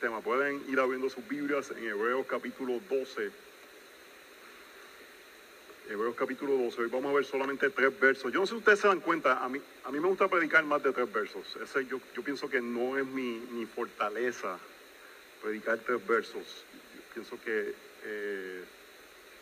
sistema. 0.00 0.22
Pueden 0.22 0.62
ir 0.66 0.80
abriendo 0.80 1.10
sus 1.10 1.28
Biblias 1.28 1.70
en 1.72 1.86
Hebreos 1.86 2.24
capítulo 2.26 2.80
12. 2.88 3.30
Hebreos 5.90 6.14
capítulo 6.16 6.54
12. 6.54 6.80
Hoy 6.80 6.88
vamos 6.88 7.10
a 7.10 7.16
ver 7.16 7.26
solamente 7.26 7.68
tres 7.68 8.00
versos. 8.00 8.32
Yo 8.32 8.40
no 8.40 8.46
sé 8.46 8.52
si 8.52 8.58
ustedes 8.60 8.80
se 8.80 8.88
dan 8.88 9.00
cuenta, 9.00 9.44
a 9.44 9.48
mí, 9.50 9.60
a 9.84 9.90
mí 9.92 10.00
me 10.00 10.08
gusta 10.08 10.26
predicar 10.26 10.64
más 10.64 10.82
de 10.82 10.92
tres 10.94 11.12
versos. 11.12 11.54
Ese 11.62 11.84
yo, 11.84 12.00
yo 12.16 12.22
pienso 12.22 12.48
que 12.48 12.62
no 12.62 12.96
es 12.96 13.04
mi, 13.04 13.42
mi 13.50 13.66
fortaleza 13.66 14.58
predicar 15.42 15.78
tres 15.80 16.06
versos. 16.06 16.64
Yo 16.94 17.00
pienso 17.12 17.38
que 17.44 17.74
eh, 18.04 18.64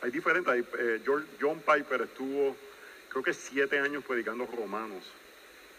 hay 0.03 0.11
diferentes. 0.11 0.53
Hay, 0.53 0.67
eh, 0.77 1.01
John 1.41 1.61
Piper 1.61 2.03
estuvo, 2.03 2.57
creo 3.11 3.23
que 3.23 3.33
siete 3.33 3.79
años 3.79 4.03
predicando 4.05 4.45
romanos. 4.45 5.05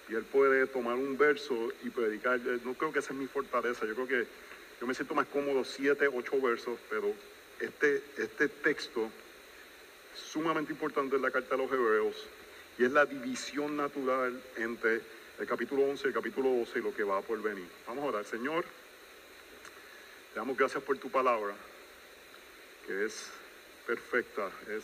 Y 0.07 0.15
él 0.15 0.23
puede 0.23 0.67
tomar 0.67 0.95
un 0.95 1.17
verso 1.17 1.67
y 1.83 1.89
predicar. 1.89 2.39
Eh, 2.39 2.61
No 2.63 2.75
creo 2.75 2.93
que 2.93 2.99
esa 2.99 3.11
es 3.11 3.19
mi 3.19 3.27
fortaleza. 3.27 3.85
Yo 3.85 3.93
creo 3.93 4.07
que 4.07 4.48
yo 4.79 4.87
me 4.87 4.93
siento 4.93 5.13
más 5.13 5.27
cómodo 5.27 5.63
siete, 5.63 6.07
ocho 6.07 6.39
versos, 6.41 6.79
pero 6.89 7.13
este, 7.59 8.01
este 8.17 8.47
texto 8.47 9.09
sumamente 10.15 10.71
importante 10.71 11.15
en 11.15 11.21
la 11.21 11.31
carta 11.31 11.55
de 11.55 11.63
los 11.63 11.71
Hebreos 11.71 12.15
y 12.77 12.85
es 12.85 12.91
la 12.91 13.05
división 13.05 13.75
natural 13.75 14.41
entre 14.55 15.01
el 15.39 15.47
capítulo 15.47 15.83
11 15.83 16.03
y 16.05 16.07
el 16.07 16.13
capítulo 16.13 16.49
12 16.49 16.79
y 16.79 16.81
lo 16.81 16.95
que 16.95 17.03
va 17.03 17.21
por 17.21 17.41
venir. 17.41 17.67
Vamos 17.87 18.05
a 18.05 18.07
orar. 18.07 18.25
Señor, 18.25 18.63
te 20.33 20.39
damos 20.39 20.57
gracias 20.57 20.81
por 20.83 20.97
tu 20.97 21.09
palabra, 21.09 21.53
que 22.85 23.05
es 23.05 23.31
perfecta, 23.85 24.49
es 24.69 24.83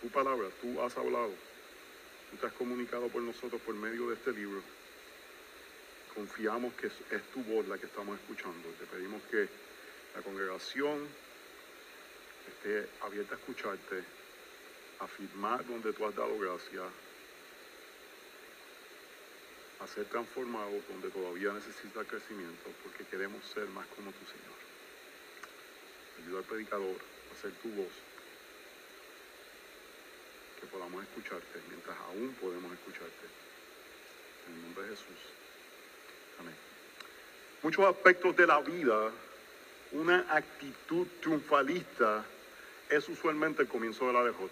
tu 0.00 0.08
palabra, 0.08 0.48
tú 0.60 0.80
has 0.80 0.96
hablado. 0.96 1.32
Tú 2.30 2.36
te 2.36 2.46
has 2.46 2.52
comunicado 2.52 3.08
por 3.08 3.22
nosotros 3.22 3.60
por 3.62 3.74
medio 3.74 4.08
de 4.08 4.14
este 4.14 4.32
libro. 4.32 4.62
Confiamos 6.18 6.74
que 6.74 6.88
es, 6.88 7.22
tu 7.32 7.44
voz 7.44 7.68
la 7.68 7.78
que 7.78 7.86
estamos 7.86 8.18
escuchando. 8.18 8.68
Te 8.70 8.86
pedimos 8.86 9.22
que 9.30 9.48
la 10.16 10.20
congregación 10.20 11.06
esté 12.48 12.90
abierta 13.06 13.36
a 13.36 13.38
escucharte, 13.38 14.02
a 14.98 15.06
firmar 15.06 15.64
donde 15.64 15.92
tú 15.92 16.04
has 16.04 16.16
dado 16.16 16.36
gracia, 16.36 16.82
a 19.78 19.86
ser 19.86 20.06
transformados 20.06 20.82
donde 20.88 21.08
todavía 21.08 21.52
necesita 21.52 22.02
crecimiento, 22.02 22.68
porque 22.82 23.04
queremos 23.04 23.38
ser 23.54 23.68
más 23.68 23.86
como 23.94 24.10
tu 24.10 24.26
Señor. 24.26 24.58
Ayuda 26.18 26.38
al 26.40 26.44
predicador 26.46 26.96
a 27.30 27.40
ser 27.40 27.52
tu 27.62 27.68
voz 27.68 27.94
que 30.60 30.66
podamos 30.66 31.00
escucharte 31.00 31.60
mientras 31.68 31.96
aún 32.10 32.34
podemos 32.40 32.72
escucharte. 32.72 33.26
En 34.48 34.54
el 34.54 34.62
nombre 34.62 34.82
de 34.82 34.90
Jesús. 34.96 35.47
Amén. 36.38 36.54
Muchos 37.62 37.84
aspectos 37.84 38.36
de 38.36 38.46
la 38.46 38.60
vida, 38.60 39.10
una 39.92 40.24
actitud 40.30 41.06
triunfalista 41.20 42.24
es 42.88 43.08
usualmente 43.08 43.62
el 43.62 43.68
comienzo 43.68 44.06
de 44.06 44.12
la 44.12 44.24
DJ. 44.24 44.48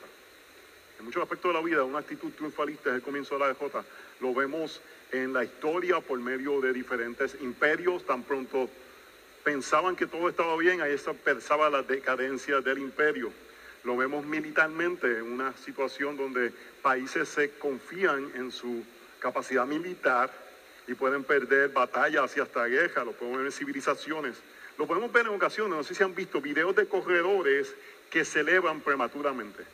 En 0.99 1.05
muchos 1.05 1.23
aspectos 1.23 1.51
de 1.53 1.59
la 1.59 1.65
vida, 1.65 1.85
una 1.85 1.99
actitud 1.99 2.33
triunfalista 2.33 2.91
es 2.91 2.97
el 2.97 3.03
comienzo 3.03 3.35
de 3.35 3.41
la 3.41 3.49
DJ. 3.49 3.85
Lo 4.21 4.35
vemos 4.35 4.81
en 5.13 5.33
la 5.33 5.45
historia 5.45 6.01
por 6.01 6.19
medio 6.19 6.61
de 6.61 6.73
diferentes 6.73 7.37
imperios, 7.41 8.05
tan 8.05 8.23
pronto 8.23 8.69
pensaban 9.45 9.95
que 9.95 10.07
todo 10.07 10.29
estaba 10.29 10.57
bien, 10.57 10.81
ahí 10.81 10.99
se 10.99 11.15
pensaba 11.15 11.71
la 11.71 11.83
decadencia 11.83 12.61
del 12.61 12.79
imperio. 12.79 13.31
Lo 13.85 13.97
vemos 13.97 14.27
militarmente 14.27 15.19
en 15.19 15.23
una 15.23 15.57
situación 15.57 16.17
donde 16.17 16.53
países 16.83 17.29
se 17.29 17.51
confían 17.51 18.33
en 18.35 18.51
su 18.51 18.85
capacidad 19.21 19.65
militar 19.65 20.46
y 20.87 20.95
pueden 20.95 21.25
perder 21.25 21.71
batallas 21.71 22.37
y 22.37 22.41
hasta 22.41 22.65
guerras, 22.67 23.05
lo 23.05 23.13
podemos 23.13 23.39
ver 23.39 23.47
en 23.47 23.53
civilizaciones. 23.53 24.37
Lo 24.79 24.87
podemos 24.87 25.11
ver 25.13 25.27
en 25.27 25.33
ocasiones, 25.35 25.77
no 25.77 25.83
sé 25.83 25.95
si 25.95 26.03
han 26.03 26.15
visto 26.15 26.41
videos 26.41 26.77
de 26.77 26.87
corredores 26.87 27.75
que 28.11 28.25
celebran 28.25 28.81
prematuramente, 28.81 29.65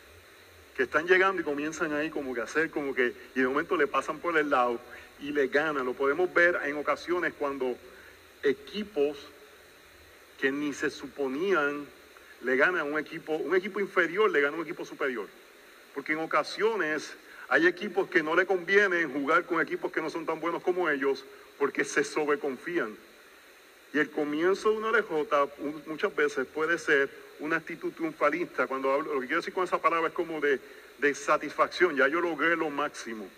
que 0.76 0.84
están 0.84 1.06
llegando 1.06 1.42
y 1.42 1.44
comienzan 1.44 1.92
ahí 1.92 2.08
como 2.08 2.34
que 2.34 2.40
a 2.40 2.44
hacer 2.44 2.70
como 2.70 2.94
que, 2.94 3.12
y 3.34 3.40
de 3.40 3.46
momento 3.46 3.76
le 3.76 3.86
pasan 3.86 4.18
por 4.18 4.38
el 4.38 4.50
lado 4.50 4.80
y 5.20 5.32
le 5.32 5.48
ganan. 5.48 5.84
Lo 5.84 5.94
podemos 5.94 6.32
ver 6.32 6.58
en 6.64 6.76
ocasiones 6.76 7.34
cuando 7.38 7.76
equipos 8.42 9.18
que 10.40 10.50
ni 10.50 10.72
se 10.72 10.90
suponían 10.90 11.86
le 12.42 12.56
gana 12.56 12.80
a 12.80 12.84
un 12.84 12.98
equipo, 12.98 13.36
un 13.36 13.54
equipo 13.54 13.80
inferior 13.80 14.30
le 14.30 14.40
gana 14.40 14.56
a 14.56 14.60
un 14.60 14.64
equipo 14.64 14.84
superior. 14.84 15.26
Porque 15.94 16.12
en 16.12 16.18
ocasiones 16.18 17.14
hay 17.52 17.66
equipos 17.66 18.08
que 18.08 18.22
no 18.22 18.34
le 18.34 18.46
conviene 18.46 19.04
jugar 19.04 19.44
con 19.44 19.60
equipos 19.60 19.92
que 19.92 20.00
no 20.00 20.08
son 20.08 20.24
tan 20.24 20.40
buenos 20.40 20.62
como 20.62 20.88
ellos 20.88 21.22
porque 21.58 21.84
se 21.84 22.02
sobreconfían. 22.02 22.96
Y 23.92 23.98
el 23.98 24.08
comienzo 24.08 24.70
de 24.70 24.76
una 24.78 24.90
un- 25.58 25.82
muchas 25.86 26.16
veces 26.16 26.46
puede 26.46 26.78
ser 26.78 27.10
una 27.40 27.56
actitud 27.56 27.92
triunfalista. 27.92 28.66
Cuando 28.66 28.90
hablo, 28.90 29.12
lo 29.12 29.20
que 29.20 29.26
quiero 29.26 29.42
decir 29.42 29.52
con 29.52 29.64
esa 29.64 29.76
palabra 29.76 30.08
es 30.08 30.14
como 30.14 30.40
de, 30.40 30.60
de 30.96 31.14
satisfacción. 31.14 31.94
Ya 31.94 32.08
yo 32.08 32.22
logré 32.22 32.56
lo 32.56 32.70
máximo. 32.70 33.28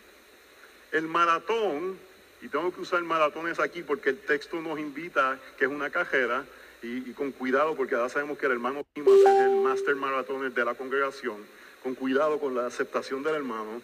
El 0.93 1.09
maratón, 1.09 1.99
y 2.41 2.47
tengo 2.47 2.73
que 2.73 2.83
usar 2.83 3.03
maratones 3.03 3.59
aquí 3.59 3.83
porque 3.83 4.11
el 4.11 4.19
texto 4.21 4.61
nos 4.61 4.79
invita 4.79 5.41
que 5.59 5.65
es 5.65 5.71
una 5.73 5.91
carrera, 5.91 6.45
y, 6.85 6.99
y 7.11 7.13
con 7.15 7.33
cuidado 7.33 7.75
porque 7.75 7.97
ya 7.97 8.09
sabemos 8.09 8.39
que 8.39 8.47
el 8.47 8.53
hermano 8.53 8.87
Dimas 8.95 9.13
es 9.27 9.41
el 9.47 9.57
master 9.57 9.97
maratoner 9.97 10.53
de 10.53 10.65
la 10.65 10.75
congregación, 10.75 11.39
con 11.83 11.97
cuidado 11.97 12.39
con 12.39 12.55
la 12.55 12.67
aceptación 12.69 13.25
del 13.25 13.35
hermano. 13.35 13.83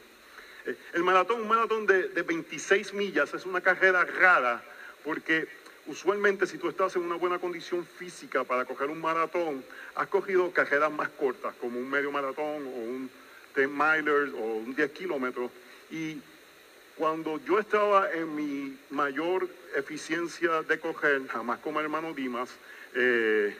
El 0.92 1.03
maratón, 1.03 1.42
un 1.42 1.48
maratón 1.48 1.86
de, 1.86 2.08
de 2.08 2.22
26 2.22 2.94
millas, 2.94 3.32
es 3.34 3.47
una 3.47 3.60
carrera 3.60 4.04
rara 4.04 4.62
porque 5.04 5.48
usualmente 5.86 6.47
si 6.47 6.58
tú 6.58 6.69
estás 6.69 6.94
en 6.97 7.03
una 7.03 7.16
buena 7.16 7.38
condición 7.38 7.84
física 7.84 8.44
para 8.44 8.64
coger 8.64 8.91
un 8.91 9.00
maratón, 9.00 9.64
has 9.94 10.06
cogido 10.09 10.50
carreras 10.53 10.92
más 10.92 11.09
cortas, 11.10 11.54
como 11.60 11.78
un 11.78 11.88
medio 11.88 12.12
maratón 12.12 12.66
o 12.66 12.78
un 12.78 13.10
10 13.56 13.69
milers 13.69 14.32
o 14.34 14.56
un 14.56 14.75
10 14.75 14.91
kilómetros. 14.92 15.50
Y 15.91 16.19
cuando 16.97 17.41
yo 17.44 17.59
estaba 17.59 18.12
en 18.12 18.34
mi 18.34 18.78
mayor 18.91 19.48
eficiencia 19.75 20.62
de 20.62 20.78
coger, 20.78 21.26
jamás 21.28 21.59
como 21.60 21.80
hermano 21.80 22.12
Dimas, 22.12 22.50
eh, 22.94 23.56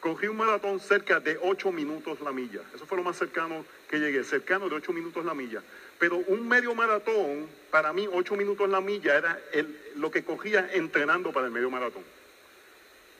cogí 0.00 0.26
un 0.26 0.36
maratón 0.36 0.80
cerca 0.80 1.20
de 1.20 1.38
8 1.40 1.72
minutos 1.72 2.20
la 2.20 2.32
milla. 2.32 2.60
Eso 2.74 2.86
fue 2.86 2.98
lo 2.98 3.04
más 3.04 3.16
cercano 3.16 3.64
que 3.88 3.98
llegué, 3.98 4.24
cercano 4.24 4.68
de 4.68 4.74
8 4.76 4.92
minutos 4.92 5.24
la 5.24 5.34
milla. 5.34 5.62
Pero 6.00 6.16
un 6.16 6.48
medio 6.48 6.74
maratón, 6.74 7.46
para 7.70 7.92
mí 7.92 8.08
8 8.10 8.34
minutos 8.34 8.68
la 8.68 8.80
milla 8.80 9.16
era 9.16 9.38
el- 9.52 9.78
lo 9.96 10.10
que 10.10 10.24
cogía 10.24 10.68
entrenando 10.72 11.30
para 11.30 11.46
el 11.46 11.52
medio 11.52 11.70
maratón. 11.70 12.02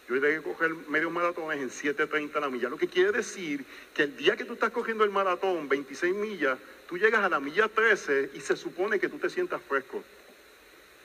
Yo 0.09 0.17
llegué 0.17 0.39
a 0.39 0.43
coger 0.43 0.75
medio 0.89 1.11
maratones 1.11 1.61
en 1.61 1.71
7.30 1.71 2.41
la 2.41 2.49
milla. 2.49 2.69
Lo 2.69 2.79
que 2.79 2.89
quiere 2.89 3.13
decir 3.13 3.65
que 3.95 4.05
el 4.05 4.17
día 4.17 4.37
que 4.37 4.45
tú 4.45 4.55
estás 4.55 4.71
cogiendo 4.71 5.05
el 5.05 5.11
maratón, 5.11 5.69
26 5.69 6.15
millas, 6.15 6.59
tú 6.89 6.99
llegas 6.99 7.23
a 7.23 7.29
la 7.29 7.39
milla 7.39 7.69
13 7.69 8.31
y 8.35 8.41
se 8.41 8.57
supone 8.57 8.99
que 8.99 9.09
tú 9.09 9.19
te 9.19 9.31
sientas 9.31 9.61
fresco, 9.63 10.03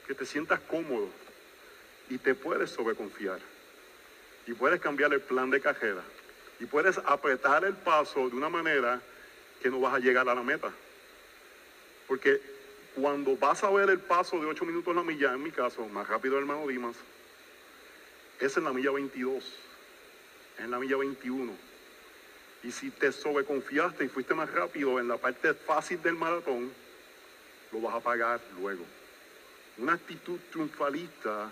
que 0.08 0.14
te 0.14 0.26
sientas 0.26 0.58
cómodo 0.60 1.08
y 2.08 2.18
te 2.18 2.34
puedes 2.34 2.70
sobreconfiar. 2.70 3.38
Y 4.46 4.54
puedes 4.54 4.80
cambiar 4.80 5.12
el 5.12 5.20
plan 5.20 5.50
de 5.50 5.60
carrera. 5.60 6.02
Y 6.58 6.64
puedes 6.64 6.98
apretar 7.04 7.64
el 7.64 7.74
paso 7.74 8.28
de 8.30 8.34
una 8.34 8.48
manera 8.48 9.00
que 9.62 9.68
no 9.68 9.78
vas 9.78 9.94
a 9.94 9.98
llegar 9.98 10.26
a 10.28 10.34
la 10.34 10.42
meta. 10.42 10.72
Porque 12.06 12.40
cuando 12.94 13.36
vas 13.36 13.62
a 13.62 13.70
ver 13.70 13.90
el 13.90 14.00
paso 14.00 14.40
de 14.40 14.46
8 14.46 14.64
minutos 14.64 14.94
la 14.94 15.02
milla, 15.02 15.32
en 15.32 15.42
mi 15.42 15.50
caso, 15.50 15.86
más 15.88 16.08
rápido 16.08 16.38
hermano 16.38 16.66
Dimas, 16.66 16.96
es 18.40 18.56
en 18.56 18.64
la 18.64 18.72
milla 18.72 18.90
22, 18.90 19.44
es 20.58 20.64
en 20.64 20.70
la 20.70 20.78
milla 20.78 20.96
21. 20.96 21.52
Y 22.62 22.72
si 22.72 22.90
te 22.90 23.12
sobreconfiaste 23.12 24.04
y 24.04 24.08
fuiste 24.08 24.34
más 24.34 24.50
rápido 24.50 24.98
en 24.98 25.08
la 25.08 25.18
parte 25.18 25.54
fácil 25.54 26.02
del 26.02 26.14
maratón, 26.14 26.72
lo 27.72 27.80
vas 27.80 27.94
a 27.94 28.00
pagar 28.00 28.40
luego. 28.58 28.84
Una 29.78 29.92
actitud 29.92 30.38
triunfalista 30.50 31.50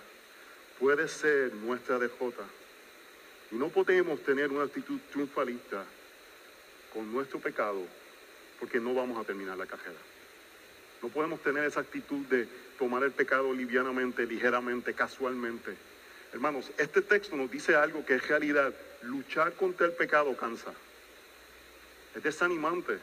puede 0.79 1.07
ser 1.09 1.53
nuestra 1.55 1.99
DJ. 1.99 2.33
Y 3.53 3.57
no 3.57 3.69
podemos 3.69 4.23
tener 4.23 4.51
una 4.51 4.65
actitud 4.65 4.99
triunfalista 5.13 5.85
con 6.93 7.13
nuestro 7.13 7.39
pecado 7.39 7.83
porque 8.59 8.81
no 8.81 8.95
vamos 8.95 9.19
a 9.19 9.25
terminar 9.25 9.59
la 9.59 9.67
carrera. 9.67 9.99
No 11.03 11.09
podemos 11.09 11.43
tener 11.43 11.65
esa 11.65 11.81
actitud 11.81 12.25
de 12.27 12.49
tomar 12.79 13.03
el 13.03 13.13
pecado 13.13 13.53
livianamente, 13.53 14.27
ligeramente, 14.27 14.95
casualmente. 14.95 15.75
Hermanos, 16.33 16.71
este 16.79 17.03
texto 17.03 17.37
nos 17.37 17.51
dice 17.51 17.75
algo 17.77 18.05
que 18.05 18.17
es 18.17 18.27
realidad. 18.27 18.73
Luchar 19.03 19.53
contra 19.53 19.87
el 19.87 19.93
pecado 19.93 20.37
cansa. 20.37 20.73
Es 22.15 22.23
desanimante. 22.23 22.99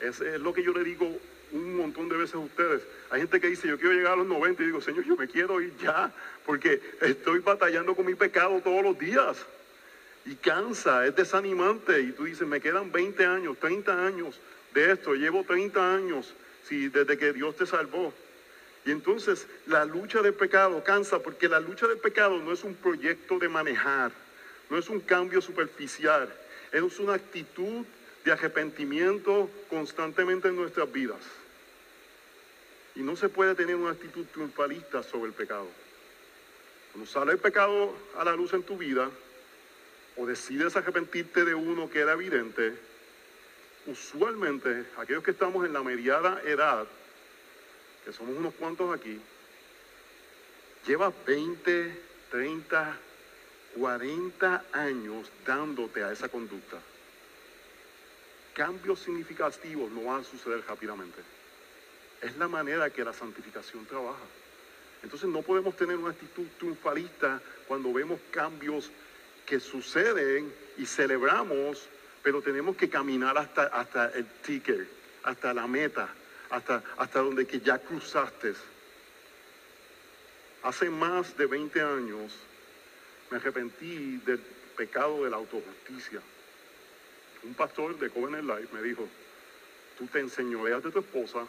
Es, 0.00 0.20
es 0.20 0.40
lo 0.40 0.52
que 0.52 0.62
yo 0.62 0.72
le 0.72 0.84
digo 0.84 1.18
un 1.52 1.76
montón 1.76 2.08
de 2.08 2.16
veces 2.16 2.34
a 2.34 2.38
ustedes. 2.38 2.82
Hay 3.10 3.20
gente 3.20 3.40
que 3.40 3.48
dice, 3.48 3.68
yo 3.68 3.78
quiero 3.78 3.94
llegar 3.94 4.12
a 4.12 4.16
los 4.16 4.26
90 4.26 4.62
y 4.62 4.66
digo, 4.66 4.80
Señor, 4.80 5.04
yo 5.04 5.16
me 5.16 5.28
quiero 5.28 5.60
ir 5.60 5.76
ya, 5.78 6.12
porque 6.44 6.80
estoy 7.00 7.40
batallando 7.40 7.94
con 7.94 8.06
mi 8.06 8.14
pecado 8.14 8.60
todos 8.60 8.82
los 8.82 8.98
días. 8.98 9.38
Y 10.26 10.34
cansa, 10.36 11.06
es 11.06 11.16
desanimante. 11.16 12.00
Y 12.00 12.12
tú 12.12 12.24
dices, 12.24 12.46
me 12.46 12.60
quedan 12.60 12.92
20 12.92 13.24
años, 13.24 13.58
30 13.58 14.06
años 14.06 14.38
de 14.74 14.92
esto, 14.92 15.14
llevo 15.14 15.44
30 15.44 15.94
años 15.94 16.34
sí, 16.68 16.88
desde 16.88 17.16
que 17.16 17.32
Dios 17.32 17.56
te 17.56 17.66
salvó. 17.66 18.12
Y 18.84 18.90
entonces 18.90 19.46
la 19.66 19.84
lucha 19.84 20.22
del 20.22 20.34
pecado 20.34 20.82
cansa 20.84 21.18
porque 21.18 21.48
la 21.48 21.60
lucha 21.60 21.86
del 21.86 21.98
pecado 21.98 22.38
no 22.38 22.52
es 22.52 22.64
un 22.64 22.74
proyecto 22.74 23.38
de 23.38 23.48
manejar, 23.48 24.12
no 24.70 24.78
es 24.78 24.88
un 24.88 25.00
cambio 25.00 25.40
superficial, 25.40 26.32
es 26.72 26.98
una 26.98 27.14
actitud 27.14 27.84
de 28.24 28.32
arrepentimiento 28.32 29.50
constantemente 29.68 30.48
en 30.48 30.56
nuestras 30.56 30.90
vidas. 30.92 31.20
Y 32.94 33.00
no 33.00 33.16
se 33.16 33.28
puede 33.28 33.54
tener 33.54 33.76
una 33.76 33.92
actitud 33.92 34.26
triunfalista 34.26 35.02
sobre 35.02 35.28
el 35.28 35.34
pecado. 35.34 35.68
Cuando 36.92 37.10
sale 37.10 37.32
el 37.32 37.38
pecado 37.38 37.94
a 38.16 38.24
la 38.24 38.34
luz 38.34 38.52
en 38.54 38.62
tu 38.62 38.76
vida, 38.76 39.10
o 40.16 40.26
decides 40.26 40.74
arrepentirte 40.74 41.44
de 41.44 41.54
uno 41.54 41.88
que 41.88 42.00
era 42.00 42.14
evidente, 42.14 42.74
usualmente 43.86 44.86
aquellos 44.96 45.22
que 45.22 45.30
estamos 45.32 45.64
en 45.66 45.72
la 45.72 45.82
mediana 45.82 46.40
edad, 46.44 46.86
que 48.04 48.12
somos 48.12 48.36
unos 48.36 48.54
cuantos 48.54 48.94
aquí, 48.94 49.20
llevas 50.86 51.12
20, 51.26 52.02
30, 52.30 52.96
40 53.78 54.64
años 54.72 55.30
dándote 55.46 56.02
a 56.02 56.12
esa 56.12 56.28
conducta. 56.28 56.78
Cambios 58.54 59.00
significativos 59.00 59.90
no 59.92 60.04
van 60.04 60.20
a 60.20 60.24
suceder 60.24 60.64
rápidamente. 60.66 61.20
Es 62.20 62.36
la 62.36 62.48
manera 62.48 62.90
que 62.90 63.04
la 63.04 63.12
santificación 63.12 63.86
trabaja. 63.86 64.24
Entonces 65.02 65.28
no 65.28 65.42
podemos 65.42 65.76
tener 65.76 65.96
una 65.96 66.10
actitud 66.10 66.46
triunfalista 66.58 67.40
cuando 67.68 67.92
vemos 67.92 68.18
cambios 68.32 68.90
que 69.46 69.60
suceden 69.60 70.52
y 70.76 70.86
celebramos, 70.86 71.88
pero 72.22 72.42
tenemos 72.42 72.76
que 72.76 72.88
caminar 72.88 73.38
hasta, 73.38 73.64
hasta 73.64 74.10
el 74.10 74.26
ticker, 74.42 74.86
hasta 75.22 75.54
la 75.54 75.66
meta, 75.66 76.08
hasta, 76.50 76.82
hasta 76.96 77.20
donde 77.20 77.46
que 77.46 77.60
ya 77.60 77.78
cruzaste. 77.78 78.54
Hace 80.62 80.90
más 80.90 81.36
de 81.36 81.46
20 81.46 81.80
años 81.80 82.32
me 83.30 83.36
arrepentí 83.36 84.18
del 84.26 84.38
pecado 84.76 85.24
de 85.24 85.30
la 85.30 85.36
autojusticia. 85.36 86.20
Un 87.44 87.54
pastor 87.54 87.98
de 87.98 88.10
Covenant 88.10 88.44
Life 88.44 88.74
me 88.74 88.82
dijo, 88.82 89.08
tú 89.96 90.06
te 90.06 90.20
enseñoreas 90.20 90.82
de 90.82 90.90
tu 90.90 90.98
esposa 90.98 91.46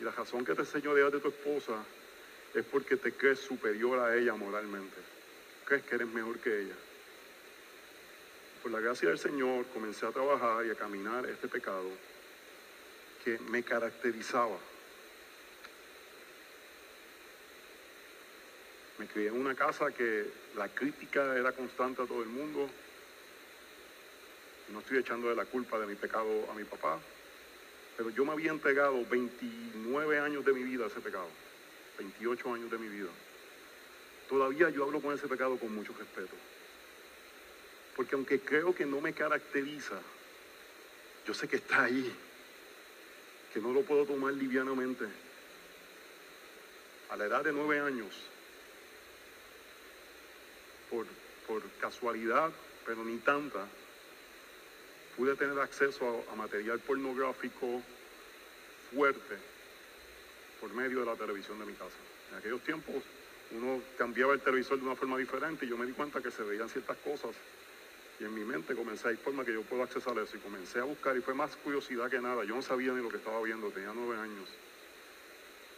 y 0.00 0.04
la 0.04 0.10
razón 0.10 0.44
que 0.44 0.54
te 0.54 0.62
enseñoreas 0.62 1.12
de 1.12 1.20
tu 1.20 1.28
esposa 1.28 1.84
es 2.54 2.64
porque 2.64 2.96
te 2.96 3.12
crees 3.12 3.38
superior 3.38 3.98
a 4.00 4.16
ella 4.16 4.34
moralmente. 4.34 4.96
Crees 5.64 5.84
que 5.84 5.94
eres 5.94 6.08
mejor 6.08 6.38
que 6.38 6.62
ella. 6.62 6.74
Por 8.62 8.70
la 8.70 8.78
gracia 8.78 9.08
del 9.08 9.18
Señor 9.18 9.66
comencé 9.74 10.06
a 10.06 10.12
trabajar 10.12 10.64
y 10.64 10.70
a 10.70 10.76
caminar 10.76 11.26
este 11.26 11.48
pecado 11.48 11.90
que 13.24 13.36
me 13.50 13.64
caracterizaba. 13.64 14.56
Me 18.98 19.08
crié 19.08 19.28
en 19.28 19.40
una 19.40 19.56
casa 19.56 19.90
que 19.90 20.30
la 20.54 20.68
crítica 20.68 21.36
era 21.36 21.50
constante 21.50 22.02
a 22.02 22.06
todo 22.06 22.22
el 22.22 22.28
mundo. 22.28 22.70
No 24.68 24.78
estoy 24.78 24.98
echándole 24.98 25.34
la 25.34 25.44
culpa 25.44 25.80
de 25.80 25.86
mi 25.86 25.96
pecado 25.96 26.48
a 26.48 26.54
mi 26.54 26.62
papá, 26.62 27.00
pero 27.96 28.10
yo 28.10 28.24
me 28.24 28.30
había 28.30 28.52
entregado 28.52 29.04
29 29.06 30.20
años 30.20 30.44
de 30.44 30.52
mi 30.52 30.62
vida 30.62 30.84
a 30.84 30.86
ese 30.86 31.00
pecado. 31.00 31.26
28 31.98 32.54
años 32.54 32.70
de 32.70 32.78
mi 32.78 32.88
vida. 32.88 33.10
Todavía 34.28 34.70
yo 34.70 34.84
hablo 34.84 35.00
con 35.00 35.12
ese 35.12 35.26
pecado 35.26 35.58
con 35.58 35.74
mucho 35.74 35.92
respeto. 35.98 36.36
Porque 37.96 38.14
aunque 38.14 38.40
creo 38.40 38.74
que 38.74 38.86
no 38.86 39.00
me 39.00 39.12
caracteriza, 39.12 40.00
yo 41.26 41.34
sé 41.34 41.46
que 41.46 41.56
está 41.56 41.84
ahí, 41.84 42.12
que 43.52 43.60
no 43.60 43.72
lo 43.72 43.82
puedo 43.82 44.06
tomar 44.06 44.32
livianamente. 44.32 45.04
A 47.10 47.16
la 47.16 47.26
edad 47.26 47.44
de 47.44 47.52
nueve 47.52 47.80
años, 47.80 48.14
por, 50.90 51.06
por 51.46 51.62
casualidad, 51.80 52.50
pero 52.86 53.04
ni 53.04 53.18
tanta, 53.18 53.66
pude 55.16 55.36
tener 55.36 55.58
acceso 55.58 56.24
a, 56.28 56.32
a 56.32 56.36
material 56.36 56.78
pornográfico 56.80 57.82
fuerte 58.90 59.36
por 60.60 60.72
medio 60.72 61.00
de 61.00 61.06
la 61.06 61.16
televisión 61.16 61.58
de 61.58 61.66
mi 61.66 61.74
casa. 61.74 61.96
En 62.30 62.38
aquellos 62.38 62.62
tiempos 62.62 63.02
uno 63.50 63.82
cambiaba 63.98 64.32
el 64.32 64.40
televisor 64.40 64.78
de 64.78 64.86
una 64.86 64.96
forma 64.96 65.18
diferente 65.18 65.66
y 65.66 65.68
yo 65.68 65.76
me 65.76 65.84
di 65.84 65.92
cuenta 65.92 66.22
que 66.22 66.30
se 66.30 66.42
veían 66.42 66.68
ciertas 66.68 66.96
cosas 66.98 67.34
y 68.22 68.24
en 68.24 68.34
mi 68.34 68.44
mente 68.44 68.74
comencé 68.74 69.10
ir 69.10 69.18
forma 69.18 69.44
que 69.44 69.52
yo 69.52 69.62
puedo 69.62 69.82
accesar 69.82 70.16
a 70.16 70.22
eso 70.22 70.36
y 70.36 70.40
comencé 70.40 70.78
a 70.78 70.84
buscar 70.84 71.16
y 71.16 71.20
fue 71.20 71.34
más 71.34 71.56
curiosidad 71.56 72.08
que 72.08 72.20
nada. 72.20 72.44
Yo 72.44 72.54
no 72.54 72.62
sabía 72.62 72.92
ni 72.92 73.02
lo 73.02 73.08
que 73.08 73.16
estaba 73.16 73.42
viendo, 73.42 73.68
tenía 73.70 73.92
nueve 73.94 74.20
años. 74.20 74.48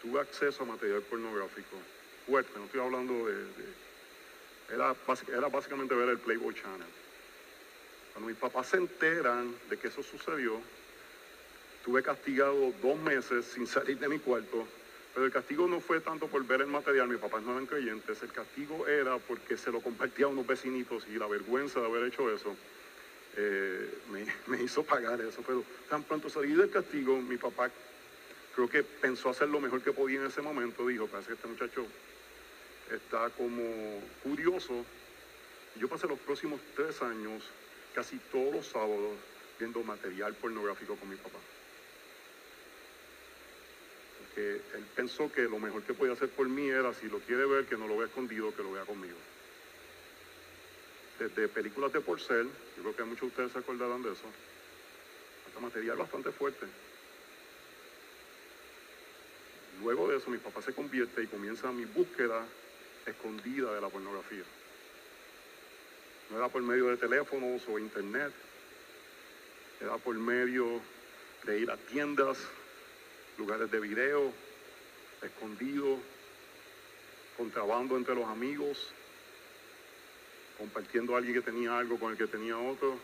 Tuve 0.02 0.20
acceso 0.20 0.62
a 0.62 0.66
material 0.66 1.02
pornográfico 1.02 1.76
fuerte, 2.26 2.50
no 2.56 2.66
estoy 2.66 2.80
hablando 2.80 3.26
de... 3.26 3.46
era, 4.72 4.94
era 5.28 5.48
básicamente 5.48 5.94
ver 5.94 6.10
el 6.10 6.18
Playboy 6.18 6.54
Channel. 6.54 6.88
Cuando 8.12 8.28
mis 8.28 8.38
papás 8.38 8.68
se 8.68 8.76
enteran 8.76 9.54
de 9.68 9.78
que 9.78 9.88
eso 9.88 10.02
sucedió, 10.02 10.60
Estuve 11.84 12.02
castigado 12.02 12.72
dos 12.80 12.98
meses 12.98 13.44
sin 13.44 13.66
salir 13.66 13.98
de 13.98 14.08
mi 14.08 14.18
cuarto, 14.18 14.66
pero 15.14 15.26
el 15.26 15.32
castigo 15.32 15.68
no 15.68 15.80
fue 15.80 16.00
tanto 16.00 16.26
por 16.26 16.44
ver 16.44 16.60
el 16.60 16.66
material, 16.66 17.08
mis 17.08 17.18
papás 17.18 17.42
no 17.44 17.52
eran 17.52 17.66
creyentes, 17.66 18.20
el 18.22 18.32
castigo 18.32 18.88
era 18.88 19.16
porque 19.18 19.56
se 19.56 19.70
lo 19.70 19.80
compartía 19.80 20.26
a 20.26 20.28
unos 20.28 20.44
vecinitos 20.44 21.06
y 21.08 21.16
la 21.16 21.28
vergüenza 21.28 21.78
de 21.78 21.86
haber 21.86 22.04
hecho 22.04 22.34
eso 22.34 22.56
eh, 23.36 23.98
me, 24.48 24.62
hizo 24.62 24.82
pagar 24.82 25.20
eso. 25.20 25.40
Pero 25.46 25.62
tan 25.88 26.02
pronto 26.02 26.28
salí 26.28 26.52
del 26.54 26.68
castigo, 26.68 27.16
mi 27.22 27.36
papá 27.36 27.70
creo 28.56 28.68
que 28.68 28.82
pensó 28.82 29.30
hacer 29.30 29.48
lo 29.48 29.60
mejor 29.60 29.82
que 29.82 29.92
podía 29.92 30.18
en 30.20 30.26
ese 30.26 30.42
momento, 30.42 30.86
dijo, 30.88 31.06
parece 31.06 31.28
que 31.28 31.34
este 31.34 31.48
muchacho 31.48 31.86
está 32.90 33.30
como 33.30 34.02
curioso. 34.24 34.84
Yo 35.76 35.88
pasé 35.88 36.08
los 36.08 36.18
próximos 36.18 36.60
tres 36.74 37.00
años, 37.02 37.44
casi 37.94 38.18
todos 38.32 38.52
los 38.52 38.66
sábados, 38.66 39.16
viendo 39.60 39.80
material 39.84 40.34
pornográfico 40.34 40.96
con 40.96 41.08
mi 41.08 41.16
papá 41.16 41.38
que 44.34 44.56
él 44.56 44.84
pensó 44.96 45.30
que 45.30 45.42
lo 45.42 45.58
mejor 45.58 45.82
que 45.82 45.94
podía 45.94 46.14
hacer 46.14 46.28
por 46.30 46.48
mí 46.48 46.68
era, 46.68 46.92
si 46.94 47.08
lo 47.08 47.18
quiere 47.20 47.46
ver, 47.46 47.66
que 47.66 47.76
no 47.76 47.86
lo 47.86 47.96
vea 47.96 48.06
escondido, 48.06 48.54
que 48.54 48.62
lo 48.62 48.72
vea 48.72 48.84
conmigo. 48.84 49.16
Desde 51.18 51.48
películas 51.48 51.92
de 51.92 52.00
porcel, 52.00 52.48
yo 52.76 52.82
creo 52.82 52.96
que 52.96 53.04
muchos 53.04 53.20
de 53.20 53.26
ustedes 53.28 53.52
se 53.52 53.58
acordarán 53.58 54.02
de 54.02 54.12
eso, 54.12 54.26
hasta 55.46 55.60
material 55.60 55.96
bastante 55.96 56.32
fuerte. 56.32 56.66
Luego 59.82 60.08
de 60.08 60.16
eso, 60.16 60.30
mi 60.30 60.38
papá 60.38 60.62
se 60.62 60.72
convierte 60.72 61.22
y 61.22 61.26
comienza 61.26 61.70
mi 61.70 61.84
búsqueda 61.84 62.44
escondida 63.06 63.72
de 63.72 63.80
la 63.80 63.88
pornografía. 63.88 64.44
No 66.30 66.38
era 66.38 66.48
por 66.48 66.62
medio 66.62 66.86
de 66.88 66.96
teléfonos 66.96 67.62
o 67.68 67.78
internet, 67.78 68.32
era 69.80 69.96
por 69.98 70.16
medio 70.16 70.80
de 71.44 71.60
ir 71.60 71.70
a 71.70 71.76
tiendas 71.76 72.38
lugares 73.38 73.70
de 73.70 73.80
video, 73.80 74.32
escondido, 75.22 75.98
contrabando 77.36 77.96
entre 77.96 78.14
los 78.14 78.28
amigos, 78.28 78.92
compartiendo 80.58 81.14
a 81.14 81.18
alguien 81.18 81.34
que 81.34 81.42
tenía 81.42 81.78
algo 81.78 81.98
con 81.98 82.12
el 82.12 82.18
que 82.18 82.26
tenía 82.26 82.56
otro. 82.58 82.98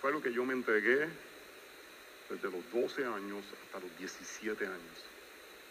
Fue 0.00 0.10
algo 0.10 0.22
que 0.22 0.32
yo 0.32 0.44
me 0.44 0.52
entregué 0.52 1.08
desde 2.28 2.50
los 2.50 2.72
12 2.72 3.04
años 3.06 3.44
hasta 3.64 3.80
los 3.80 3.98
17 3.98 4.66
años, 4.66 5.04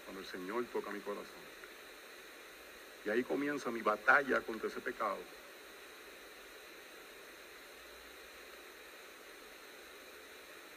cuando 0.05 0.22
el 0.22 0.27
Señor 0.27 0.65
toca 0.65 0.89
mi 0.89 1.00
corazón. 1.01 1.43
Y 3.05 3.10
ahí 3.10 3.24
comienza 3.24 3.70
mi 3.70 3.82
batalla 3.82 4.41
contra 4.41 4.70
ese 4.70 4.79
pecado. 4.79 5.17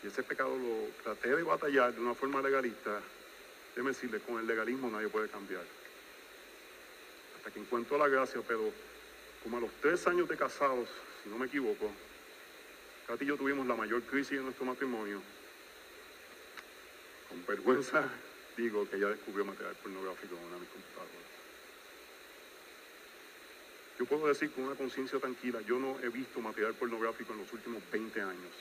Y 0.02 0.08
ese 0.08 0.22
pecado 0.22 0.56
lo 0.56 0.88
traté 1.02 1.34
de 1.34 1.42
batallar 1.42 1.94
de 1.94 2.00
una 2.00 2.14
forma 2.14 2.42
legalista. 2.42 3.00
Déjeme 3.70 3.90
decirle, 3.90 4.20
con 4.20 4.38
el 4.38 4.46
legalismo 4.46 4.90
nadie 4.90 5.08
puede 5.08 5.28
cambiar. 5.28 5.64
Hasta 7.36 7.50
que 7.50 7.60
encuentro 7.60 7.98
la 7.98 8.08
gracia, 8.08 8.40
pero 8.46 8.72
como 9.42 9.58
a 9.58 9.60
los 9.60 9.70
tres 9.80 10.06
años 10.06 10.28
de 10.28 10.36
casados, 10.36 10.88
si 11.22 11.28
no 11.28 11.38
me 11.38 11.46
equivoco, 11.46 11.90
Katy 13.06 13.24
y 13.24 13.28
yo 13.28 13.36
tuvimos 13.36 13.66
la 13.66 13.76
mayor 13.76 14.02
crisis 14.02 14.32
en 14.32 14.44
nuestro 14.44 14.64
matrimonio. 14.64 15.22
Con 17.28 17.46
vergüenza 17.46 18.08
digo 18.56 18.88
que 18.88 18.96
ella 18.96 19.08
descubrió 19.08 19.44
material 19.44 19.76
pornográfico 19.76 20.34
en 20.34 20.44
una 20.44 20.54
de 20.54 20.60
mis 20.60 20.70
computadoras. 20.70 21.26
Yo 23.98 24.04
puedo 24.06 24.26
decir 24.26 24.50
con 24.52 24.64
una 24.64 24.74
conciencia 24.74 25.18
tranquila, 25.18 25.60
yo 25.62 25.78
no 25.78 25.98
he 26.00 26.08
visto 26.08 26.40
material 26.40 26.74
pornográfico 26.74 27.32
en 27.32 27.38
los 27.38 27.52
últimos 27.52 27.82
20 27.92 28.20
años. 28.20 28.52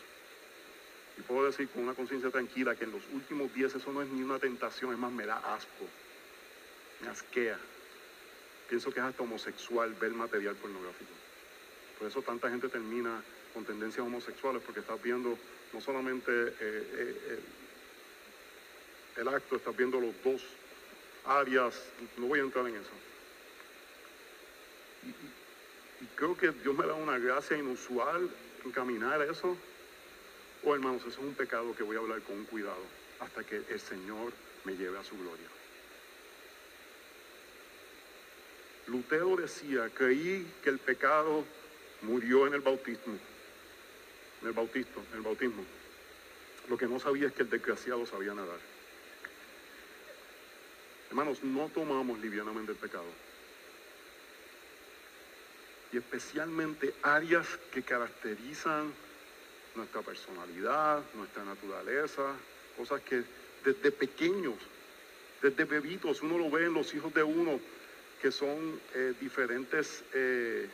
Y 1.17 1.22
puedo 1.22 1.45
decir 1.45 1.69
con 1.69 1.84
una 1.84 1.93
conciencia 1.93 2.29
tranquila 2.29 2.75
que 2.75 2.84
en 2.84 2.91
los 2.91 3.03
últimos 3.13 3.53
días 3.53 3.74
eso 3.74 3.91
no 3.91 4.01
es 4.01 4.10
ni 4.10 4.22
una 4.22 4.39
tentación, 4.39 4.91
es 4.91 4.98
más, 4.98 5.12
me 5.12 5.25
da 5.25 5.38
asco, 5.55 5.86
me 7.01 7.07
asquea. 7.07 7.57
Pienso 8.67 8.91
que 8.91 9.00
es 9.00 9.05
hasta 9.05 9.24
homosexual 9.24 9.93
ver 9.93 10.12
material 10.12 10.55
pornográfico. 10.55 11.12
Por 12.00 12.07
eso 12.07 12.22
tanta 12.22 12.50
gente 12.50 12.67
termina 12.67 13.24
con 13.53 13.63
tendencias 13.63 14.05
homosexuales, 14.05 14.62
porque 14.63 14.81
estás 14.81 15.01
viendo 15.01 15.38
no 15.72 15.81
solamente 15.81 16.31
eh, 16.31 16.53
eh, 16.60 17.39
el 19.17 19.27
acto, 19.29 19.55
estás 19.55 19.75
viendo 19.77 20.01
los 20.01 20.13
dos 20.24 20.41
áreas, 21.25 21.81
no 22.17 22.27
voy 22.27 22.39
a 22.39 22.43
entrar 22.43 22.67
en 22.67 22.75
eso. 22.75 22.91
Y, 25.03 26.03
y 26.03 26.07
creo 26.15 26.36
que 26.36 26.51
Dios 26.51 26.75
me 26.75 26.86
da 26.86 26.93
una 26.93 27.17
gracia 27.17 27.57
inusual 27.57 28.29
en 28.65 28.72
caminar 28.72 29.22
a 29.22 29.25
eso. 29.25 29.55
Oh, 30.67 30.74
hermanos, 30.74 31.01
eso 31.01 31.10
es 31.10 31.17
un 31.19 31.36
pecado 31.36 31.75
que 31.75 31.84
voy 31.84 31.95
a 31.95 32.00
hablar 32.00 32.22
con 32.22 32.43
cuidado 32.45 32.81
hasta 33.19 33.43
que 33.43 33.57
el 33.69 33.79
Señor 33.79 34.34
me 34.63 34.75
lleve 34.75 34.98
a 34.98 35.03
su 35.03 35.15
gloria. 35.15 35.45
Lutero 38.88 39.36
decía, 39.36 39.91
creí 39.93 40.51
que 40.63 40.72
el 40.72 40.79
pecado 40.79 41.45
murió 42.01 42.48
en 42.48 42.55
el 42.55 42.62
bautismo, 42.62 43.15
en 44.41 44.48
el 44.48 44.53
bautismo, 44.53 45.03
en 45.12 45.17
el 45.17 45.22
bautismo. 45.22 45.63
Lo 46.67 46.77
que 46.77 46.88
no 46.88 47.00
sabía 47.00 47.27
es 47.27 47.34
que 47.34 47.43
el 47.43 47.50
desgraciado 47.51 48.03
sabía 48.07 48.34
nadar. 48.34 48.60
Hermanos, 51.10 51.43
no 51.43 51.69
tomamos 51.69 52.17
livianamente 52.19 52.72
el 52.72 52.77
pecado. 52.79 53.05
Y 55.91 55.98
especialmente 55.98 56.95
áreas 57.03 57.48
que 57.72 57.84
caracterizan 57.84 58.91
nuestra 59.75 60.01
personalidad, 60.01 61.03
nuestra 61.13 61.44
naturaleza, 61.44 62.34
cosas 62.77 63.01
que 63.01 63.24
desde 63.63 63.91
pequeños, 63.91 64.55
desde 65.41 65.65
bebitos, 65.65 66.22
uno 66.22 66.38
lo 66.38 66.50
ve 66.50 66.65
en 66.65 66.74
los 66.74 66.94
hijos 66.94 67.13
de 67.13 67.24
uno, 67.24 67.60
que 68.22 68.32
son 68.32 68.79
eh, 68.94 69.13
diferentes 69.20 70.03
eh, 70.13 70.67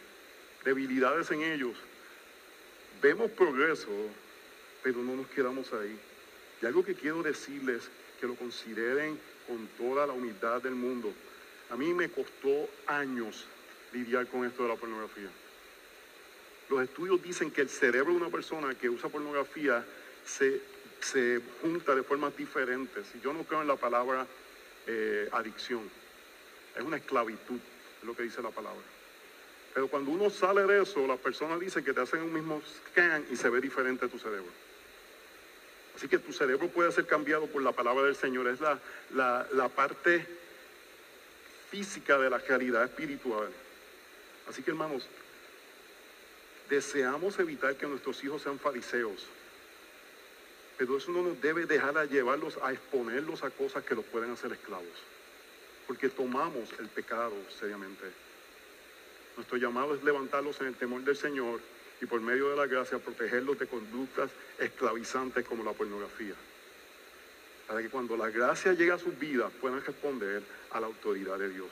debilidades 0.63 1.31
en 1.31 1.41
ellos. 1.41 1.75
Vemos 3.01 3.31
progreso, 3.31 3.89
pero 4.83 4.99
no 4.99 5.15
nos 5.15 5.27
quedamos 5.27 5.71
ahí. 5.73 5.97
Y 6.61 6.65
algo 6.65 6.83
que 6.83 6.95
quiero 6.95 7.23
decirles, 7.23 7.89
que 8.19 8.27
lo 8.27 8.35
consideren 8.35 9.19
con 9.47 9.67
toda 9.77 10.05
la 10.05 10.13
humildad 10.13 10.61
del 10.61 10.75
mundo. 10.75 11.11
A 11.71 11.75
mí 11.75 11.91
me 11.93 12.09
costó 12.09 12.69
años 12.85 13.47
lidiar 13.91 14.27
con 14.27 14.45
esto 14.45 14.63
de 14.63 14.69
la 14.69 14.75
pornografía. 14.75 15.29
Los 16.71 16.83
estudios 16.83 17.21
dicen 17.21 17.51
que 17.51 17.59
el 17.59 17.67
cerebro 17.69 18.13
de 18.13 18.17
una 18.17 18.29
persona 18.29 18.73
que 18.75 18.89
usa 18.89 19.09
pornografía 19.09 19.83
se, 20.25 20.61
se 21.01 21.41
junta 21.61 21.93
de 21.93 22.01
formas 22.01 22.35
diferentes. 22.37 23.07
Y 23.13 23.19
yo 23.19 23.33
no 23.33 23.43
creo 23.43 23.61
en 23.61 23.67
la 23.67 23.75
palabra 23.75 24.25
eh, 24.87 25.27
adicción. 25.33 25.81
Es 26.73 26.81
una 26.81 26.95
esclavitud, 26.95 27.59
es 27.99 28.07
lo 28.07 28.15
que 28.15 28.23
dice 28.23 28.41
la 28.41 28.51
palabra. 28.51 28.79
Pero 29.73 29.89
cuando 29.89 30.11
uno 30.11 30.29
sale 30.29 30.63
de 30.63 30.83
eso, 30.83 31.05
las 31.05 31.19
personas 31.19 31.59
dicen 31.59 31.83
que 31.83 31.91
te 31.91 31.99
hacen 31.99 32.21
un 32.21 32.31
mismo 32.31 32.61
scan 32.61 33.25
y 33.29 33.35
se 33.35 33.49
ve 33.49 33.59
diferente 33.59 34.07
tu 34.07 34.17
cerebro. 34.17 34.51
Así 35.97 36.07
que 36.07 36.19
tu 36.19 36.31
cerebro 36.31 36.69
puede 36.69 36.93
ser 36.93 37.05
cambiado 37.05 37.47
por 37.47 37.61
la 37.61 37.73
palabra 37.73 38.05
del 38.05 38.15
Señor. 38.15 38.47
Es 38.47 38.61
la, 38.61 38.79
la, 39.13 39.45
la 39.51 39.67
parte 39.67 40.25
física 41.69 42.17
de 42.17 42.29
la 42.29 42.37
realidad 42.37 42.85
espiritual. 42.85 43.49
Así 44.47 44.63
que 44.63 44.71
hermanos, 44.71 45.05
deseamos 46.71 47.37
evitar 47.37 47.75
que 47.75 47.85
nuestros 47.85 48.23
hijos 48.23 48.41
sean 48.41 48.57
fariseos. 48.57 49.27
Pero 50.77 50.97
eso 50.97 51.11
no 51.11 51.21
nos 51.21 51.41
debe 51.41 51.65
dejar 51.65 51.97
a 51.97 52.05
llevarlos 52.05 52.57
a 52.63 52.71
exponerlos 52.71 53.43
a 53.43 53.49
cosas 53.49 53.83
que 53.83 53.93
los 53.93 54.05
pueden 54.05 54.31
hacer 54.31 54.53
esclavos. 54.53 54.87
Porque 55.85 56.07
tomamos 56.07 56.69
el 56.79 56.87
pecado 56.87 57.33
seriamente. 57.59 58.05
Nuestro 59.35 59.57
llamado 59.57 59.93
es 59.95 60.03
levantarlos 60.03 60.61
en 60.61 60.67
el 60.67 60.75
temor 60.75 61.01
del 61.01 61.17
Señor 61.17 61.59
y 62.01 62.05
por 62.05 62.21
medio 62.21 62.49
de 62.49 62.55
la 62.55 62.67
gracia 62.67 62.99
protegerlos 62.99 63.59
de 63.59 63.67
conductas 63.67 64.31
esclavizantes 64.57 65.45
como 65.45 65.65
la 65.65 65.73
pornografía. 65.73 66.35
Para 67.67 67.81
que 67.81 67.89
cuando 67.89 68.15
la 68.15 68.29
gracia 68.29 68.71
llegue 68.71 68.93
a 68.93 68.97
sus 68.97 69.19
vidas 69.19 69.51
puedan 69.59 69.83
responder 69.83 70.41
a 70.71 70.79
la 70.79 70.87
autoridad 70.87 71.37
de 71.37 71.49
Dios. 71.49 71.71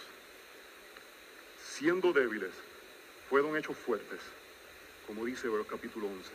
Siendo 1.63 2.12
débiles, 2.12 2.51
fueron 3.29 3.56
hechos 3.56 3.77
fuertes, 3.77 4.20
como 5.10 5.25
dice 5.25 5.48
Hebreos 5.48 5.66
capítulo 5.68 6.06
11. 6.06 6.30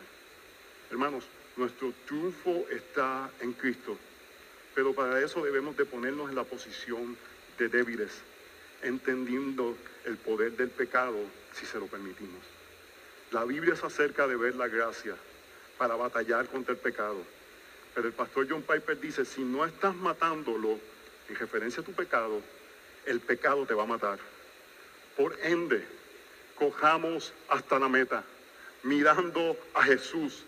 Hermanos, 0.91 1.23
nuestro 1.55 1.93
triunfo 2.05 2.65
está 2.69 3.31
en 3.39 3.53
Cristo, 3.53 3.97
pero 4.75 4.93
para 4.93 5.21
eso 5.21 5.41
debemos 5.45 5.77
de 5.77 5.85
ponernos 5.85 6.29
en 6.29 6.35
la 6.35 6.43
posición 6.43 7.15
de 7.57 7.69
débiles, 7.69 8.11
entendiendo 8.81 9.77
el 10.03 10.17
poder 10.17 10.57
del 10.57 10.71
pecado 10.71 11.15
si 11.53 11.65
se 11.65 11.79
lo 11.79 11.87
permitimos. 11.87 12.41
La 13.31 13.45
Biblia 13.45 13.77
se 13.77 13.85
acerca 13.85 14.27
de 14.27 14.35
ver 14.35 14.55
la 14.55 14.67
gracia 14.67 15.15
para 15.77 15.95
batallar 15.95 16.47
contra 16.47 16.73
el 16.73 16.79
pecado. 16.79 17.23
Pero 17.93 18.07
el 18.07 18.13
pastor 18.13 18.45
John 18.49 18.61
Piper 18.61 18.99
dice, 18.99 19.23
si 19.23 19.41
no 19.41 19.63
estás 19.63 19.95
matándolo 19.95 20.77
en 21.29 21.35
referencia 21.37 21.81
a 21.81 21.85
tu 21.85 21.93
pecado, 21.93 22.41
el 23.05 23.21
pecado 23.21 23.65
te 23.65 23.73
va 23.73 23.83
a 23.83 23.87
matar. 23.87 24.19
Por 25.15 25.39
ende, 25.43 25.81
cojamos 26.55 27.31
hasta 27.47 27.79
la 27.79 27.87
meta, 27.87 28.25
mirando 28.85 29.57
a 29.73 29.83
Jesús, 29.83 30.43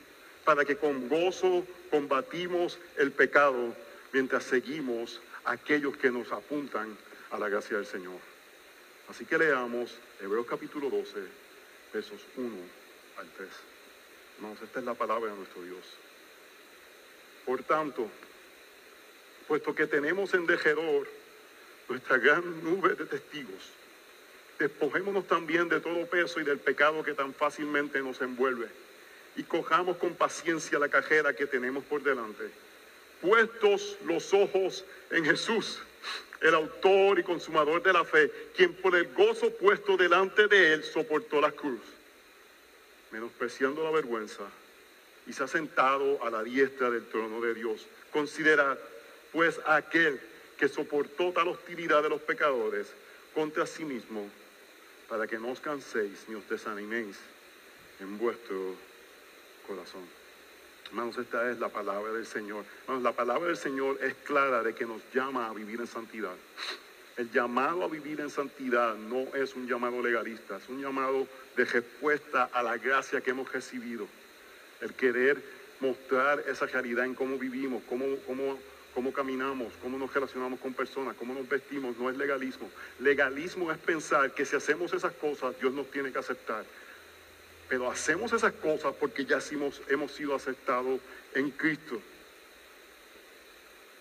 para 0.45 0.63
que 0.63 0.77
con 0.77 1.09
gozo 1.09 1.65
combatimos 1.89 2.79
el 2.97 3.11
pecado 3.11 3.75
mientras 4.13 4.43
seguimos 4.43 5.19
a 5.43 5.51
aquellos 5.53 5.97
que 5.97 6.11
nos 6.11 6.31
apuntan 6.31 6.95
a 7.31 7.37
la 7.37 7.49
gracia 7.49 7.77
del 7.77 7.85
Señor. 7.85 8.19
Así 9.09 9.25
que 9.25 9.37
leamos 9.37 9.97
Hebreos 10.21 10.45
capítulo 10.47 10.89
12, 10.89 11.19
versos 11.93 12.21
1 12.37 12.49
al 13.17 13.27
3. 13.37 13.49
Hermanos, 14.35 14.61
esta 14.61 14.79
es 14.79 14.85
la 14.85 14.93
palabra 14.93 15.31
de 15.31 15.37
nuestro 15.37 15.63
Dios. 15.63 15.85
Por 17.45 17.63
tanto, 17.63 18.07
puesto 19.47 19.73
que 19.73 19.87
tenemos 19.87 20.33
en 20.33 20.45
dejedor 20.45 21.07
nuestra 21.89 22.17
gran 22.17 22.63
nube 22.63 22.93
de 22.93 23.05
testigos, 23.05 23.71
despojémonos 24.59 25.27
también 25.27 25.69
de 25.69 25.79
todo 25.79 26.05
peso 26.07 26.39
y 26.39 26.43
del 26.43 26.59
pecado 26.59 27.03
que 27.03 27.13
tan 27.13 27.33
fácilmente 27.33 28.01
nos 28.01 28.21
envuelve 28.21 28.67
y 29.35 29.43
cojamos 29.43 29.97
con 29.97 30.15
paciencia 30.15 30.79
la 30.79 30.89
cajera 30.89 31.33
que 31.33 31.45
tenemos 31.45 31.83
por 31.83 32.01
delante, 32.01 32.49
puestos 33.21 33.97
los 34.05 34.33
ojos 34.33 34.83
en 35.11 35.25
Jesús 35.25 35.79
el 36.41 36.53
autor 36.53 37.19
y 37.19 37.23
consumador 37.23 37.81
de 37.81 37.93
la 37.93 38.03
fe, 38.03 38.31
quien 38.55 38.73
por 38.75 38.95
el 38.95 39.11
gozo 39.13 39.51
puesto 39.51 39.97
delante 39.97 40.47
de 40.47 40.73
él 40.73 40.83
soportó 40.83 41.41
la 41.41 41.51
cruz, 41.51 41.81
menospreciando 43.11 43.83
la 43.83 43.91
vergüenza, 43.91 44.43
y 45.25 45.33
se 45.33 45.43
ha 45.43 45.47
sentado 45.47 46.23
a 46.23 46.29
la 46.29 46.43
diestra 46.43 46.89
del 46.89 47.05
trono 47.07 47.41
de 47.41 47.53
Dios. 47.53 47.85
Considerad, 48.11 48.77
pues, 49.33 49.59
a 49.65 49.77
aquel 49.77 50.19
que 50.57 50.69
soportó 50.69 51.31
tal 51.33 51.49
hostilidad 51.49 52.01
de 52.03 52.09
los 52.09 52.21
pecadores 52.21 52.87
contra 53.33 53.65
sí 53.65 53.83
mismo, 53.83 54.29
para 55.07 55.27
que 55.27 55.39
no 55.39 55.51
os 55.51 55.59
canséis 55.59 56.25
ni 56.27 56.35
os 56.35 56.47
desaniméis 56.49 57.17
en 57.99 58.17
vuestro 58.17 58.75
corazón. 59.65 60.03
Hermanos, 60.87 61.17
esta 61.17 61.51
es 61.51 61.59
la 61.59 61.69
palabra 61.69 62.13
del 62.13 62.25
Señor. 62.25 62.63
Hermanos, 62.83 63.03
la 63.03 63.11
palabra 63.11 63.47
del 63.47 63.57
Señor 63.57 63.99
es 64.01 64.13
clara 64.23 64.63
de 64.63 64.73
que 64.73 64.85
nos 64.85 65.01
llama 65.13 65.47
a 65.47 65.53
vivir 65.53 65.79
en 65.81 65.87
santidad. 65.87 66.35
El 67.17 67.31
llamado 67.31 67.83
a 67.83 67.87
vivir 67.87 68.21
en 68.21 68.29
santidad 68.29 68.95
no 68.95 69.35
es 69.35 69.55
un 69.55 69.67
llamado 69.67 70.01
legalista, 70.01 70.57
es 70.57 70.69
un 70.69 70.81
llamado 70.81 71.27
de 71.55 71.65
respuesta 71.65 72.49
a 72.53 72.61
la 72.61 72.77
gracia 72.77 73.21
que 73.21 73.31
hemos 73.31 73.51
recibido. 73.51 74.07
El 74.81 74.93
querer 74.93 75.41
mostrar 75.79 76.43
esa 76.47 76.67
realidad 76.67 77.05
en 77.05 77.15
cómo 77.15 77.37
vivimos, 77.37 77.81
cómo, 77.89 78.05
cómo, 78.25 78.59
cómo 78.97 79.13
caminamos, 79.13 79.71
cómo 79.83 79.95
nos 79.95 80.11
relacionamos 80.11 80.59
con 80.59 80.73
personas, 80.73 81.15
cómo 81.17 81.31
nos 81.31 81.47
vestimos, 81.47 81.95
no 81.99 82.09
es 82.09 82.17
legalismo. 82.17 82.67
Legalismo 82.97 83.71
es 83.71 83.77
pensar 83.77 84.33
que 84.33 84.43
si 84.43 84.55
hacemos 84.55 84.91
esas 84.91 85.13
cosas, 85.13 85.53
Dios 85.59 85.71
nos 85.71 85.91
tiene 85.91 86.11
que 86.11 86.17
aceptar. 86.17 86.65
Pero 87.69 87.91
hacemos 87.91 88.33
esas 88.33 88.53
cosas 88.53 88.95
porque 88.99 89.23
ya 89.23 89.37
hemos, 89.51 89.83
hemos 89.87 90.11
sido 90.13 90.33
aceptados 90.33 90.99
en 91.35 91.51
Cristo. 91.51 92.01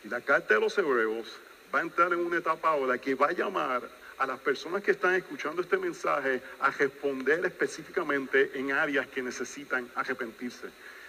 Y 0.03 0.09
la 0.09 0.23
carta 0.23 0.55
de 0.55 0.61
los 0.61 0.79
hebreos 0.79 1.27
va 1.75 1.81
a 1.81 1.83
entrar 1.83 2.11
en 2.15 2.21
una 2.21 2.39
etapa 2.39 2.71
ahora 2.71 2.97
que 2.97 3.15
va 3.15 3.27
a 3.27 3.33
llamar 3.33 3.83
a 4.17 4.27
las 4.27 4.39
personas 4.39 4.83
que 4.83 4.93
están 4.93 5.15
escuchando 5.15 5.61
este 5.61 5.77
mensaje 5.77 6.41
a 6.59 6.71
responder 6.71 7.45
específicamente 7.45 8.51
en 8.55 8.73
áreas 8.73 9.07
que 9.09 9.21
necesitan 9.21 9.91
arrepentirse. 9.95 10.69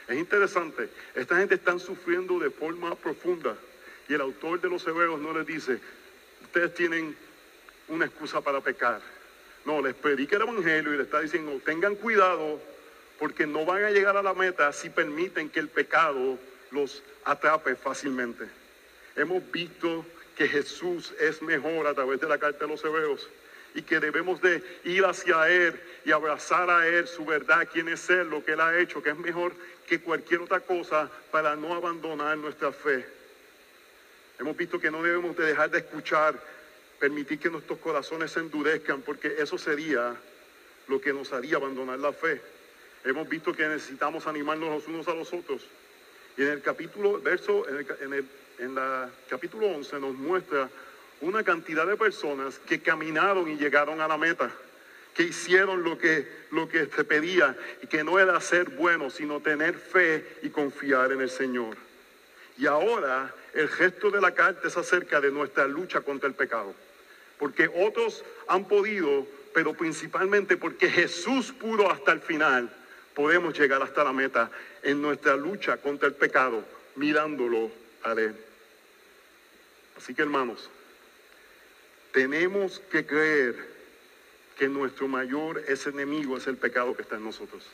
Es 0.10 0.18
interesante, 0.18 0.90
esta 1.16 1.38
gente 1.38 1.56
está 1.56 1.80
sufriendo 1.80 2.38
de 2.38 2.50
forma 2.50 2.94
profunda 2.96 3.56
y 4.08 4.14
el 4.14 4.22
autor 4.22 4.62
de 4.62 4.70
los 4.70 4.86
hebreos 4.88 5.20
no 5.20 5.34
les 5.34 5.46
dice, 5.46 5.80
ustedes 6.44 6.74
tienen 6.74 7.16
una 7.90 8.06
excusa 8.06 8.42
para 8.42 8.62
pecar 8.62 9.02
no, 9.68 9.82
les 9.82 9.94
predica 9.96 10.38
el 10.38 10.44
Evangelio 10.44 10.94
y 10.94 10.98
le 10.98 11.04
está 11.04 11.20
diciendo, 11.20 11.60
tengan 11.66 11.96
cuidado 11.96 12.58
porque 13.20 13.46
no 13.46 13.66
van 13.66 13.84
a 13.84 13.92
llegar 13.92 14.16
a 14.16 14.24
la 14.24 14.34
meta 14.34 14.72
si 14.72 14.90
permiten 14.90 15.50
que 15.50 15.60
el 15.60 15.68
pecado 15.68 16.40
los 16.72 17.04
atrape 17.26 17.76
fácilmente. 17.76 18.46
Hemos 19.18 19.44
visto 19.52 20.06
que 20.38 20.48
Jesús 20.48 21.14
es 21.20 21.42
mejor 21.42 21.86
a 21.86 21.94
través 21.94 22.22
de 22.22 22.30
la 22.30 22.38
carta 22.38 22.60
de 22.60 22.72
los 22.72 22.86
hebreos 22.86 23.28
y 23.76 23.82
que 23.82 24.00
debemos 24.00 24.42
de 24.42 24.64
ir 24.86 25.04
hacia 25.04 25.50
Él 25.50 25.78
y 26.06 26.12
abrazar 26.12 26.70
a 26.70 26.88
Él 26.88 27.06
su 27.06 27.26
verdad, 27.26 27.68
quién 27.70 27.90
es 27.90 28.10
Él, 28.10 28.30
lo 28.30 28.46
que 28.46 28.54
Él 28.54 28.62
ha 28.62 28.80
hecho, 28.80 29.04
que 29.04 29.10
es 29.10 29.18
mejor 29.18 29.52
que 29.86 30.00
cualquier 30.00 30.40
otra 30.40 30.62
cosa 30.62 31.12
para 31.30 31.58
no 31.58 31.74
abandonar 31.74 32.38
nuestra 32.38 32.72
fe. 32.72 33.06
Hemos 34.40 34.56
visto 34.56 34.80
que 34.80 34.92
no 34.92 35.02
debemos 35.04 35.36
de 35.36 35.46
dejar 35.46 35.70
de 35.72 35.80
escuchar 35.80 36.40
permitir 37.00 37.40
que 37.40 37.50
nuestros 37.50 37.80
corazones 37.80 38.32
se 38.32 38.40
endurezcan, 38.40 39.02
porque 39.02 39.36
eso 39.40 39.58
sería 39.58 40.16
lo 40.88 41.00
que 41.00 41.14
nos 41.14 41.34
haría 41.34 41.58
abandonar 41.58 42.00
la 42.00 42.14
fe. 42.14 42.42
Hemos 43.04 43.30
visto 43.30 43.54
que 43.54 43.68
necesitamos 43.68 44.28
animarnos 44.28 44.70
los 44.70 44.88
unos 44.88 45.08
a 45.08 45.14
los 45.14 45.32
otros. 45.34 45.66
Y 46.38 46.44
en 46.44 46.50
el 46.50 46.62
capítulo, 46.62 47.22
verso, 47.22 47.68
en 47.70 47.78
el, 47.78 47.88
en 48.02 48.14
el 48.14 48.26
en 48.60 48.76
la 48.76 49.10
capítulo 49.30 49.68
11 49.68 50.00
nos 50.00 50.16
muestra 50.16 50.70
una 51.22 51.44
cantidad 51.44 51.86
de 51.86 51.96
personas 51.96 52.60
que 52.60 52.82
caminaron 52.82 53.50
y 53.50 53.58
llegaron 53.58 54.02
a 54.02 54.08
la 54.08 54.18
meta, 54.18 54.52
que 55.14 55.24
hicieron 55.24 55.84
lo 55.84 55.98
que, 55.98 56.28
lo 56.52 56.68
que 56.68 56.88
se 56.88 57.04
pedía 57.04 57.56
y 57.82 57.88
que 57.88 58.04
no 58.04 58.20
era 58.20 58.40
ser 58.40 58.70
bueno, 58.72 59.10
sino 59.10 59.40
tener 59.40 59.76
fe 59.76 60.40
y 60.44 60.50
confiar 60.50 61.12
en 61.12 61.22
el 61.22 61.30
Señor. 61.30 61.78
Y 62.58 62.66
ahora 62.66 63.34
el 63.58 63.70
gesto 63.70 64.12
de 64.12 64.22
la 64.22 64.36
carta 64.36 64.68
es 64.68 64.78
acerca 64.78 65.20
de 65.20 65.32
nuestra 65.32 65.68
lucha 65.68 66.02
contra 66.02 66.30
el 66.30 66.36
pecado, 66.36 66.76
porque 67.40 67.68
otros 67.68 68.24
han 68.48 68.68
podido, 68.68 69.28
pero 69.52 69.74
principalmente 69.74 70.58
porque 70.58 70.90
Jesús 70.90 71.52
pudo 71.54 71.90
hasta 71.90 72.12
el 72.12 72.22
final, 72.22 72.72
podemos 73.16 73.58
llegar 73.58 73.82
hasta 73.82 74.04
la 74.04 74.14
meta 74.14 74.52
en 74.84 75.02
nuestra 75.02 75.36
lucha 75.36 75.78
contra 75.78 76.08
el 76.08 76.14
pecado, 76.14 76.64
mirándolo 76.96 77.72
a 78.04 78.12
Él. 78.12 78.36
Así 79.98 80.14
que 80.14 80.22
hermanos, 80.22 80.70
tenemos 82.12 82.80
que 82.92 83.08
creer 83.08 83.56
que 84.56 84.68
nuestro 84.68 85.08
mayor 85.08 85.64
ese 85.68 85.90
enemigo 85.90 86.38
es 86.38 86.46
el 86.46 86.58
pecado 86.58 86.96
que 86.96 87.02
está 87.02 87.16
en 87.16 87.24
nosotros. 87.24 87.66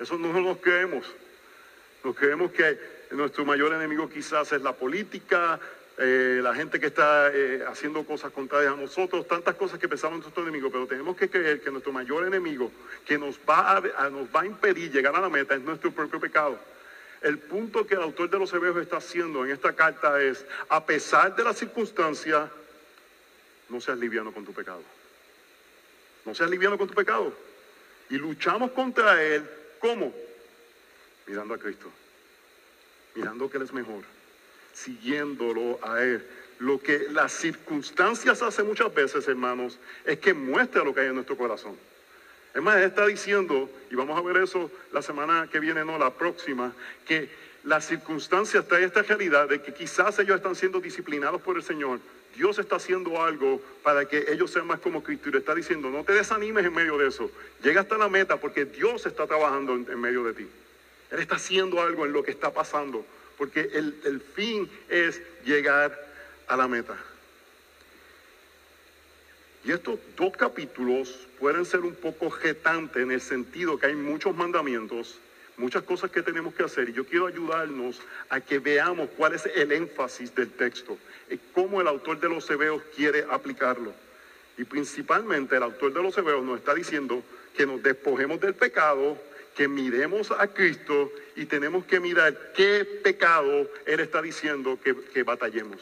Eso 0.00 0.16
no 0.16 0.32
nos 0.40 0.56
creemos. 0.58 1.04
Nos 2.02 2.16
creemos 2.16 2.50
que 2.52 2.97
nuestro 3.10 3.44
mayor 3.44 3.72
enemigo 3.72 4.08
quizás 4.08 4.52
es 4.52 4.62
la 4.62 4.72
política, 4.72 5.58
eh, 6.00 6.38
la 6.42 6.54
gente 6.54 6.78
que 6.78 6.86
está 6.86 7.28
eh, 7.34 7.64
haciendo 7.66 8.04
cosas 8.04 8.30
contrarias 8.30 8.72
a 8.72 8.76
nosotros, 8.76 9.26
tantas 9.26 9.56
cosas 9.56 9.80
que 9.80 9.88
pensamos 9.88 10.18
en 10.18 10.22
nuestro 10.22 10.44
enemigo, 10.44 10.70
pero 10.70 10.86
tenemos 10.86 11.16
que 11.16 11.28
creer 11.28 11.60
que 11.60 11.70
nuestro 11.70 11.92
mayor 11.92 12.24
enemigo 12.24 12.70
que 13.04 13.18
nos 13.18 13.38
va 13.38 13.78
a, 13.78 14.10
nos 14.10 14.28
va 14.28 14.42
a 14.42 14.46
impedir 14.46 14.92
llegar 14.92 15.16
a 15.16 15.20
la 15.20 15.28
meta 15.28 15.54
es 15.54 15.62
nuestro 15.62 15.90
propio 15.90 16.20
pecado. 16.20 16.58
El 17.20 17.38
punto 17.38 17.84
que 17.84 17.94
el 17.94 18.02
autor 18.02 18.30
de 18.30 18.38
los 18.38 18.52
Hebreos 18.52 18.76
está 18.76 18.98
haciendo 18.98 19.44
en 19.44 19.50
esta 19.50 19.72
carta 19.74 20.22
es, 20.22 20.46
a 20.68 20.86
pesar 20.86 21.34
de 21.34 21.42
la 21.42 21.52
circunstancia, 21.52 22.48
no 23.68 23.80
seas 23.80 23.98
liviano 23.98 24.32
con 24.32 24.44
tu 24.44 24.52
pecado. 24.52 24.82
No 26.24 26.32
seas 26.32 26.48
liviano 26.48 26.78
con 26.78 26.86
tu 26.86 26.94
pecado. 26.94 27.32
Y 28.08 28.18
luchamos 28.18 28.70
contra 28.70 29.20
él, 29.20 29.44
¿cómo? 29.80 30.14
Mirando 31.26 31.54
a 31.54 31.58
Cristo. 31.58 31.90
Mirando 33.18 33.50
que 33.50 33.56
Él 33.56 33.64
es 33.64 33.72
mejor. 33.72 34.04
Siguiéndolo 34.72 35.78
a 35.82 36.02
Él. 36.02 36.24
Lo 36.58 36.80
que 36.80 37.08
las 37.10 37.32
circunstancias 37.32 38.42
hacen 38.42 38.66
muchas 38.66 38.92
veces, 38.92 39.26
hermanos, 39.28 39.78
es 40.04 40.18
que 40.18 40.34
muestra 40.34 40.84
lo 40.84 40.94
que 40.94 41.00
hay 41.00 41.06
en 41.08 41.14
nuestro 41.14 41.36
corazón. 41.36 41.76
Es 42.54 42.62
más, 42.62 42.78
está 42.78 43.06
diciendo, 43.06 43.70
y 43.90 43.94
vamos 43.94 44.18
a 44.18 44.22
ver 44.22 44.42
eso 44.42 44.70
la 44.92 45.02
semana 45.02 45.48
que 45.50 45.60
viene, 45.60 45.84
no 45.84 45.98
la 45.98 46.10
próxima, 46.10 46.72
que 47.06 47.28
las 47.64 47.86
circunstancias 47.86 48.66
trae 48.66 48.84
esta 48.84 49.02
realidad 49.02 49.48
de 49.48 49.60
que 49.60 49.74
quizás 49.74 50.18
ellos 50.18 50.36
están 50.36 50.56
siendo 50.56 50.80
disciplinados 50.80 51.40
por 51.42 51.56
el 51.56 51.62
Señor. 51.62 52.00
Dios 52.34 52.58
está 52.58 52.76
haciendo 52.76 53.22
algo 53.22 53.60
para 53.82 54.06
que 54.06 54.26
ellos 54.28 54.50
sean 54.50 54.66
más 54.66 54.80
como 54.80 55.02
Cristo 55.02 55.28
y 55.28 55.32
le 55.32 55.38
está 55.38 55.54
diciendo, 55.54 55.90
no 55.90 56.04
te 56.04 56.12
desanimes 56.12 56.64
en 56.64 56.72
medio 56.72 56.96
de 56.96 57.08
eso. 57.08 57.30
Llega 57.62 57.80
hasta 57.80 57.98
la 57.98 58.08
meta 58.08 58.36
porque 58.36 58.64
Dios 58.64 59.04
está 59.06 59.26
trabajando 59.26 59.74
en, 59.74 60.00
medio 60.00 60.24
de 60.24 60.34
ti. 60.34 60.48
Él 61.10 61.20
está 61.20 61.36
haciendo 61.36 61.80
algo 61.80 62.04
en 62.06 62.12
lo 62.12 62.22
que 62.22 62.30
está 62.30 62.52
pasando 62.52 63.04
porque 63.38 63.60
el, 63.72 63.98
el 64.04 64.20
fin 64.20 64.68
es 64.88 65.22
llegar 65.44 65.96
a 66.48 66.56
la 66.56 66.66
meta. 66.66 66.96
Y 69.64 69.70
estos 69.70 69.98
dos 70.16 70.32
capítulos 70.36 71.26
pueden 71.38 71.64
ser 71.64 71.80
un 71.80 71.94
poco 71.94 72.30
jetantes 72.30 73.02
en 73.02 73.12
el 73.12 73.20
sentido 73.20 73.78
que 73.78 73.86
hay 73.86 73.94
muchos 73.94 74.34
mandamientos, 74.34 75.20
muchas 75.56 75.84
cosas 75.84 76.10
que 76.10 76.22
tenemos 76.22 76.52
que 76.54 76.64
hacer. 76.64 76.88
Y 76.88 76.92
yo 76.92 77.04
quiero 77.06 77.26
ayudarnos 77.26 78.00
a 78.28 78.40
que 78.40 78.58
veamos 78.58 79.08
cuál 79.16 79.34
es 79.34 79.46
el 79.46 79.70
énfasis 79.72 80.34
del 80.34 80.50
texto 80.50 80.98
y 81.30 81.38
cómo 81.54 81.80
el 81.80 81.86
autor 81.86 82.18
de 82.18 82.28
los 82.28 82.48
Hebreos 82.50 82.82
quiere 82.96 83.24
aplicarlo. 83.30 83.92
Y 84.56 84.64
principalmente 84.64 85.56
el 85.56 85.62
autor 85.62 85.92
de 85.92 86.02
los 86.02 86.18
Hebreos 86.18 86.44
nos 86.44 86.58
está 86.58 86.74
diciendo 86.74 87.22
que 87.56 87.66
nos 87.66 87.82
despojemos 87.82 88.40
del 88.40 88.54
pecado, 88.54 89.20
que 89.58 89.66
miremos 89.66 90.30
a 90.30 90.46
Cristo 90.46 91.12
y 91.34 91.44
tenemos 91.46 91.84
que 91.84 91.98
mirar 91.98 92.52
qué 92.54 92.84
pecado 93.02 93.68
Él 93.86 93.98
está 93.98 94.22
diciendo 94.22 94.78
que, 94.80 94.94
que 95.12 95.24
batallemos. 95.24 95.80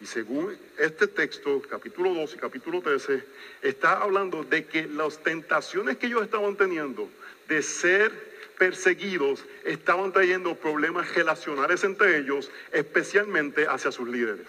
Y 0.00 0.06
según 0.06 0.56
este 0.78 1.08
texto, 1.08 1.60
capítulo 1.68 2.14
2 2.14 2.34
y 2.34 2.36
capítulo 2.36 2.80
13, 2.80 3.24
está 3.62 4.00
hablando 4.00 4.44
de 4.44 4.66
que 4.66 4.86
las 4.86 5.18
tentaciones 5.18 5.96
que 5.96 6.06
ellos 6.06 6.22
estaban 6.22 6.54
teniendo 6.54 7.10
de 7.48 7.60
ser 7.60 8.12
perseguidos 8.56 9.44
estaban 9.64 10.12
trayendo 10.12 10.54
problemas 10.54 11.12
relacionales 11.12 11.82
entre 11.82 12.18
ellos, 12.18 12.52
especialmente 12.70 13.66
hacia 13.66 13.90
sus 13.90 14.08
líderes. 14.08 14.46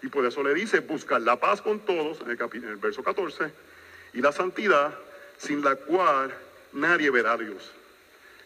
Y 0.00 0.08
por 0.08 0.24
eso 0.24 0.42
le 0.42 0.54
dice, 0.54 0.80
buscar 0.80 1.20
la 1.20 1.38
paz 1.38 1.60
con 1.60 1.80
todos, 1.80 2.22
en 2.22 2.30
el, 2.30 2.38
en 2.40 2.64
el 2.70 2.76
verso 2.76 3.02
14, 3.02 3.52
y 4.14 4.22
la 4.22 4.32
santidad, 4.32 4.96
sin 5.36 5.62
la 5.62 5.76
cual 5.76 6.34
nadie 6.72 7.10
verá 7.10 7.32
a 7.32 7.38
Dios. 7.38 7.72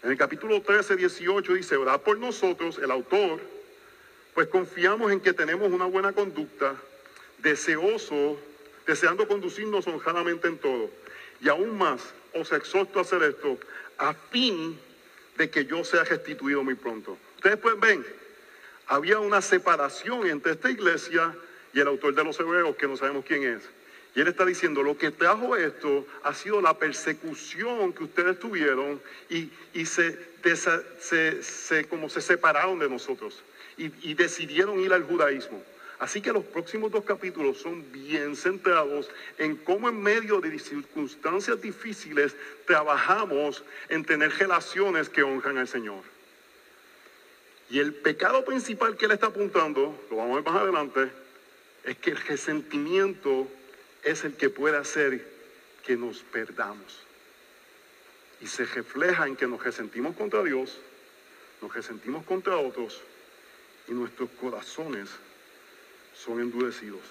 En 0.03 0.11
el 0.11 0.17
capítulo 0.17 0.61
13, 0.61 0.97
18 0.97 1.55
dice, 1.55 1.77
orad 1.77 2.01
por 2.01 2.19
nosotros, 2.19 2.79
el 2.79 2.91
autor, 2.91 3.41
pues 4.35 4.49
confiamos 4.49 5.13
en 5.13 5.21
que 5.21 5.33
tenemos 5.33 5.71
una 5.71 5.85
buena 5.85 6.13
conducta, 6.13 6.75
deseoso, 7.39 8.39
deseando 8.87 9.29
conducirnos 9.29 9.87
honradamente 9.87 10.49
en 10.49 10.59
todo. 10.59 10.91
Y 11.41 11.49
aún 11.49 11.77
más, 11.77 12.15
os 12.35 12.51
exhorto 12.53 12.99
a 12.99 13.03
hacer 13.03 13.23
esto, 13.23 13.59
a 13.99 14.15
fin 14.15 14.79
de 15.37 15.51
que 15.51 15.65
yo 15.65 15.85
sea 15.85 16.05
restituido 16.05 16.65
muy 16.65 16.75
pronto. 16.75 17.17
Ustedes 17.37 17.59
pueden 17.59 17.81
ver, 17.81 18.17
había 18.87 19.19
una 19.21 19.41
separación 19.41 20.27
entre 20.27 20.53
esta 20.53 20.71
iglesia 20.71 21.35
y 21.73 21.81
el 21.81 21.89
autor 21.89 22.15
de 22.15 22.25
los 22.25 22.39
hebreos, 22.41 22.77
que 22.77 22.89
no 22.89 22.97
sabemos 22.97 23.25
quién 23.25 23.45
es. 23.45 23.63
Y 24.14 24.20
él 24.20 24.29
está 24.29 24.44
diciendo, 24.44 24.83
lo 24.83 24.98
que 24.98 25.11
trajo 25.11 25.57
esto 25.57 26.07
ha 26.22 26.35
sido 26.35 26.61
la 26.61 26.79
persecución 26.79 27.92
que 27.94 28.05
ustedes 28.05 28.38
tuvieron 28.38 29.01
y, 29.31 29.51
se, 29.87 30.18
se, 31.40 31.85
como 31.88 32.11
se 32.11 32.20
separaron 32.20 32.79
de 32.79 32.90
nosotros 32.90 33.42
y, 33.77 34.14
decidieron 34.14 34.81
ir 34.81 34.92
al 34.92 35.05
judaísmo. 35.05 35.62
Así 35.98 36.20
que 36.20 36.33
los 36.33 36.44
próximos 36.44 36.90
dos 36.90 37.05
capítulos 37.05 37.59
son 37.59 37.90
bien 37.92 38.37
centrados 38.37 39.09
en 39.38 39.57
cómo 39.57 39.88
en 39.88 40.03
medio 40.03 40.40
de 40.40 40.59
circunstancias 40.59 41.62
difíciles 41.62 42.35
trabajamos 42.66 43.64
en 43.88 44.05
tener 44.05 44.33
relaciones 44.33 45.09
que 45.09 45.22
honran 45.22 45.59
al 45.59 45.68
Señor. 45.68 46.03
Y 47.70 47.79
el 47.79 47.94
pecado 47.94 48.44
principal 48.44 48.96
que 48.96 49.07
él 49.07 49.12
está 49.12 49.29
apuntando, 49.29 49.98
lo 50.11 50.16
vamos 50.16 50.33
a 50.33 50.35
ver 50.40 50.53
más 50.53 50.62
adelante, 50.62 51.11
es 51.85 51.96
que 51.96 52.11
el 52.11 52.16
resentimiento 52.18 53.48
es 54.03 54.25
el 54.25 54.35
que 54.37 54.51
puede 54.51 54.77
hacer 54.77 55.25
que 55.85 55.97
nos 55.97 56.23
perdamos. 56.23 57.01
Y 58.41 58.47
se 58.47 58.65
refleja 58.65 59.27
en 59.27 59.37
que 59.37 59.47
nos 59.47 59.62
resentimos 59.62 60.17
contra 60.17 60.43
Dios, 60.43 60.79
nos 61.61 61.73
resentimos 61.73 62.25
contra 62.25 62.57
otros 62.57 63.01
y 63.87 63.93
nuestros 63.93 64.29
corazones 64.41 65.11
son 66.15 66.41
endurecidos. 66.41 67.03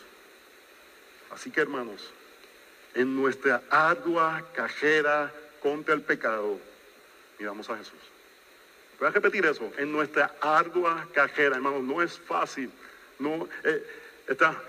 Así 1.32 1.50
que 1.52 1.62
hermanos, 1.62 2.12
en 2.94 3.16
nuestra 3.16 3.62
ardua 3.70 4.46
cajera 4.54 5.34
contra 5.62 5.94
el 5.94 6.02
pecado, 6.02 6.60
miramos 7.40 7.70
a 7.70 7.78
Jesús. 7.78 8.00
Voy 9.00 9.08
a 9.08 9.12
repetir 9.12 9.46
eso, 9.46 9.72
en 9.78 9.92
nuestra 9.92 10.36
ardua 10.42 11.08
cajera, 11.14 11.56
hermanos, 11.56 11.82
no 11.84 12.02
es 12.02 12.20
fácil. 12.20 12.70
No, 13.20 13.48
eh, 13.64 13.84
está, 14.28 14.62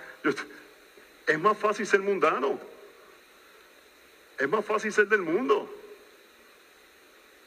es 1.32 1.40
más 1.40 1.56
fácil 1.56 1.86
ser 1.86 2.00
mundano. 2.00 2.60
Es 4.38 4.48
más 4.48 4.64
fácil 4.64 4.92
ser 4.92 5.08
del 5.08 5.22
mundo. 5.22 5.72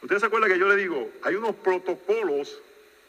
Ustedes 0.02 0.21
se 0.21 0.26
acuerdan 0.26 0.52
que 0.52 0.58
yo 0.58 0.67
le 0.67 0.76
digo, 0.76 1.12
hay 1.21 1.36
unos 1.36 1.56
protocolos 1.56 2.62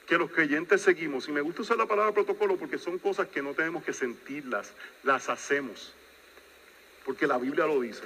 que 0.06 0.18
los 0.18 0.30
creyentes 0.30 0.82
seguimos. 0.82 1.28
Y 1.28 1.32
me 1.32 1.40
gusta 1.40 1.62
usar 1.62 1.78
la 1.78 1.86
palabra 1.86 2.12
protocolo 2.12 2.56
porque 2.56 2.78
son 2.78 2.98
cosas 2.98 3.28
que 3.28 3.42
no 3.42 3.54
tenemos 3.54 3.84
que 3.84 3.92
sentirlas, 3.92 4.72
las 5.02 5.28
hacemos. 5.30 5.94
Porque 7.04 7.26
la 7.26 7.38
Biblia 7.38 7.66
lo 7.66 7.80
dice. 7.80 8.04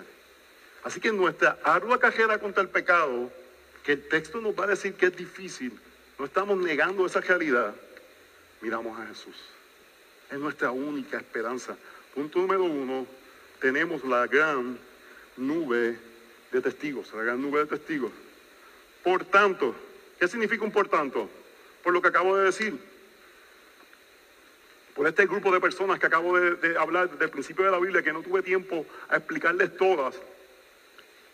Así 0.85 1.00
que 1.00 1.11
nuestra 1.12 1.59
ardua 1.64 1.98
cajera 1.98 2.38
contra 2.38 2.62
el 2.62 2.68
pecado, 2.68 3.33
que 3.83 3.92
el 3.92 4.09
texto 4.09 4.40
nos 4.40 4.59
va 4.59 4.64
a 4.64 4.68
decir 4.68 4.94
que 4.94 5.06
es 5.06 5.16
difícil, 5.16 5.78
no 6.18 6.24
estamos 6.24 6.56
negando 6.59 7.04
esa 7.04 7.20
realidad, 7.20 7.74
miramos 8.61 8.98
a 8.98 9.06
Jesús. 9.06 9.37
Es 10.30 10.38
nuestra 10.38 10.70
única 10.70 11.16
esperanza. 11.16 11.76
Punto 12.14 12.38
número 12.38 12.64
uno, 12.64 13.07
tenemos 13.61 14.05
la 14.05 14.27
gran 14.27 14.79
nube 15.37 15.99
de 16.51 16.61
testigos, 16.61 17.12
la 17.14 17.23
gran 17.23 17.40
nube 17.40 17.61
de 17.61 17.66
testigos. 17.66 18.12
Por 19.03 19.25
tanto, 19.25 19.75
¿qué 20.18 20.29
significa 20.29 20.64
un 20.64 20.73
por 20.73 20.88
tanto? 20.88 21.29
por 21.83 21.92
lo 21.92 22.03
que 22.03 22.09
acabo 22.09 22.37
de 22.37 22.44
decir. 22.44 22.79
por 24.94 25.07
este 25.07 25.25
grupo 25.27 25.51
de 25.51 25.61
personas 25.61 25.99
que 25.99 26.07
acabo 26.07 26.38
de, 26.38 26.57
de 26.57 26.77
hablar 26.77 27.11
desde 27.11 27.25
el 27.25 27.31
principio 27.31 27.64
de 27.64 27.70
la 27.70 27.79
Biblia, 27.79 28.03
que 28.03 28.12
no 28.12 28.23
tuve 28.23 28.42
tiempo 28.42 28.85
a 29.09 29.16
explicarles 29.16 29.75
todas. 29.77 30.14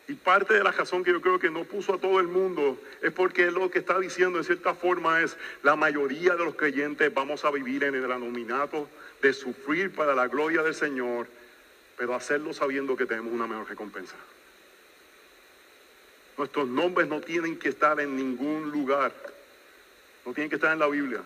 Y 0.08 0.14
parte 0.14 0.54
de 0.54 0.62
la 0.62 0.70
razón 0.70 1.02
que 1.02 1.10
yo 1.10 1.20
creo 1.20 1.40
que 1.40 1.50
no 1.50 1.64
puso 1.64 1.94
a 1.94 1.98
todo 1.98 2.20
el 2.20 2.28
mundo 2.28 2.78
es 3.02 3.10
porque 3.10 3.50
lo 3.50 3.68
que 3.68 3.80
está 3.80 3.98
diciendo 3.98 4.38
en 4.38 4.44
cierta 4.44 4.74
forma 4.74 5.20
es 5.20 5.36
la 5.64 5.74
mayoría 5.74 6.36
de 6.36 6.44
los 6.44 6.54
creyentes 6.54 7.12
vamos 7.12 7.44
a 7.44 7.50
vivir 7.50 7.82
en 7.82 7.96
el 7.96 8.12
anominato 8.12 8.88
de 9.22 9.32
sufrir 9.32 9.94
para 9.94 10.14
la 10.14 10.28
gloria 10.28 10.62
del 10.62 10.74
Señor, 10.74 11.26
pero 11.96 12.14
hacerlo 12.14 12.52
sabiendo 12.52 12.96
que 12.96 13.06
tenemos 13.06 13.32
una 13.32 13.46
mejor 13.46 13.68
recompensa. 13.68 14.14
Nuestros 16.36 16.68
nombres 16.68 17.08
no 17.08 17.20
tienen 17.20 17.58
que 17.58 17.70
estar 17.70 17.98
en 18.00 18.14
ningún 18.14 18.70
lugar, 18.70 19.12
no 20.26 20.34
tienen 20.34 20.50
que 20.50 20.56
estar 20.56 20.72
en 20.72 20.78
la 20.78 20.86
Biblia. 20.88 21.20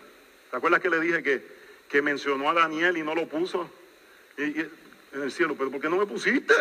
¿Te 0.49 0.57
acuerdas 0.57 0.79
que 0.81 0.89
le 0.89 0.99
dije 1.01 1.21
que, 1.21 1.45
que 1.89 2.01
mencionó 2.01 2.49
a 2.49 2.53
Daniel 2.53 2.97
y 2.97 3.03
no 3.03 3.13
lo 3.15 3.27
puso 3.27 3.69
Y- 4.37 4.43
y- 4.61 4.69
en 5.13 5.21
el 5.23 5.31
cielo? 5.31 5.55
¿Pero 5.57 5.69
por 5.69 5.81
qué 5.81 5.89
no 5.89 5.97
me 5.97 6.05
pusiste? 6.05 6.53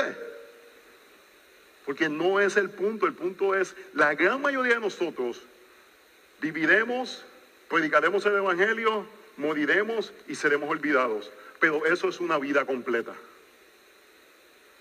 Porque 1.87 2.09
no 2.09 2.41
es 2.41 2.57
el 2.57 2.71
punto, 2.71 3.07
el 3.07 3.15
punto 3.15 3.55
es, 3.55 3.75
la 3.95 4.15
gran 4.15 4.43
mayoría 4.43 4.75
de 4.75 4.81
nosotros 4.81 5.41
viviremos, 6.41 7.25
predicaremos 7.69 8.25
el 8.27 8.35
Evangelio, 8.37 9.07
moriremos 9.41 10.13
y 10.29 10.37
seremos 10.37 10.71
olvidados. 10.71 11.33
Pero 11.59 11.85
eso 11.87 12.09
es 12.09 12.21
una 12.21 12.39
vida 12.39 12.65
completa. 12.65 13.15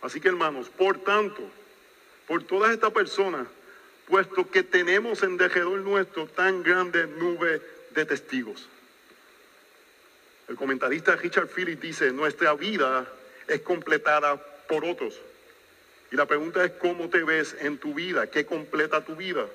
Así 0.02 0.22
que 0.22 0.28
hermanos, 0.28 0.70
por 0.70 1.00
tanto, 1.04 1.42
por 2.28 2.44
todas 2.44 2.72
estas 2.72 2.92
personas, 2.92 3.48
puesto 4.08 4.50
que 4.50 4.64
tenemos 4.64 5.24
en 5.24 5.38
derredor 5.38 5.80
nuestro 5.80 6.28
tan 6.28 6.64
grande 6.64 7.08
nube 7.08 7.62
de 7.92 8.06
testigos. 8.06 8.70
El 10.48 10.56
comentarista 10.56 11.16
Richard 11.16 11.48
Phillips 11.48 11.82
dice, 11.82 12.12
nuestra 12.12 12.54
vida 12.54 13.08
es 13.48 13.62
completada 13.62 14.38
por 14.68 14.86
otros. 14.86 15.20
Y 16.12 16.16
la 16.16 16.26
pregunta 16.26 16.64
es 16.64 16.72
cómo 16.72 17.10
te 17.10 17.24
ves 17.24 17.56
en 17.60 17.78
tu 17.78 17.94
vida, 17.94 18.28
qué 18.28 18.46
completa 18.46 19.04
tu 19.04 19.16
vida. 19.16 19.46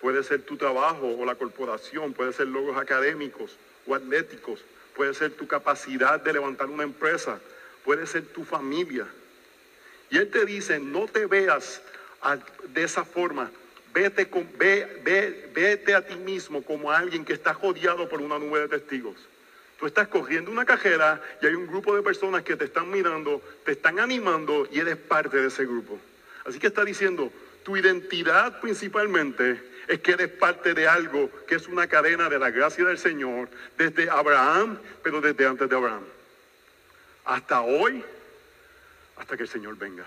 Puede 0.00 0.22
ser 0.22 0.42
tu 0.42 0.56
trabajo 0.56 1.16
o 1.18 1.24
la 1.24 1.34
corporación, 1.34 2.12
puede 2.12 2.32
ser 2.32 2.46
logros 2.46 2.76
académicos 2.76 3.56
o 3.88 3.94
atléticos, 3.94 4.60
puede 4.94 5.14
ser 5.14 5.32
tu 5.32 5.46
capacidad 5.46 6.20
de 6.20 6.32
levantar 6.32 6.68
una 6.68 6.82
empresa, 6.82 7.40
puede 7.84 8.06
ser 8.06 8.22
tu 8.26 8.44
familia. 8.44 9.06
Y 10.10 10.18
él 10.18 10.30
te 10.30 10.44
dice, 10.44 10.78
no 10.78 11.06
te 11.06 11.26
veas 11.26 11.80
a- 12.22 12.38
de 12.68 12.82
esa 12.82 13.04
forma, 13.04 13.50
vete, 13.94 14.28
con- 14.28 14.48
ve- 14.58 15.00
ve- 15.04 15.50
vete 15.54 15.94
a 15.94 16.06
ti 16.06 16.16
mismo 16.16 16.62
como 16.62 16.92
alguien 16.92 17.24
que 17.24 17.32
está 17.32 17.52
rodeado 17.52 18.08
por 18.08 18.20
una 18.20 18.38
nube 18.38 18.60
de 18.60 18.68
testigos. 18.68 19.16
Tú 19.78 19.86
estás 19.86 20.08
corriendo 20.08 20.50
una 20.50 20.64
cajera 20.64 21.22
y 21.40 21.46
hay 21.46 21.54
un 21.54 21.66
grupo 21.66 21.94
de 21.94 22.02
personas 22.02 22.42
que 22.42 22.56
te 22.56 22.64
están 22.64 22.90
mirando, 22.90 23.40
te 23.64 23.72
están 23.72 24.00
animando 24.00 24.68
y 24.72 24.80
eres 24.80 24.96
parte 24.96 25.36
de 25.36 25.46
ese 25.48 25.64
grupo. 25.64 25.98
Así 26.44 26.58
que 26.58 26.66
está 26.66 26.84
diciendo, 26.84 27.32
tu 27.62 27.76
identidad 27.76 28.60
principalmente 28.60 29.60
es 29.88 30.00
que 30.00 30.12
eres 30.12 30.28
parte 30.28 30.74
de 30.74 30.86
algo 30.86 31.30
que 31.46 31.54
es 31.54 31.66
una 31.66 31.86
cadena 31.86 32.28
de 32.28 32.38
la 32.38 32.50
gracia 32.50 32.84
del 32.84 32.98
Señor 32.98 33.48
desde 33.78 34.10
Abraham, 34.10 34.78
pero 35.02 35.22
desde 35.22 35.46
antes 35.46 35.68
de 35.68 35.74
Abraham. 35.74 36.04
Hasta 37.24 37.62
hoy, 37.62 38.04
hasta 39.16 39.36
que 39.36 39.44
el 39.44 39.48
Señor 39.48 39.76
venga. 39.78 40.04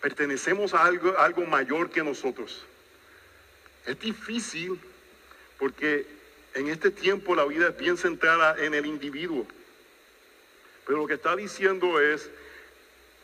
Pertenecemos 0.00 0.74
a 0.74 0.84
algo, 0.84 1.16
a 1.16 1.24
algo 1.24 1.46
mayor 1.46 1.90
que 1.90 2.02
nosotros. 2.02 2.64
Es 3.86 4.00
difícil 4.00 4.80
porque 5.56 6.04
en 6.54 6.68
este 6.68 6.90
tiempo 6.90 7.36
la 7.36 7.44
vida 7.44 7.68
es 7.68 7.78
bien 7.78 7.96
centrada 7.96 8.56
en 8.58 8.74
el 8.74 8.84
individuo. 8.84 9.46
Pero 10.86 10.98
lo 10.98 11.06
que 11.06 11.14
está 11.14 11.36
diciendo 11.36 12.00
es 12.00 12.28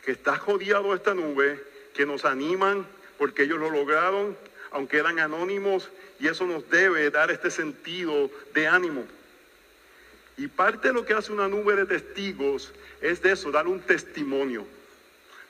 que 0.05 0.13
está 0.13 0.37
jodiado 0.37 0.95
esta 0.95 1.13
nube, 1.13 1.61
que 1.93 2.05
nos 2.05 2.23
animan 2.23 2.87
porque 3.17 3.43
ellos 3.43 3.59
lo 3.59 3.69
lograron, 3.69 4.35
aunque 4.71 4.97
eran 4.97 5.19
anónimos, 5.19 5.89
y 6.19 6.27
eso 6.27 6.45
nos 6.45 6.69
debe 6.69 7.09
dar 7.09 7.31
este 7.31 7.51
sentido 7.51 8.29
de 8.53 8.67
ánimo. 8.67 9.05
Y 10.37 10.47
parte 10.47 10.87
de 10.87 10.93
lo 10.93 11.05
que 11.05 11.13
hace 11.13 11.31
una 11.31 11.47
nube 11.47 11.75
de 11.75 11.85
testigos 11.85 12.73
es 13.01 13.21
de 13.21 13.33
eso, 13.33 13.51
dar 13.51 13.67
un 13.67 13.81
testimonio 13.81 14.65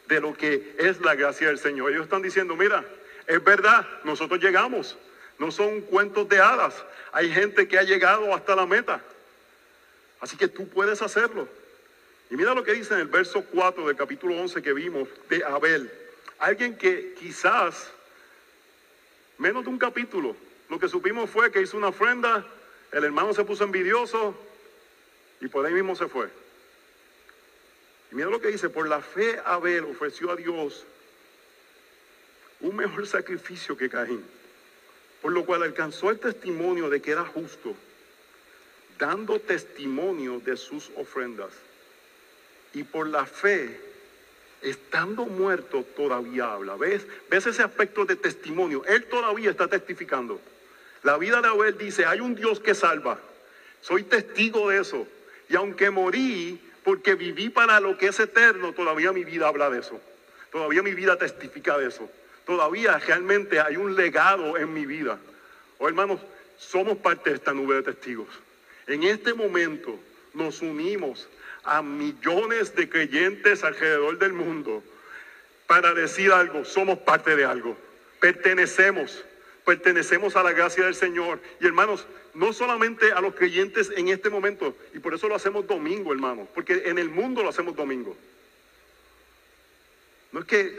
de 0.08 0.20
lo 0.20 0.34
que 0.34 0.76
es 0.80 1.00
la 1.02 1.16
gracia 1.16 1.48
del 1.48 1.60
Señor. 1.60 1.92
Ellos 1.92 2.04
están 2.04 2.22
diciendo, 2.22 2.56
mira, 2.56 2.84
es 3.28 3.44
verdad, 3.44 3.88
nosotros 4.04 4.42
llegamos, 4.42 4.98
no 5.40 5.52
son 5.52 5.82
cuentos 5.82 6.28
de 6.28 6.40
hadas, 6.40 6.84
hay 7.12 7.32
gente 7.32 7.68
que 7.68 7.78
ha 7.78 7.84
llegado 7.84 8.34
hasta 8.34 8.56
la 8.56 8.66
meta. 8.66 9.02
Así 10.20 10.38
que 10.38 10.48
tú 10.48 10.68
puedes 10.68 11.02
hacerlo. 11.02 11.48
Y 12.30 12.36
mira 12.36 12.54
lo 12.54 12.64
que 12.64 12.74
dice 12.74 12.94
en 12.94 13.02
el 13.02 13.08
verso 13.08 13.44
4 13.44 13.88
del 13.88 13.96
capítulo 13.96 14.36
11 14.36 14.62
que 14.62 14.74
vimos 14.74 15.08
de 15.30 15.44
Abel. 15.44 15.92
Alguien 16.40 16.78
que 16.78 17.14
quizás, 17.20 17.92
menos 19.42 19.64
de 19.64 19.72
un 19.72 19.80
capítulo, 19.80 20.36
lo 20.70 20.80
que 20.80 20.88
supimos 20.88 21.28
fue 21.28 21.52
que 21.52 21.62
hizo 21.62 21.76
una 21.76 21.88
ofrenda, 21.88 22.46
el 22.92 23.04
hermano 23.04 23.34
se 23.34 23.44
puso 23.44 23.64
envidioso 23.64 24.36
y 25.42 25.48
por 25.48 25.66
ahí 25.66 25.74
mismo 25.74 25.96
se 25.96 26.08
fue. 26.08 26.30
Y 28.12 28.16
mira 28.16 28.30
lo 28.30 28.40
que 28.40 28.50
dice, 28.50 28.70
por 28.70 28.88
la 28.88 29.02
fe 29.02 29.42
Abel 29.44 29.86
ofreció 29.86 30.30
a 30.30 30.36
Dios 30.36 30.86
un 32.60 32.76
mejor 32.76 33.08
sacrificio 33.08 33.76
que 33.76 33.90
Caín, 33.90 34.24
por 35.24 35.32
lo 35.32 35.44
cual 35.44 35.64
alcanzó 35.64 36.12
el 36.12 36.20
testimonio 36.20 36.92
de 36.92 37.02
que 37.02 37.12
era 37.12 37.26
justo, 37.26 37.76
dando 39.00 39.40
testimonio 39.40 40.40
de 40.40 40.56
sus 40.56 40.92
ofrendas. 40.96 41.52
Y 42.76 42.84
por 42.84 43.08
la 43.08 43.26
fe, 43.26 43.91
estando 44.62 45.26
muerto, 45.26 45.86
todavía 45.96 46.54
habla. 46.54 46.76
¿Ves? 46.76 47.06
¿Ves 47.30 47.48
ese 47.48 47.64
aspecto 47.64 48.06
de 48.06 48.16
testimonio? 48.16 48.84
Él 48.86 49.06
todavía 49.06 49.52
está 49.52 49.68
testificando. 49.68 50.40
La 51.04 51.18
vida 51.18 51.42
de 51.42 51.48
Abel 51.48 51.78
dice, 51.78 52.06
hay 52.06 52.20
un 52.20 52.36
Dios 52.36 52.60
que 52.60 52.76
salva. 52.76 53.20
Soy 53.82 54.04
testigo 54.04 54.70
de 54.70 54.82
eso. 54.82 55.08
Y 55.50 55.56
aunque 55.56 55.90
morí, 55.90 56.62
porque 56.84 57.16
viví 57.16 57.50
para 57.50 57.80
lo 57.80 57.98
que 57.98 58.08
es 58.08 58.20
eterno, 58.20 58.74
todavía 58.74 59.12
mi 59.12 59.24
vida 59.24 59.48
habla 59.48 59.70
de 59.70 59.80
eso. 59.80 60.00
Todavía 60.52 60.84
mi 60.84 60.94
vida 60.94 61.18
testifica 61.18 61.78
de 61.78 61.88
eso. 61.88 62.10
Todavía 62.46 62.98
realmente 63.00 63.60
hay 63.60 63.78
un 63.78 63.96
legado 63.96 64.58
en 64.58 64.74
mi 64.74 64.86
vida. 64.86 65.20
Oh, 65.78 65.88
hermanos, 65.88 66.20
somos 66.58 66.98
parte 66.98 67.32
de 67.32 67.38
esta 67.38 67.54
nube 67.54 67.76
de 67.76 67.84
testigos. 67.84 68.28
En 68.88 69.04
este 69.04 69.34
momento 69.34 70.00
nos 70.34 70.62
unimos 70.62 71.28
a 71.64 71.82
millones 71.82 72.76
de 72.76 72.90
creyentes 72.90 73.64
alrededor 73.64 74.18
del 74.18 74.34
mundo 74.34 74.84
para 75.68 75.94
decir 75.94 76.32
algo, 76.32 76.66
somos 76.66 77.00
parte 77.00 77.36
de 77.36 77.46
algo, 77.46 77.78
pertenecemos, 78.20 79.24
pertenecemos 79.66 80.36
a 80.36 80.44
la 80.44 80.52
gracia 80.52 80.86
del 80.86 80.96
Señor. 80.96 81.40
Y 81.60 81.66
hermanos, 81.66 82.06
no 82.34 82.52
solamente 82.52 83.12
a 83.12 83.22
los 83.22 83.36
creyentes 83.36 83.92
en 83.96 84.10
este 84.10 84.30
momento, 84.30 84.76
y 84.94 85.00
por 85.00 85.14
eso 85.14 85.28
lo 85.28 85.36
hacemos 85.36 85.68
domingo, 85.68 86.12
hermanos, 86.12 86.48
porque 86.54 86.84
en 86.86 86.98
el 86.98 87.10
mundo 87.10 87.44
lo 87.44 87.50
hacemos 87.50 87.76
domingo. 87.76 88.18
No 90.32 90.42
es 90.42 90.46
que 90.46 90.78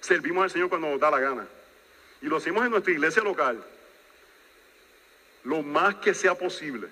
servimos 0.00 0.44
al 0.44 0.50
Señor 0.50 0.68
cuando 0.68 0.88
nos 0.88 1.00
da 1.00 1.10
la 1.10 1.20
gana, 1.20 1.46
y 2.20 2.26
lo 2.26 2.36
hacemos 2.36 2.64
en 2.64 2.70
nuestra 2.70 2.92
iglesia 2.92 3.22
local, 3.22 3.64
lo 5.44 5.62
más 5.62 5.96
que 5.96 6.12
sea 6.12 6.34
posible 6.34 6.88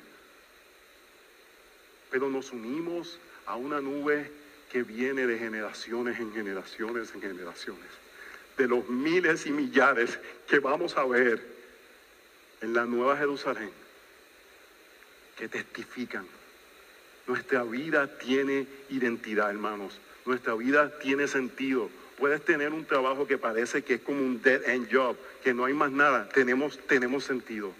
pero 2.10 2.28
nos 2.28 2.52
unimos 2.52 3.18
a 3.46 3.56
una 3.56 3.80
nube 3.80 4.30
que 4.70 4.82
viene 4.82 5.26
de 5.26 5.38
generaciones 5.38 6.18
en 6.18 6.32
generaciones 6.32 7.14
en 7.14 7.20
generaciones, 7.20 7.86
de 8.56 8.68
los 8.68 8.88
miles 8.88 9.46
y 9.46 9.50
millares 9.50 10.18
que 10.48 10.58
vamos 10.58 10.96
a 10.96 11.04
ver 11.04 11.42
en 12.60 12.74
la 12.74 12.84
Nueva 12.84 13.16
Jerusalén, 13.16 13.70
que 15.36 15.48
testifican. 15.48 16.26
Nuestra 17.26 17.64
vida 17.64 18.18
tiene 18.18 18.66
identidad, 18.88 19.50
hermanos. 19.50 19.98
Nuestra 20.24 20.54
vida 20.54 20.98
tiene 20.98 21.28
sentido. 21.28 21.90
Puedes 22.18 22.44
tener 22.44 22.72
un 22.72 22.84
trabajo 22.84 23.26
que 23.26 23.36
parece 23.36 23.82
que 23.82 23.94
es 23.94 24.00
como 24.00 24.20
un 24.20 24.40
dead 24.40 24.66
end 24.68 24.88
job, 24.90 25.16
que 25.42 25.52
no 25.52 25.64
hay 25.64 25.74
más 25.74 25.90
nada. 25.90 26.28
Tenemos, 26.28 26.78
tenemos 26.86 27.24
sentido, 27.24 27.72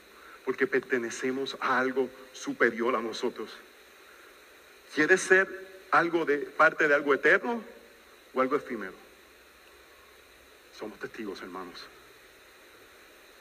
porque 0.44 0.66
pertenecemos 0.66 1.56
a 1.60 1.78
algo 1.78 2.10
superior 2.32 2.94
a 2.96 3.00
nosotros. 3.00 3.50
¿Quieres 4.94 5.20
ser 5.20 5.48
algo 5.90 6.24
de 6.24 6.38
parte 6.38 6.88
de 6.88 6.94
algo 6.94 7.14
eterno 7.14 7.62
o 8.34 8.40
algo 8.40 8.56
efímero? 8.56 8.94
Somos 10.78 10.98
testigos, 10.98 11.40
hermanos. 11.42 11.84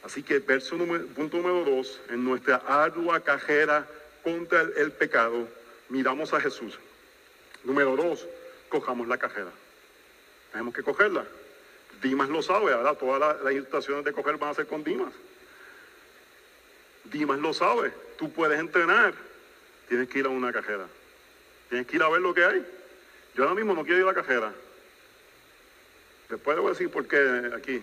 Así 0.04 0.22
que 0.22 0.38
verso 0.38 0.76
número, 0.76 1.06
punto 1.08 1.38
número 1.38 1.64
dos, 1.64 2.00
en 2.08 2.24
nuestra 2.24 2.56
ardua 2.56 3.20
cajera 3.20 3.86
contra 4.22 4.62
el, 4.62 4.72
el 4.76 4.92
pecado, 4.92 5.48
miramos 5.88 6.32
a 6.32 6.40
Jesús. 6.40 6.78
Número 7.64 7.96
dos, 7.96 8.26
cojamos 8.68 9.08
la 9.08 9.18
cajera. 9.18 9.50
Tenemos 10.52 10.74
que 10.74 10.82
cogerla. 10.82 11.26
Dimas 12.02 12.28
lo 12.28 12.42
sabe, 12.42 12.66
¿verdad? 12.66 12.96
Todas 12.96 13.20
las, 13.20 13.42
las 13.42 14.04
de 14.04 14.12
coger 14.12 14.36
van 14.36 14.50
a 14.50 14.54
ser 14.54 14.66
con 14.66 14.84
Dimas. 14.84 15.12
Dimas 17.04 17.38
lo 17.38 17.52
sabe. 17.52 17.92
Tú 18.18 18.32
puedes 18.32 18.58
entrenar 18.58 19.14
tienes 19.88 20.08
que 20.08 20.18
ir 20.18 20.26
a 20.26 20.28
una 20.28 20.52
cajera. 20.52 20.86
Tienes 21.68 21.86
que 21.86 21.96
ir 21.96 22.02
a 22.02 22.08
ver 22.08 22.20
lo 22.20 22.34
que 22.34 22.44
hay. 22.44 22.64
Yo 23.34 23.44
ahora 23.44 23.54
mismo 23.54 23.74
no 23.74 23.84
quiero 23.84 23.98
ir 23.98 24.04
a 24.04 24.08
la 24.08 24.14
cajera. 24.14 24.52
Después 26.28 26.56
voy 26.58 26.66
a 26.66 26.70
decir 26.70 26.90
por 26.90 27.06
qué 27.06 27.50
aquí. 27.54 27.82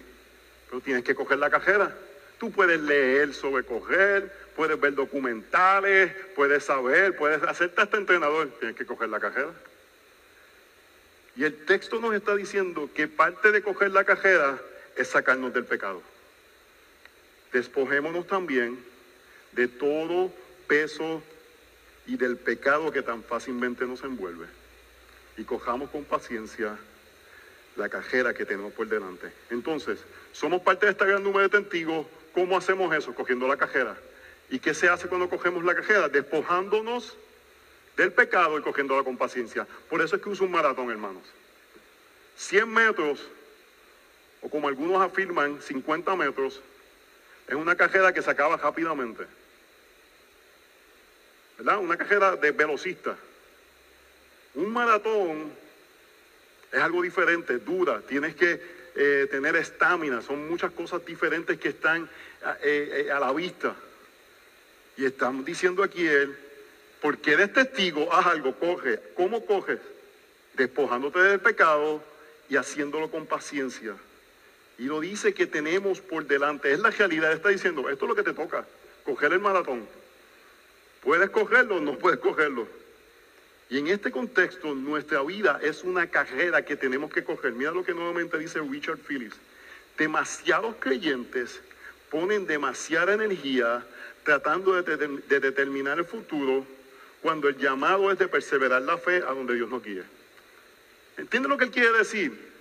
Pero 0.69 0.82
tienes 0.82 1.04
que 1.04 1.15
coger 1.15 1.38
la 1.38 1.50
cajera. 1.50 1.96
Tú 2.39 2.52
puedes 2.52 2.80
leer 2.82 3.34
sobre 3.34 3.63
coger, 3.63 4.32
puedes 4.56 4.80
ver 4.80 4.96
documentales, 4.96 6.12
puedes 6.36 6.65
saber, 6.65 7.15
puedes 7.15 7.41
hacerte 7.43 7.82
hasta 7.82 7.98
entrenador. 7.98 8.50
Tienes 8.60 8.76
que 8.76 8.86
coger 8.86 9.10
la 9.10 9.19
cajera. 9.19 9.52
Y 11.36 11.46
el 11.46 11.65
texto 11.65 12.00
nos 12.00 12.13
está 12.13 12.36
diciendo 12.36 12.89
que 12.93 13.08
parte 13.08 13.52
de 13.52 13.62
coger 13.62 13.91
la 13.91 14.04
cajera 14.04 14.60
es 14.96 15.08
sacarnos 15.08 15.54
del 15.54 15.65
pecado. 15.65 16.02
Despojémonos 17.52 18.28
también 18.28 18.78
de 19.52 19.67
todo 19.67 20.32
peso 20.67 21.24
y 22.05 22.17
del 22.17 22.37
pecado 22.37 22.91
que 22.91 23.01
tan 23.01 23.23
fácilmente 23.23 23.85
nos 23.85 24.03
envuelve. 24.03 24.45
Y 25.37 25.43
cojamos 25.43 25.89
con 25.89 26.03
paciencia 26.03 26.77
la 27.75 27.89
cajera 27.89 28.33
que 28.33 28.45
tenemos 28.45 28.73
por 28.73 28.87
delante. 28.87 29.31
Entonces, 29.49 29.99
somos 30.31 30.61
parte 30.61 30.85
de 30.85 30.91
esta 30.91 31.05
gran 31.05 31.23
número 31.23 31.47
de 31.47 31.61
testigos. 31.61 32.05
¿Cómo 32.33 32.57
hacemos 32.57 32.95
eso? 32.95 33.15
Cogiendo 33.15 33.47
la 33.47 33.57
cajera. 33.57 33.95
¿Y 34.49 34.59
qué 34.59 34.73
se 34.73 34.89
hace 34.89 35.07
cuando 35.07 35.29
cogemos 35.29 35.63
la 35.63 35.75
cajera? 35.75 36.09
Despojándonos 36.09 37.17
del 37.97 38.11
pecado 38.11 38.57
y 38.59 38.61
cogiéndola 38.61 39.03
con 39.03 39.17
paciencia. 39.17 39.67
Por 39.89 40.01
eso 40.01 40.15
es 40.15 40.21
que 40.21 40.29
uso 40.29 40.43
un 40.43 40.51
maratón, 40.51 40.89
hermanos. 40.91 41.23
100 42.35 42.69
metros, 42.69 43.27
o 44.41 44.49
como 44.49 44.67
algunos 44.67 45.01
afirman, 45.01 45.61
50 45.61 46.15
metros, 46.15 46.61
es 47.47 47.55
una 47.55 47.75
cajera 47.75 48.13
que 48.13 48.21
se 48.21 48.29
acaba 48.29 48.57
rápidamente. 48.57 49.25
¿Verdad? 51.57 51.79
Una 51.79 51.97
cajera 51.97 52.35
de 52.35 52.51
velocista. 52.51 53.15
Un 54.55 54.71
maratón 54.71 55.51
es 56.71 56.79
algo 56.79 57.01
diferente, 57.01 57.59
dura, 57.59 58.01
tienes 58.01 58.35
que 58.35 58.59
eh, 58.95 59.27
tener 59.29 59.55
estamina, 59.55 60.21
son 60.21 60.47
muchas 60.47 60.71
cosas 60.71 61.05
diferentes 61.05 61.59
que 61.59 61.69
están 61.69 62.09
eh, 62.61 63.05
eh, 63.07 63.11
a 63.11 63.19
la 63.19 63.31
vista. 63.31 63.75
Y 64.97 65.05
estamos 65.05 65.45
diciendo 65.45 65.83
aquí 65.83 66.05
él, 66.05 66.35
porque 67.01 67.33
eres 67.33 67.53
testigo, 67.53 68.13
haz 68.13 68.27
algo, 68.27 68.55
coge. 68.55 68.99
¿Cómo 69.15 69.45
coges? 69.45 69.79
Despojándote 70.53 71.19
del 71.19 71.39
pecado 71.39 72.03
y 72.49 72.55
haciéndolo 72.55 73.09
con 73.09 73.25
paciencia. 73.25 73.95
Y 74.77 74.83
lo 74.83 74.99
dice 74.99 75.33
que 75.33 75.47
tenemos 75.47 75.99
por 75.99 76.25
delante, 76.25 76.71
es 76.71 76.79
la 76.79 76.89
realidad, 76.89 77.31
está 77.31 77.49
diciendo, 77.49 77.89
esto 77.89 78.05
es 78.05 78.09
lo 78.09 78.15
que 78.15 78.23
te 78.23 78.33
toca, 78.33 78.65
coger 79.03 79.33
el 79.33 79.39
maratón. 79.39 79.87
Puedes 81.03 81.29
cogerlo, 81.29 81.79
no 81.79 81.97
puedes 81.97 82.19
cogerlo. 82.19 82.67
Y 83.69 83.79
en 83.79 83.87
este 83.87 84.11
contexto, 84.11 84.73
nuestra 84.73 85.21
vida 85.23 85.59
es 85.61 85.83
una 85.83 86.07
carrera 86.07 86.63
que 86.63 86.75
tenemos 86.75 87.11
que 87.11 87.23
coger. 87.23 87.53
Mira 87.53 87.71
lo 87.71 87.83
que 87.83 87.93
nuevamente 87.93 88.37
dice 88.37 88.59
Richard 88.59 88.99
Phillips. 88.99 89.35
Demasiados 89.97 90.75
creyentes 90.79 91.59
ponen 92.09 92.45
demasiada 92.45 93.13
energía 93.13 93.85
tratando 94.23 94.81
de, 94.81 94.97
de 95.27 95.39
determinar 95.39 95.99
el 95.99 96.05
futuro 96.05 96.65
cuando 97.21 97.49
el 97.49 97.57
llamado 97.57 98.11
es 98.11 98.19
de 98.19 98.27
perseverar 98.27 98.81
la 98.81 98.97
fe 98.97 99.17
a 99.17 99.33
donde 99.33 99.55
Dios 99.55 99.69
nos 99.69 99.83
guíe. 99.83 100.03
¿Entiende 101.17 101.49
lo 101.49 101.57
que 101.57 101.65
él 101.65 101.71
quiere 101.71 101.91
decir? 101.97 102.53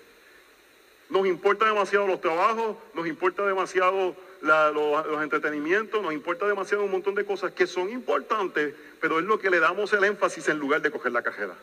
Nos 1.10 1.26
importa 1.26 1.66
demasiado 1.66 2.06
los 2.06 2.20
trabajos, 2.20 2.76
nos 2.94 3.06
importa 3.06 3.44
demasiado 3.44 4.16
los, 4.42 5.22
entretenimientos, 5.22 6.02
nos 6.02 6.12
importa 6.12 6.46
demasiado 6.46 6.84
un 6.84 6.90
montón 6.90 7.14
de 7.14 7.24
cosas 7.24 7.52
que 7.52 7.66
son 7.66 7.90
importantes, 7.90 8.74
pero 9.00 9.18
es 9.18 9.24
lo 9.24 9.38
que 9.38 9.50
le 9.50 9.60
damos 9.60 9.92
el 9.92 10.04
énfasis 10.04 10.48
en 10.48 10.58
lugar 10.58 10.82
de 10.82 10.90
coger 10.90 11.12
la 11.12 11.22
cajera. 11.22 11.54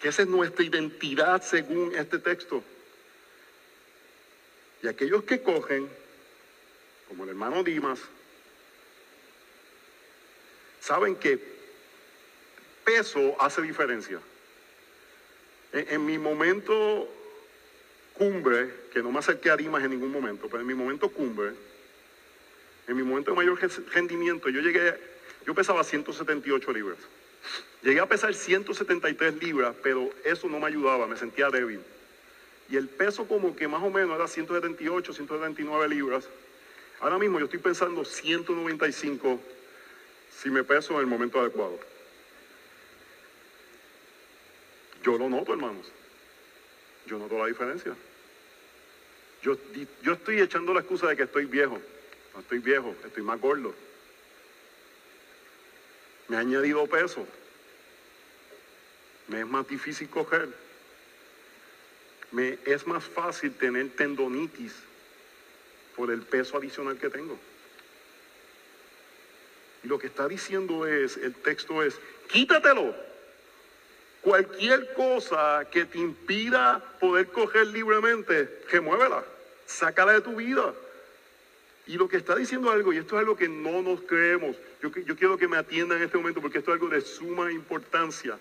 Que 0.00 0.08
esa 0.08 0.22
es 0.22 0.28
nuestra 0.28 0.64
identidad 0.64 1.42
según 1.42 1.94
este 1.94 2.18
texto. 2.18 2.62
Y 4.82 4.88
aquellos 4.88 5.24
que 5.24 5.42
cogen, 5.42 5.88
como 7.08 7.24
el 7.24 7.30
hermano 7.30 7.62
Dimas, 7.62 8.00
saben 10.80 11.16
que 11.16 11.38
peso 12.84 13.36
hace 13.40 13.62
diferencia. 13.62 14.20
En, 15.72 16.06
mi 16.06 16.16
momento 16.16 17.06
cumbre, 18.14 18.72
que 18.98 19.02
no 19.04 19.12
me 19.12 19.20
acerqué 19.20 19.48
a 19.48 19.56
Dimas 19.56 19.84
en 19.84 19.92
ningún 19.92 20.10
momento, 20.10 20.48
pero 20.48 20.60
en 20.60 20.66
mi 20.66 20.74
momento 20.74 21.08
cumbre, 21.08 21.52
en 22.88 22.96
mi 22.96 23.04
momento 23.04 23.30
de 23.30 23.36
mayor 23.36 23.56
rendimiento, 23.92 24.48
yo 24.48 24.60
llegué, 24.60 24.92
yo 25.46 25.54
pesaba 25.54 25.84
178 25.84 26.72
libras. 26.72 26.98
Llegué 27.82 28.00
a 28.00 28.06
pesar 28.06 28.34
173 28.34 29.40
libras, 29.40 29.76
pero 29.84 30.10
eso 30.24 30.48
no 30.48 30.58
me 30.58 30.66
ayudaba, 30.66 31.06
me 31.06 31.16
sentía 31.16 31.48
débil. 31.48 31.80
Y 32.68 32.76
el 32.76 32.88
peso 32.88 33.28
como 33.28 33.54
que 33.54 33.68
más 33.68 33.84
o 33.84 33.90
menos 33.90 34.16
era 34.16 34.26
178, 34.26 35.12
179 35.12 35.88
libras. 35.88 36.28
Ahora 36.98 37.18
mismo 37.18 37.38
yo 37.38 37.44
estoy 37.44 37.60
pensando 37.60 38.04
195 38.04 39.40
si 40.42 40.50
me 40.50 40.64
peso 40.64 40.94
en 40.94 41.00
el 41.00 41.06
momento 41.06 41.38
adecuado. 41.38 41.78
Yo 45.04 45.16
lo 45.16 45.28
noto, 45.28 45.52
hermanos. 45.52 45.86
Yo 47.06 47.16
noto 47.16 47.38
la 47.38 47.46
diferencia. 47.46 47.94
Yo, 49.42 49.56
yo 50.02 50.12
estoy 50.12 50.40
echando 50.40 50.74
la 50.74 50.80
excusa 50.80 51.08
de 51.08 51.16
que 51.16 51.22
estoy 51.24 51.44
viejo. 51.44 51.80
No 52.34 52.40
estoy 52.40 52.58
viejo, 52.58 52.94
estoy 53.04 53.22
más 53.22 53.40
gordo. 53.40 53.74
Me 56.28 56.36
ha 56.36 56.40
añadido 56.40 56.86
peso. 56.86 57.26
Me 59.28 59.40
es 59.40 59.46
más 59.46 59.66
difícil 59.68 60.08
coger. 60.08 60.48
Me 62.30 62.58
es 62.66 62.86
más 62.86 63.04
fácil 63.04 63.52
tener 63.54 63.90
tendonitis 63.90 64.74
por 65.96 66.10
el 66.10 66.22
peso 66.22 66.56
adicional 66.56 66.98
que 66.98 67.10
tengo. 67.10 67.38
Y 69.82 69.88
lo 69.88 69.98
que 69.98 70.08
está 70.08 70.28
diciendo 70.28 70.86
es, 70.86 71.16
el 71.16 71.34
texto 71.34 71.82
es, 71.82 71.98
quítatelo. 72.28 72.94
Cualquier 74.22 74.92
cosa 74.94 75.66
que 75.70 75.84
te 75.84 75.98
impida 75.98 76.82
poder 77.00 77.28
coger 77.28 77.68
libremente, 77.68 78.62
remuévela, 78.70 79.24
sácala 79.66 80.12
de 80.12 80.20
tu 80.20 80.36
vida. 80.36 80.74
Y 81.86 81.96
lo 81.96 82.08
que 82.08 82.18
está 82.18 82.34
diciendo 82.34 82.70
algo, 82.70 82.92
y 82.92 82.98
esto 82.98 83.16
es 83.16 83.20
algo 83.20 83.36
que 83.36 83.48
no 83.48 83.80
nos 83.82 84.02
creemos, 84.02 84.56
yo, 84.82 84.90
yo 84.90 85.16
quiero 85.16 85.38
que 85.38 85.48
me 85.48 85.56
atiendan 85.56 85.98
en 85.98 86.04
este 86.04 86.18
momento 86.18 86.40
porque 86.42 86.58
esto 86.58 86.70
es 86.70 86.74
algo 86.74 86.88
de 86.88 87.00
suma 87.00 87.50
importancia. 87.52 88.38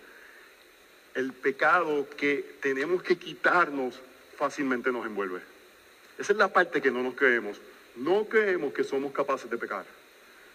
El 1.14 1.32
pecado 1.32 2.08
que 2.18 2.58
tenemos 2.62 3.02
que 3.02 3.18
quitarnos 3.18 4.00
fácilmente 4.38 4.92
nos 4.92 5.06
envuelve. 5.06 5.40
Esa 6.18 6.34
es 6.34 6.38
la 6.38 6.52
parte 6.52 6.82
que 6.82 6.92
no 6.92 7.04
nos 7.04 7.16
creemos. 7.16 7.62
No 7.96 8.26
creemos 8.26 8.74
que 8.74 8.84
somos 8.84 9.14
capaces 9.14 9.50
de 9.50 9.58
pecar. 9.58 9.86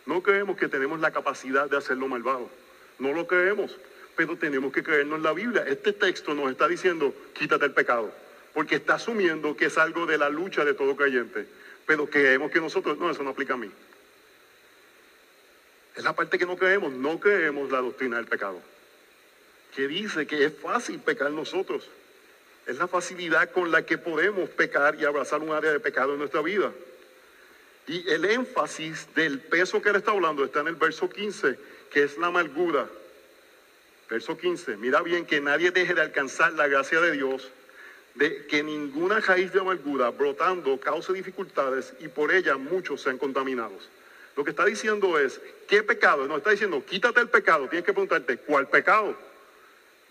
No 0.07 0.23
creemos 0.23 0.57
que 0.57 0.69
tenemos 0.69 1.01
la 1.01 1.13
capacidad 1.13 1.71
de 1.71 1.77
hacerlo 1.77 2.09
malvado. 2.09 2.51
No 2.99 3.13
lo 3.13 3.27
creemos 3.27 3.77
pero 4.16 4.37
tenemos 4.37 4.72
que 4.72 4.83
creernos 4.83 5.20
la 5.20 5.33
Biblia. 5.33 5.64
Este 5.66 5.92
texto 5.92 6.35
nos 6.35 6.51
está 6.51 6.68
diciendo, 6.68 7.14
quítate 7.35 7.64
el 7.64 7.72
pecado, 7.72 8.12
porque 8.55 8.77
está 8.77 8.94
asumiendo 8.94 9.57
que 9.57 9.66
es 9.66 9.79
algo 9.79 10.07
de 10.07 10.18
la 10.18 10.29
lucha 10.29 10.64
de 10.64 10.75
todo 10.75 10.96
creyente, 10.96 11.46
pero 11.87 12.07
creemos 12.07 12.51
que 12.51 12.61
nosotros, 12.61 12.98
no, 12.98 13.11
eso 13.11 13.22
no 13.22 13.31
aplica 13.31 13.55
a 13.55 13.59
mí. 13.59 13.70
Es 15.96 16.05
la 16.05 16.14
parte 16.14 16.38
que 16.38 16.46
no 16.46 16.57
creemos, 16.57 16.92
no 16.92 17.20
creemos 17.20 17.70
la 17.70 17.81
doctrina 17.81 18.16
del 18.16 18.27
pecado, 18.27 18.61
que 19.75 19.88
dice 19.88 20.27
que 20.27 20.44
es 20.44 20.53
fácil 20.59 21.01
pecar 21.01 21.31
nosotros. 21.31 21.88
Es 22.66 22.77
la 22.77 22.87
facilidad 22.87 23.51
con 23.51 23.72
la 23.72 23.85
que 23.85 23.98
podemos 23.98 24.48
pecar 24.51 24.96
y 24.98 25.05
abrazar 25.05 25.40
un 25.40 25.51
área 25.51 25.72
de 25.72 25.81
pecado 25.81 26.12
en 26.12 26.20
nuestra 26.20 26.40
vida. 26.42 26.72
Y 27.87 28.09
el 28.09 28.25
énfasis 28.25 29.09
del 29.14 29.40
peso 29.40 29.83
que 29.83 29.88
él 29.88 29.96
está 29.96 30.12
hablando 30.12 30.44
está 30.44 30.61
en 30.61 30.68
el 30.68 30.77
verso 30.77 31.11
15, 31.11 31.59
que 31.90 32.05
es 32.05 32.16
la 32.18 32.29
amargura. 32.29 32.88
Verso 34.12 34.37
15, 34.37 34.77
mira 34.77 35.01
bien 35.01 35.25
que 35.25 35.40
nadie 35.40 35.70
deje 35.70 35.94
de 35.94 36.03
alcanzar 36.03 36.53
la 36.53 36.68
gracia 36.68 37.01
de 37.01 37.12
Dios, 37.12 37.48
de 38.14 38.46
que 38.46 38.62
ninguna 38.62 39.20
raíz 39.20 39.55
de 39.55 39.61
amargura 39.61 40.11
brotando 40.11 40.79
cause 40.79 41.14
dificultades 41.14 41.94
y 41.98 42.09
por 42.09 42.31
ella 42.31 42.59
muchos 42.59 43.01
sean 43.01 43.16
contaminados. 43.16 43.88
Lo 44.37 44.44
que 44.44 44.51
está 44.51 44.66
diciendo 44.66 45.18
es, 45.18 45.40
¿qué 45.66 45.83
pecado? 45.83 46.29
No, 46.29 46.37
está 46.37 46.51
diciendo, 46.51 46.85
quítate 46.85 47.20
el 47.20 47.31
pecado. 47.31 47.68
Tienes 47.68 47.87
que 47.87 47.94
preguntarte, 47.94 48.37
¿cuál 48.37 48.68
pecado? 48.68 49.16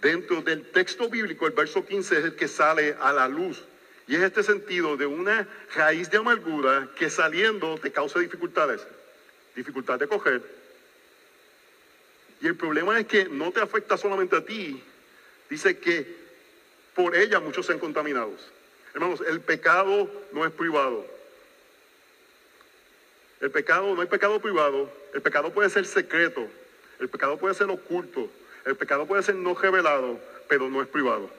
Dentro 0.01 0.41
del 0.41 0.71
texto 0.71 1.07
bíblico, 1.07 1.45
el 1.45 1.53
verso 1.53 1.85
15 1.85 2.17
es 2.17 2.25
el 2.25 2.35
que 2.35 2.47
sale 2.47 2.95
a 2.99 3.13
la 3.13 3.27
luz. 3.27 3.63
Y 4.07 4.15
es 4.15 4.23
este 4.23 4.41
sentido 4.41 4.97
de 4.97 5.05
una 5.05 5.47
raíz 5.75 6.09
de 6.09 6.17
amargura 6.17 6.89
que 6.97 7.11
saliendo 7.11 7.77
te 7.77 7.91
causa 7.91 8.17
dificultades. 8.17 8.81
Dificultad 9.55 9.99
de 9.99 10.07
coger, 10.07 10.41
y 12.41 12.47
el 12.47 12.55
problema 12.55 12.99
es 12.99 13.05
que 13.05 13.25
no 13.25 13.51
te 13.51 13.61
afecta 13.61 13.97
solamente 13.97 14.35
a 14.35 14.43
ti. 14.43 14.81
Dice 15.49 15.77
que 15.77 16.21
por 16.95 17.15
ella 17.15 17.39
muchos 17.39 17.65
sean 17.65 17.79
contaminados. 17.79 18.51
Hermanos, 18.93 19.21
el 19.27 19.41
pecado 19.41 20.09
no 20.33 20.45
es 20.45 20.51
privado. 20.51 21.05
El 23.39 23.51
pecado 23.51 23.95
no 23.95 24.01
es 24.01 24.09
pecado 24.09 24.39
privado. 24.39 24.91
El 25.13 25.21
pecado 25.21 25.53
puede 25.53 25.69
ser 25.69 25.85
secreto. 25.85 26.47
El 27.01 27.09
pecado 27.09 27.35
puede 27.37 27.55
ser 27.55 27.67
oculto, 27.71 28.29
el 28.63 28.75
pecado 28.75 29.07
puede 29.07 29.23
ser 29.23 29.33
no 29.33 29.55
revelado, 29.55 30.19
pero 30.47 30.69
no 30.69 30.83
es 30.83 30.87
privado. 30.87 31.31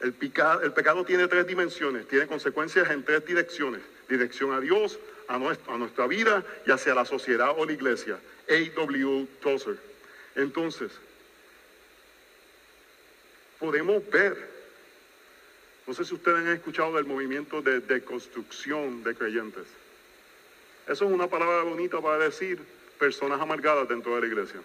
El, 0.00 0.14
el 0.62 0.72
pecado 0.72 1.04
tiene 1.06 1.26
tres 1.26 1.46
dimensiones, 1.46 2.06
tiene 2.06 2.26
consecuencias 2.26 2.90
en 2.90 3.02
tres 3.02 3.24
direcciones. 3.24 3.80
Dirección 4.10 4.52
a 4.52 4.60
Dios, 4.60 4.98
a, 5.30 5.34
a 5.34 5.78
nuestra 5.78 6.06
vida 6.06 6.44
y 6.66 6.70
hacia 6.72 6.94
la 6.94 7.04
sociedad 7.04 7.54
o 7.56 7.64
la 7.64 7.72
iglesia. 7.72 8.18
A.W. 8.48 9.28
Tozer. 9.40 9.78
Entonces, 10.34 10.90
podemos 13.58 14.08
ver, 14.10 14.36
no 15.86 15.94
sé 15.94 16.04
si 16.04 16.14
ustedes 16.14 16.38
han 16.38 16.48
escuchado 16.48 16.96
del 16.96 17.04
movimiento 17.04 17.62
de 17.62 17.80
deconstrucción 17.80 19.04
de 19.04 19.14
creyentes. 19.14 19.66
Eso 20.88 21.04
es 21.04 21.12
una 21.12 21.28
palabra 21.28 21.62
bonita 21.62 22.00
para 22.00 22.18
decir 22.18 22.58
personas 22.98 23.40
amargadas 23.40 23.88
dentro 23.88 24.14
de 24.16 24.22
la 24.22 24.26
iglesia. 24.26 24.60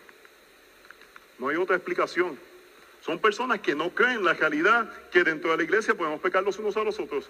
No 1.38 1.49
hay 1.49 1.58
otra 1.58 1.75
explicación. 1.75 2.39
Son 3.01 3.19
personas 3.19 3.60
que 3.60 3.75
no 3.75 3.93
creen 3.93 4.23
la 4.23 4.34
realidad 4.34 4.91
que 5.12 5.23
dentro 5.23 5.51
de 5.51 5.58
la 5.58 5.63
iglesia 5.63 5.93
podemos 5.93 6.19
pecar 6.21 6.43
los 6.43 6.58
unos 6.58 6.75
a 6.75 6.84
los 6.84 6.99
otros. 6.99 7.30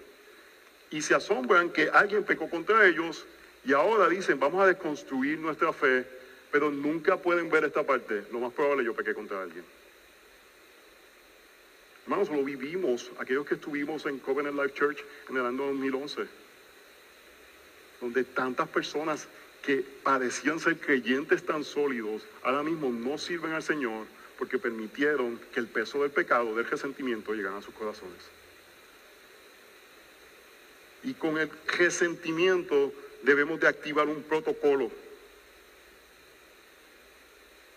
Y 0.90 1.02
se 1.02 1.14
asombran 1.14 1.70
que 1.70 1.90
alguien 1.90 2.24
pecó 2.24 2.48
contra 2.48 2.86
ellos 2.86 3.26
y 3.64 3.72
ahora 3.72 4.08
dicen, 4.08 4.38
vamos 4.38 4.62
a 4.62 4.66
desconstruir 4.66 5.38
nuestra 5.38 5.72
fe, 5.72 6.06
pero 6.52 6.70
nunca 6.70 7.16
pueden 7.16 7.50
ver 7.50 7.64
esta 7.64 7.82
parte. 7.82 8.24
Lo 8.32 8.38
más 8.38 8.52
probable 8.52 8.84
yo 8.84 8.94
pequé 8.94 9.12
contra 9.12 9.42
alguien. 9.42 9.64
Hermanos, 12.04 12.30
lo 12.30 12.44
vivimos, 12.44 13.10
aquellos 13.18 13.44
que 13.46 13.54
estuvimos 13.54 14.06
en 14.06 14.20
Covenant 14.20 14.56
Life 14.56 14.74
Church 14.74 15.02
en 15.28 15.36
el 15.38 15.44
año 15.44 15.66
2011, 15.66 16.22
donde 18.00 18.22
tantas 18.22 18.68
personas 18.68 19.26
que 19.62 19.84
parecían 20.04 20.60
ser 20.60 20.78
creyentes 20.78 21.44
tan 21.44 21.64
sólidos, 21.64 22.22
ahora 22.44 22.62
mismo 22.62 22.90
no 22.90 23.18
sirven 23.18 23.52
al 23.52 23.64
Señor 23.64 24.06
porque 24.38 24.58
permitieron 24.58 25.40
que 25.52 25.58
el 25.58 25.66
peso 25.66 26.02
del 26.02 26.12
pecado, 26.12 26.54
del 26.54 26.66
resentimiento, 26.66 27.32
llegara 27.32 27.58
a 27.58 27.62
sus 27.62 27.74
corazones. 27.74 28.35
Y 31.06 31.14
con 31.14 31.38
el 31.38 31.48
resentimiento 31.78 32.92
debemos 33.22 33.60
de 33.60 33.68
activar 33.68 34.08
un 34.08 34.24
protocolo. 34.24 34.90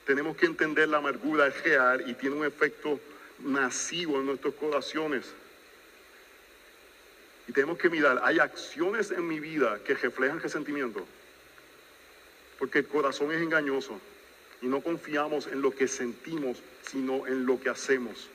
Tenemos 0.08 0.36
que 0.36 0.48
entender 0.48 0.90
la 0.90 0.98
amargura 0.98 1.46
es 1.46 1.64
real 1.64 2.10
y 2.10 2.16
tiene 2.16 2.38
un 2.38 2.46
efecto 2.46 3.00
masivo 3.44 4.20
en 4.20 4.26
nuestros 4.26 4.56
corazones. 4.56 5.28
Y 7.48 7.52
tenemos 7.52 7.78
que 7.78 7.92
mirar, 7.92 8.20
hay 8.24 8.40
acciones 8.40 9.12
en 9.12 9.28
mi 9.28 9.40
vida 9.40 9.80
que 9.86 9.94
reflejan 9.94 10.40
resentimiento. 10.40 11.06
Porque 12.58 12.80
el 12.80 12.88
corazón 12.88 13.32
es 13.32 13.44
engañoso 13.44 14.02
y 14.64 14.66
no 14.66 14.82
confiamos 14.82 15.46
en 15.46 15.62
lo 15.62 15.70
que 15.70 15.88
sentimos, 15.88 16.64
sino 16.82 17.28
en 17.28 17.46
lo 17.46 17.60
que 17.60 17.70
hacemos. 17.70 18.28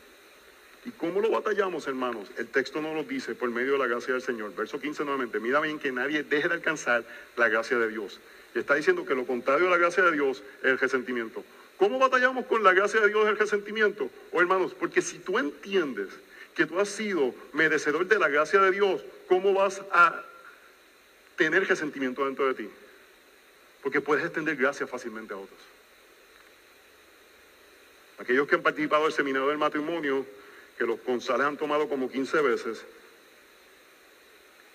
¿Y 0.85 0.91
cómo 0.91 1.21
lo 1.21 1.31
batallamos, 1.31 1.87
hermanos? 1.87 2.29
El 2.37 2.49
texto 2.49 2.81
no 2.83 2.93
lo 2.93 3.05
dice 3.05 3.35
por 3.35 3.49
medio 3.51 3.73
de 3.73 3.79
la 3.79 3.87
gracia 3.87 4.13
del 4.13 4.23
Señor. 4.23 4.55
Verso 4.55 4.79
15 4.79 5.05
nuevamente, 5.05 5.41
mira 5.41 5.61
bien 5.61 5.79
que 5.79 5.91
nadie 5.91 6.23
deje 6.23 6.49
de 6.49 6.55
alcanzar 6.55 7.05
la 7.37 7.49
gracia 7.49 7.79
de 7.79 7.89
Dios. 7.89 8.21
Y 8.55 8.59
está 8.59 8.75
diciendo 8.75 9.07
que 9.07 9.15
lo 9.15 9.27
contrario 9.27 9.65
de 9.65 9.71
la 9.71 9.79
gracia 9.79 10.03
de 10.05 10.13
Dios 10.13 10.43
es 10.63 10.71
el 10.71 10.79
resentimiento. 10.79 11.43
¿Cómo 11.79 11.99
batallamos 11.99 12.45
con 12.47 12.63
la 12.63 12.73
gracia 12.73 13.01
de 13.01 13.09
Dios 13.09 13.27
el 13.27 13.39
resentimiento? 13.39 14.11
Oh, 14.33 14.41
hermanos, 14.41 14.75
porque 14.75 15.01
si 15.01 15.19
tú 15.19 15.39
entiendes 15.39 16.09
que 16.55 16.67
tú 16.67 16.79
has 16.79 16.89
sido 16.89 17.35
merecedor 17.53 18.07
de 18.07 18.19
la 18.19 18.29
gracia 18.29 18.61
de 18.61 18.71
Dios, 18.71 19.05
¿cómo 19.27 19.55
vas 19.55 19.83
a 19.91 20.23
tener 21.37 21.67
resentimiento 21.67 22.25
dentro 22.27 22.47
de 22.47 22.55
ti? 22.55 22.71
Porque 23.83 24.01
puedes 24.01 24.25
extender 24.25 24.57
gracia 24.57 24.87
fácilmente 24.87 25.35
a 25.35 25.39
otros. 25.39 25.59
Aquellos 28.19 28.47
que 28.47 28.55
han 28.55 28.63
participado 28.63 29.05
del 29.05 29.13
seminario 29.13 29.49
del 29.49 29.59
matrimonio, 29.59 30.25
que 30.79 30.85
los 30.85 31.03
González 31.05 31.47
han 31.47 31.57
tomado 31.57 31.89
como 31.89 32.11
15 32.11 32.41
veces, 32.41 32.85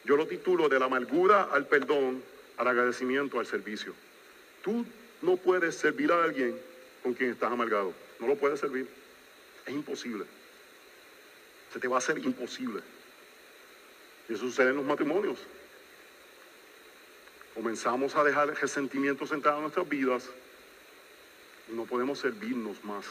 yo 0.06 0.16
lo 0.16 0.28
titulo 0.28 0.70
de 0.70 0.80
la 0.80 0.86
amargura 0.86 1.44
al 1.52 1.68
perdón, 1.68 2.24
al 2.58 2.68
agradecimiento, 2.68 3.40
al 3.40 3.46
servicio. 3.46 3.94
Tú 4.64 4.86
no 5.22 5.38
puedes 5.38 5.76
servir 5.76 6.12
a 6.12 6.24
alguien 6.24 6.60
con 7.04 7.14
quien 7.14 7.32
estás 7.32 7.52
amargado. 7.52 7.94
No 8.20 8.28
lo 8.28 8.36
puedes 8.36 8.60
servir. 8.60 8.88
Es 9.66 9.74
imposible. 9.74 10.26
Se 11.72 11.80
te 11.80 11.88
va 11.88 11.98
a 11.98 12.00
hacer 12.00 12.18
imposible. 12.18 12.82
Y 14.28 14.34
eso 14.34 14.44
sucede 14.44 14.70
en 14.70 14.78
los 14.78 14.86
matrimonios. 14.86 15.40
Comenzamos 17.54 18.16
a 18.16 18.24
dejar 18.24 18.48
resentimientos 18.60 19.32
entrar 19.32 19.56
en 19.56 19.62
nuestras 19.62 19.88
vidas 19.88 20.30
y 21.70 21.76
no 21.76 21.86
podemos 21.86 22.20
servirnos 22.20 22.84
más 22.84 23.06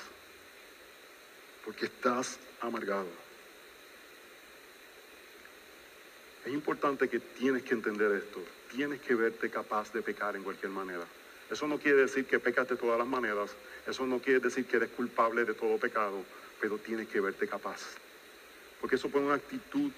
porque 1.69 1.85
estás 1.85 2.39
amargado. 2.63 3.09
Es 6.47 6.51
importante 6.51 7.11
que 7.11 7.21
tienes 7.21 7.63
que 7.63 7.75
entender 7.75 8.11
esto. 8.11 8.41
Tienes 8.75 9.03
que 9.03 9.15
verte 9.15 9.51
capaz 9.51 9.93
de 9.93 10.01
pecar 10.01 10.35
en 10.35 10.45
cualquier 10.45 10.73
manera. 10.73 11.05
Eso 11.51 11.69
no 11.69 11.79
quiere 11.79 11.99
decir 11.99 12.25
que 12.25 12.39
pecas 12.39 12.71
de 12.71 12.77
todas 12.77 12.99
las 12.99 13.07
maneras. 13.07 13.51
Eso 13.87 14.07
no 14.07 14.19
quiere 14.19 14.41
decir 14.41 14.65
que 14.65 14.79
eres 14.79 14.89
culpable 14.89 15.45
de 15.45 15.53
todo 15.53 15.77
pecado. 15.77 16.25
Pero 16.59 16.79
tienes 16.79 17.07
que 17.09 17.21
verte 17.21 17.47
capaz. 17.47 17.83
Porque 18.81 18.97
eso 18.97 19.11
pone 19.11 19.27
una 19.27 19.35
actitud 19.35 19.91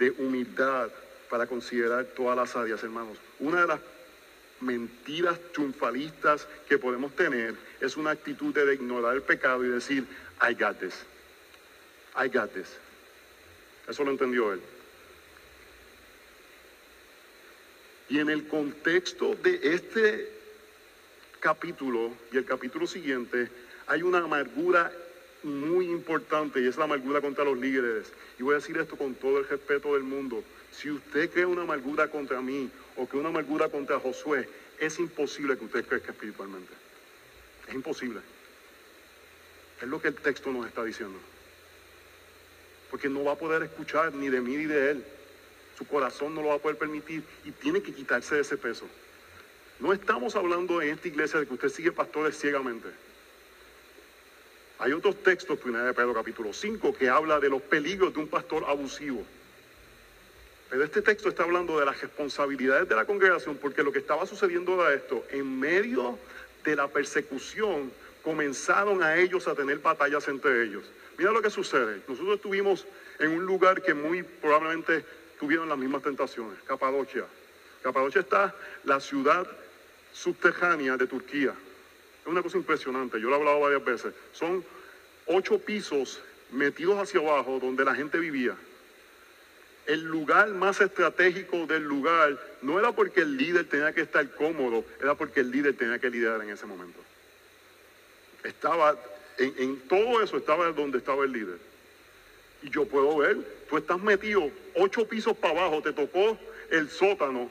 de 0.00 0.10
humildad 0.10 0.90
para 1.30 1.46
considerar 1.46 2.04
todas 2.16 2.36
las 2.36 2.56
áreas, 2.56 2.82
hermanos. 2.82 3.16
Una 3.38 3.60
de 3.60 3.66
las 3.68 3.80
mentiras 4.60 5.38
triunfalistas 5.52 6.48
que 6.68 6.78
podemos 6.78 7.14
tener 7.14 7.54
es 7.80 7.96
una 7.96 8.10
actitud 8.10 8.54
de 8.54 8.74
ignorar 8.74 9.14
el 9.14 9.22
pecado 9.22 9.64
y 9.64 9.68
decir, 9.68 10.06
I 10.40 10.52
got 10.52 10.78
this. 10.78 10.94
I 12.14 12.28
got 12.28 12.52
this. 12.52 12.68
Eso 13.88 14.04
lo 14.04 14.10
entendió 14.10 14.52
él. 14.52 14.60
Y 18.08 18.20
en 18.20 18.30
el 18.30 18.46
contexto 18.46 19.34
de 19.34 19.60
este 19.62 20.32
capítulo 21.40 22.12
y 22.32 22.36
el 22.36 22.44
capítulo 22.44 22.86
siguiente, 22.86 23.48
hay 23.86 24.02
una 24.02 24.18
amargura 24.18 24.92
muy 25.42 25.86
importante 25.86 26.60
y 26.60 26.66
es 26.66 26.76
la 26.76 26.84
amargura 26.84 27.20
contra 27.20 27.44
los 27.44 27.58
líderes. 27.58 28.12
Y 28.38 28.42
voy 28.42 28.54
a 28.54 28.56
decir 28.56 28.76
esto 28.78 28.96
con 28.96 29.14
todo 29.14 29.38
el 29.38 29.48
respeto 29.48 29.94
del 29.94 30.02
mundo. 30.02 30.42
Si 30.72 30.90
usted 30.90 31.30
cree 31.30 31.46
una 31.46 31.62
amargura 31.62 32.08
contra 32.08 32.40
mí 32.40 32.70
o 32.96 33.08
que 33.08 33.16
una 33.16 33.28
amargura 33.28 33.68
contra 33.68 33.98
Josué, 33.98 34.48
es 34.78 34.98
imposible 34.98 35.56
que 35.56 35.64
usted 35.64 35.84
crezca 35.86 36.12
espiritualmente. 36.12 36.72
Es 37.68 37.74
imposible. 37.74 38.20
Es 39.80 39.88
lo 39.88 40.00
que 40.00 40.08
el 40.08 40.14
texto 40.14 40.50
nos 40.50 40.66
está 40.66 40.84
diciendo. 40.84 41.18
Porque 42.90 43.08
no 43.08 43.24
va 43.24 43.32
a 43.32 43.36
poder 43.36 43.62
escuchar 43.62 44.14
ni 44.14 44.28
de 44.28 44.40
mí 44.40 44.56
ni 44.56 44.64
de 44.64 44.90
él. 44.92 45.04
Su 45.76 45.86
corazón 45.86 46.34
no 46.34 46.42
lo 46.42 46.48
va 46.48 46.54
a 46.54 46.58
poder 46.58 46.78
permitir 46.78 47.22
y 47.44 47.50
tiene 47.50 47.82
que 47.82 47.92
quitarse 47.92 48.36
de 48.36 48.40
ese 48.40 48.56
peso. 48.56 48.86
No 49.78 49.92
estamos 49.92 50.34
hablando 50.36 50.80
en 50.80 50.94
esta 50.94 51.08
iglesia 51.08 51.38
de 51.38 51.46
que 51.46 51.54
usted 51.54 51.68
sigue 51.68 51.92
pastores 51.92 52.38
ciegamente. 52.38 52.88
Hay 54.78 54.92
otros 54.92 55.22
textos, 55.22 55.58
primera 55.58 55.84
de 55.84 55.94
Pedro 55.94 56.14
capítulo 56.14 56.52
5, 56.52 56.94
que 56.94 57.08
habla 57.08 57.40
de 57.40 57.50
los 57.50 57.62
peligros 57.62 58.14
de 58.14 58.20
un 58.20 58.28
pastor 58.28 58.64
abusivo. 58.66 59.24
Pero 60.70 60.84
este 60.84 61.02
texto 61.02 61.28
está 61.28 61.44
hablando 61.44 61.78
de 61.78 61.86
las 61.86 62.00
responsabilidades 62.00 62.88
de 62.88 62.96
la 62.96 63.04
congregación, 63.04 63.56
porque 63.56 63.82
lo 63.82 63.92
que 63.92 64.00
estaba 64.00 64.26
sucediendo 64.26 64.74
era 64.74 64.94
esto, 64.94 65.24
en 65.30 65.60
medio 65.60 66.18
de 66.64 66.76
la 66.76 66.88
persecución, 66.88 67.92
comenzaron 68.26 69.04
a 69.04 69.14
ellos 69.14 69.46
a 69.46 69.54
tener 69.54 69.78
batallas 69.78 70.26
entre 70.26 70.64
ellos. 70.64 70.82
Mira 71.16 71.30
lo 71.30 71.40
que 71.40 71.48
sucede. 71.48 72.02
Nosotros 72.08 72.34
estuvimos 72.34 72.84
en 73.20 73.30
un 73.30 73.46
lugar 73.46 73.80
que 73.80 73.94
muy 73.94 74.24
probablemente 74.24 75.04
tuvieron 75.38 75.68
las 75.68 75.78
mismas 75.78 76.02
tentaciones, 76.02 76.58
Capadocia. 76.66 77.24
Capadocia 77.84 78.22
está 78.22 78.52
la 78.82 78.98
ciudad 78.98 79.46
subterránea 80.12 80.96
de 80.96 81.06
Turquía. 81.06 81.54
Es 82.22 82.26
una 82.26 82.42
cosa 82.42 82.56
impresionante, 82.56 83.20
yo 83.20 83.28
lo 83.28 83.36
he 83.36 83.38
hablado 83.38 83.60
varias 83.60 83.84
veces. 83.84 84.12
Son 84.32 84.64
ocho 85.26 85.60
pisos 85.60 86.20
metidos 86.50 86.98
hacia 86.98 87.20
abajo 87.20 87.60
donde 87.60 87.84
la 87.84 87.94
gente 87.94 88.18
vivía. 88.18 88.56
El 89.86 90.02
lugar 90.02 90.48
más 90.48 90.80
estratégico 90.80 91.64
del 91.68 91.84
lugar 91.84 92.36
no 92.60 92.80
era 92.80 92.90
porque 92.90 93.20
el 93.20 93.36
líder 93.36 93.68
tenía 93.68 93.92
que 93.92 94.00
estar 94.00 94.28
cómodo, 94.34 94.84
era 95.00 95.14
porque 95.14 95.38
el 95.38 95.52
líder 95.52 95.76
tenía 95.76 96.00
que 96.00 96.10
liderar 96.10 96.42
en 96.42 96.50
ese 96.50 96.66
momento 96.66 97.05
estaba, 98.46 98.96
en, 99.38 99.80
todo 99.88 100.22
eso 100.22 100.36
estaba 100.36 100.70
donde 100.72 100.98
estaba 100.98 101.24
el 101.24 101.32
líder. 101.32 101.58
Y 102.62 102.70
yo 102.70 102.86
puedo 102.86 103.18
ver, 103.18 103.36
tú 103.68 103.76
estás 103.76 104.00
metido 104.00 104.50
ocho 104.74 105.06
pisos 105.06 105.36
para 105.36 105.60
abajo, 105.60 105.82
te 105.82 105.92
tocó 105.92 106.38
el 106.70 106.88
sótano. 106.90 107.50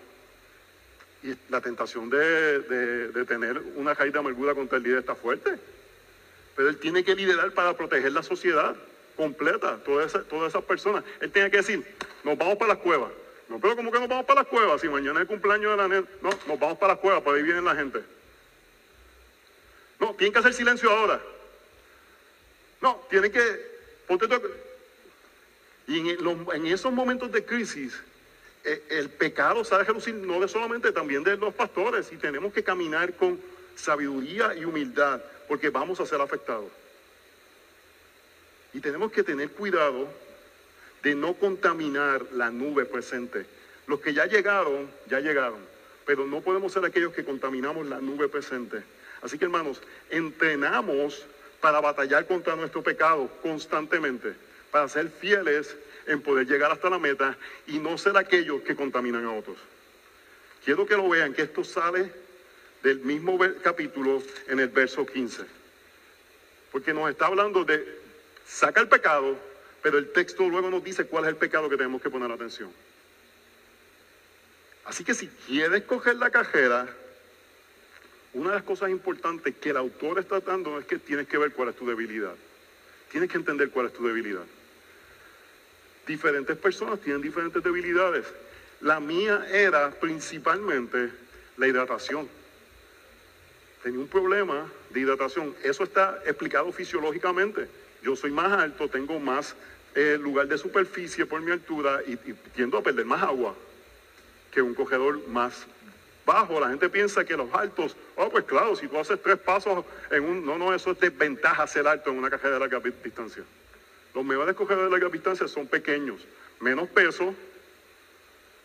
Y 1.23 1.33
la 1.49 1.61
tentación 1.61 2.09
de, 2.09 3.25
tener 3.27 3.61
una 3.75 3.93
raíz 3.93 4.13
de 4.13 4.19
amargura 4.19 4.53
contra 4.53 4.77
el 4.77 4.83
líder 4.83 4.99
está 4.99 5.15
fuerte. 5.15 5.51
Pero 6.55 6.69
él 6.69 6.77
tiene 6.77 7.03
que 7.03 7.15
liderar 7.15 7.51
para 7.51 7.75
proteger 7.75 8.11
la 8.11 8.23
sociedad 8.23 8.75
completa, 9.15 9.77
todas 9.83 10.07
esas, 10.07 10.25
todas 10.27 10.49
esas 10.49 10.63
personas. 10.63 11.03
Él 11.19 11.31
tiene 11.31 11.49
que 11.49 11.57
decir, 11.57 11.85
nos 12.23 12.37
vamos 12.37 12.57
para 12.57 12.73
las 12.73 12.81
cuevas. 12.81 13.11
No, 13.47 13.59
pero 13.59 13.75
¿cómo 13.75 13.91
que 13.91 13.99
nos 13.99 14.09
vamos 14.09 14.25
para 14.25 14.41
las 14.41 14.49
cuevas? 14.49 14.81
Si 14.81 14.89
mañana 14.89 15.19
es 15.19 15.21
el 15.21 15.27
cumpleaños 15.27 15.71
de 15.71 15.77
la 15.77 15.87
nena, 15.87 16.07
no, 16.21 16.29
nos 16.47 16.59
vamos 16.59 16.77
para 16.77 16.93
las 16.93 17.01
cuevas, 17.01 17.21
por 17.21 17.35
ahí 17.35 17.43
viene 17.43 17.61
la 17.61 17.75
gente. 17.75 17.99
No, 19.99 20.13
tienen 20.15 20.33
que 20.33 20.39
hacer 20.39 20.53
silencio 20.53 20.89
ahora. 20.91 21.21
No, 22.81 23.05
tienen 23.09 23.31
que, 23.31 23.41
ponte 24.07 24.27
todo- 24.27 24.41
Y 25.87 25.99
en, 26.09 26.23
los- 26.23 26.53
en 26.55 26.65
esos 26.67 26.91
momentos 26.91 27.31
de 27.31 27.45
crisis, 27.45 27.93
eh, 28.63 28.83
el 28.89 29.09
pecado 29.09 29.63
sale 29.63 29.83
a 29.83 29.85
relucir 29.85 30.15
no 30.15 30.39
de 30.39 30.47
solamente, 30.47 30.91
también 30.91 31.23
de 31.23 31.37
los 31.37 31.53
pastores. 31.53 32.11
Y 32.11 32.17
tenemos 32.17 32.51
que 32.53 32.63
caminar 32.63 33.13
con 33.13 33.39
sabiduría 33.75 34.55
y 34.55 34.65
humildad, 34.65 35.21
porque 35.47 35.69
vamos 35.69 35.99
a 35.99 36.05
ser 36.05 36.19
afectados. 36.21 36.71
Y 38.73 38.79
tenemos 38.79 39.11
que 39.11 39.23
tener 39.23 39.51
cuidado 39.51 40.07
de 41.03 41.15
no 41.15 41.35
contaminar 41.35 42.23
la 42.33 42.49
nube 42.49 42.85
presente. 42.85 43.45
Los 43.87 43.99
que 44.01 44.13
ya 44.13 44.25
llegaron, 44.25 44.89
ya 45.07 45.19
llegaron, 45.19 45.59
pero 46.05 46.25
no 46.25 46.41
podemos 46.41 46.73
ser 46.73 46.83
aquellos 46.83 47.13
que 47.13 47.23
contaminamos 47.23 47.85
la 47.85 47.99
nube 48.01 48.27
presente. 48.27 48.83
Así 49.25 49.39
que 49.39 49.45
hermanos, 49.45 49.81
entrenamos 50.11 51.25
para 51.59 51.81
batallar 51.81 52.27
contra 52.27 52.55
nuestro 52.55 52.83
pecado 52.83 53.27
constantemente, 53.41 54.35
para 54.69 54.87
ser 54.87 55.09
fieles 55.09 55.75
en 56.05 56.21
poder 56.21 56.45
llegar 56.45 56.71
hasta 56.71 56.91
la 56.91 56.99
meta 56.99 57.35
y 57.65 57.79
no 57.79 57.97
ser 57.97 58.15
aquellos 58.17 58.61
que 58.61 58.75
contaminan 58.75 59.25
a 59.25 59.33
otros. 59.33 59.57
Quiero 60.63 60.85
que 60.85 60.95
lo 60.95 61.09
vean, 61.09 61.33
que 61.33 61.41
esto 61.41 61.63
sale 61.63 62.11
del 62.83 62.99
mismo 62.99 63.39
capítulo 63.63 64.21
en 64.47 64.59
el 64.59 64.67
verso 64.67 65.03
15. 65.03 65.43
Porque 66.71 66.93
nos 66.93 67.09
está 67.09 67.25
hablando 67.25 67.65
de 67.65 67.83
saca 68.45 68.79
el 68.79 68.87
pecado, 68.87 69.39
pero 69.81 69.97
el 69.97 70.11
texto 70.11 70.47
luego 70.47 70.69
nos 70.69 70.83
dice 70.83 71.07
cuál 71.07 71.23
es 71.23 71.29
el 71.29 71.37
pecado 71.37 71.67
que 71.67 71.77
tenemos 71.77 71.99
que 71.99 72.11
poner 72.11 72.31
atención. 72.31 72.71
Así 74.83 75.03
que 75.03 75.15
si 75.15 75.27
quieres 75.47 75.81
coger 75.85 76.17
la 76.17 76.29
cajera, 76.29 76.87
una 78.35 78.49
de 78.49 78.55
las 78.55 78.63
cosas 78.63 78.89
importantes 78.89 79.55
que 79.55 79.69
el 79.69 79.77
autor 79.77 80.19
está 80.19 80.41
tratando 80.41 80.77
es 80.77 80.85
que 80.85 80.99
tienes 80.99 81.25
que 81.27 81.37
ver 81.37 81.53
cuál 81.53 81.69
es 81.69 81.75
tu 81.75 81.87
debilidad. 81.87 82.35
Tienes 83.09 83.31
que 83.31 83.37
entender 83.37 83.69
cuál 83.69 83.85
es 83.85 83.93
tu 83.93 84.05
debilidad. 84.05 84.43
Diferentes 86.05 86.57
personas 86.57 86.99
tienen 86.99 87.21
diferentes 87.21 87.63
debilidades. 87.63 88.25
La 88.81 88.99
mía 88.99 89.47
era 89.49 89.89
principalmente 89.89 91.11
la 91.55 91.67
hidratación. 91.67 92.27
Tenía 93.81 93.99
un 93.99 94.09
problema 94.09 94.69
de 94.89 94.99
hidratación. 94.99 95.55
Eso 95.63 95.85
está 95.85 96.21
explicado 96.25 96.69
fisiológicamente. 96.73 97.69
Yo 98.03 98.17
soy 98.17 98.31
más 98.31 98.51
alto, 98.51 98.89
tengo 98.89 99.17
más 99.17 99.55
eh, 99.95 100.17
lugar 100.19 100.47
de 100.47 100.57
superficie 100.57 101.25
por 101.25 101.39
mi 101.39 101.51
altura 101.51 102.01
y, 102.05 102.13
y 102.13 102.33
tiendo 102.53 102.77
a 102.77 102.83
perder 102.83 103.05
más 103.05 103.23
agua 103.23 103.55
que 104.51 104.61
un 104.61 104.73
cogedor 104.73 105.25
más 105.29 105.65
bajo. 106.25 106.59
La 106.59 106.69
gente 106.69 106.89
piensa 106.89 107.23
que 107.23 107.37
los 107.37 107.53
altos, 107.53 107.95
oh, 108.15 108.29
pues 108.29 108.45
claro, 108.45 108.75
si 108.75 108.87
tú 108.87 108.97
haces 108.99 109.21
tres 109.21 109.37
pasos 109.37 109.85
en 110.11 110.23
un, 110.23 110.45
no, 110.45 110.57
no, 110.57 110.73
eso 110.73 110.91
es 110.91 110.99
desventaja 110.99 111.67
ser 111.67 111.87
alto 111.87 112.09
en 112.09 112.17
una 112.17 112.29
cajera 112.29 112.55
de 112.55 112.59
larga 112.59 112.79
distancia. 112.79 113.43
Los 114.13 114.25
mejores 114.25 114.55
cogedores 114.55 114.85
de 114.85 114.91
larga 114.91 115.09
distancia 115.09 115.47
son 115.47 115.67
pequeños, 115.67 116.25
menos 116.59 116.87
peso, 116.89 117.33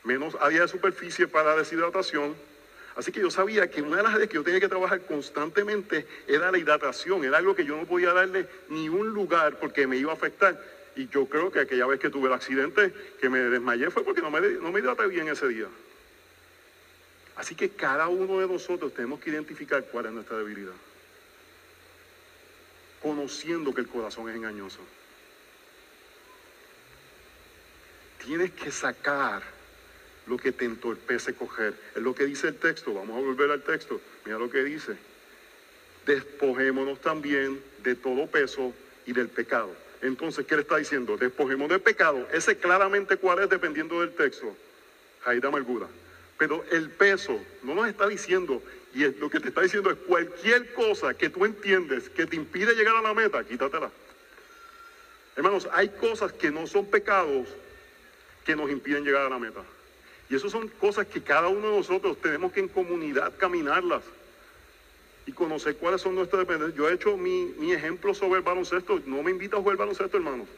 menos 0.04 0.36
área 0.40 0.62
de 0.62 0.68
superficie 0.68 1.28
para 1.28 1.56
deshidratación. 1.56 2.34
Así 2.96 3.12
que 3.12 3.20
yo 3.20 3.30
sabía 3.30 3.70
que 3.70 3.82
una 3.82 3.98
de 3.98 4.02
las 4.02 4.14
áreas 4.14 4.28
que 4.28 4.34
yo 4.34 4.42
tenía 4.42 4.60
que 4.60 4.68
trabajar 4.68 5.00
constantemente 5.02 6.06
era 6.26 6.50
la 6.50 6.58
hidratación, 6.58 7.24
era 7.24 7.38
algo 7.38 7.54
que 7.54 7.64
yo 7.64 7.76
no 7.76 7.84
podía 7.84 8.12
darle 8.12 8.46
ni 8.68 8.88
un 8.88 9.10
lugar 9.10 9.58
porque 9.58 9.86
me 9.86 9.96
iba 9.96 10.10
a 10.10 10.14
afectar. 10.14 10.60
Y 10.96 11.08
yo 11.08 11.26
creo 11.26 11.52
que 11.52 11.60
aquella 11.60 11.86
vez 11.86 12.00
que 12.00 12.10
tuve 12.10 12.26
el 12.26 12.34
accidente, 12.34 12.92
que 13.20 13.28
me 13.28 13.38
desmayé, 13.38 13.90
fue 13.90 14.02
porque 14.02 14.20
no 14.20 14.30
me, 14.30 14.40
no 14.40 14.72
me 14.72 14.80
hidraté 14.80 15.06
bien 15.06 15.28
ese 15.28 15.46
día. 15.48 15.66
Así 17.40 17.54
que 17.54 17.70
cada 17.70 18.06
uno 18.08 18.38
de 18.38 18.46
nosotros 18.46 18.92
tenemos 18.92 19.18
que 19.18 19.30
identificar 19.30 19.82
cuál 19.86 20.04
es 20.04 20.12
nuestra 20.12 20.36
debilidad. 20.36 20.74
Conociendo 23.00 23.72
que 23.72 23.80
el 23.80 23.88
corazón 23.88 24.28
es 24.28 24.36
engañoso. 24.36 24.80
Tienes 28.22 28.50
que 28.50 28.70
sacar 28.70 29.42
lo 30.26 30.36
que 30.36 30.52
te 30.52 30.66
entorpece 30.66 31.32
coger. 31.32 31.72
Es 31.96 32.02
lo 32.02 32.14
que 32.14 32.26
dice 32.26 32.48
el 32.48 32.56
texto. 32.56 32.92
Vamos 32.92 33.16
a 33.16 33.24
volver 33.24 33.50
al 33.50 33.62
texto. 33.62 33.98
Mira 34.26 34.38
lo 34.38 34.50
que 34.50 34.62
dice. 34.62 34.98
Despojémonos 36.04 37.00
también 37.00 37.58
de 37.82 37.94
todo 37.94 38.26
peso 38.26 38.74
y 39.06 39.14
del 39.14 39.28
pecado. 39.28 39.74
Entonces, 40.02 40.44
¿qué 40.44 40.56
le 40.56 40.60
está 40.60 40.76
diciendo? 40.76 41.16
Despojemos 41.16 41.70
del 41.70 41.80
pecado. 41.80 42.28
Ese 42.34 42.58
claramente 42.58 43.16
cuál 43.16 43.38
es 43.38 43.48
dependiendo 43.48 44.02
del 44.02 44.14
texto. 44.14 44.54
De 45.24 45.48
amargura. 45.48 45.86
Pero 46.40 46.64
el 46.72 46.88
peso 46.88 47.38
no 47.62 47.74
nos 47.74 47.86
está 47.86 48.08
diciendo, 48.08 48.62
y 48.94 49.04
es- 49.04 49.14
lo 49.18 49.28
que 49.28 49.40
te 49.40 49.48
está 49.48 49.60
diciendo 49.60 49.90
es 49.90 49.98
cualquier 49.98 50.72
cosa 50.72 51.12
que 51.12 51.28
tú 51.28 51.44
entiendes 51.44 52.08
que 52.08 52.24
te 52.24 52.34
impide 52.34 52.74
llegar 52.74 52.96
a 52.96 53.02
la 53.02 53.12
meta, 53.12 53.44
quítatela. 53.44 53.90
Hermanos, 55.36 55.68
hay 55.70 55.90
cosas 55.90 56.32
que 56.32 56.50
no 56.50 56.66
son 56.66 56.86
pecados 56.86 57.46
que 58.46 58.56
nos 58.56 58.70
impiden 58.70 59.04
llegar 59.04 59.26
a 59.26 59.28
la 59.28 59.38
meta. 59.38 59.60
Y 60.30 60.34
eso 60.34 60.48
son 60.48 60.68
cosas 60.68 61.06
que 61.08 61.20
cada 61.22 61.48
uno 61.48 61.72
de 61.72 61.76
nosotros 61.76 62.16
tenemos 62.22 62.52
que 62.52 62.60
en 62.60 62.68
comunidad 62.68 63.34
caminarlas 63.36 64.02
y 65.26 65.32
conocer 65.32 65.76
cuáles 65.76 66.00
son 66.00 66.14
nuestras 66.14 66.40
dependencias. 66.40 66.74
Yo 66.74 66.88
he 66.88 66.94
hecho 66.94 67.18
mi, 67.18 67.52
mi 67.58 67.74
ejemplo 67.74 68.14
sobre 68.14 68.38
el 68.38 68.44
baloncesto. 68.44 68.98
No 69.04 69.22
me 69.22 69.30
invita 69.30 69.58
a 69.58 69.60
jugar 69.60 69.76
baloncesto, 69.76 70.16
hermanos. 70.16 70.48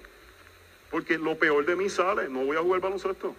Porque 0.92 1.18
lo 1.18 1.36
peor 1.36 1.66
de 1.66 1.74
mí 1.74 1.88
sale. 1.90 2.28
No 2.28 2.44
voy 2.44 2.56
a 2.56 2.60
jugar 2.60 2.80
baloncesto. 2.80 3.34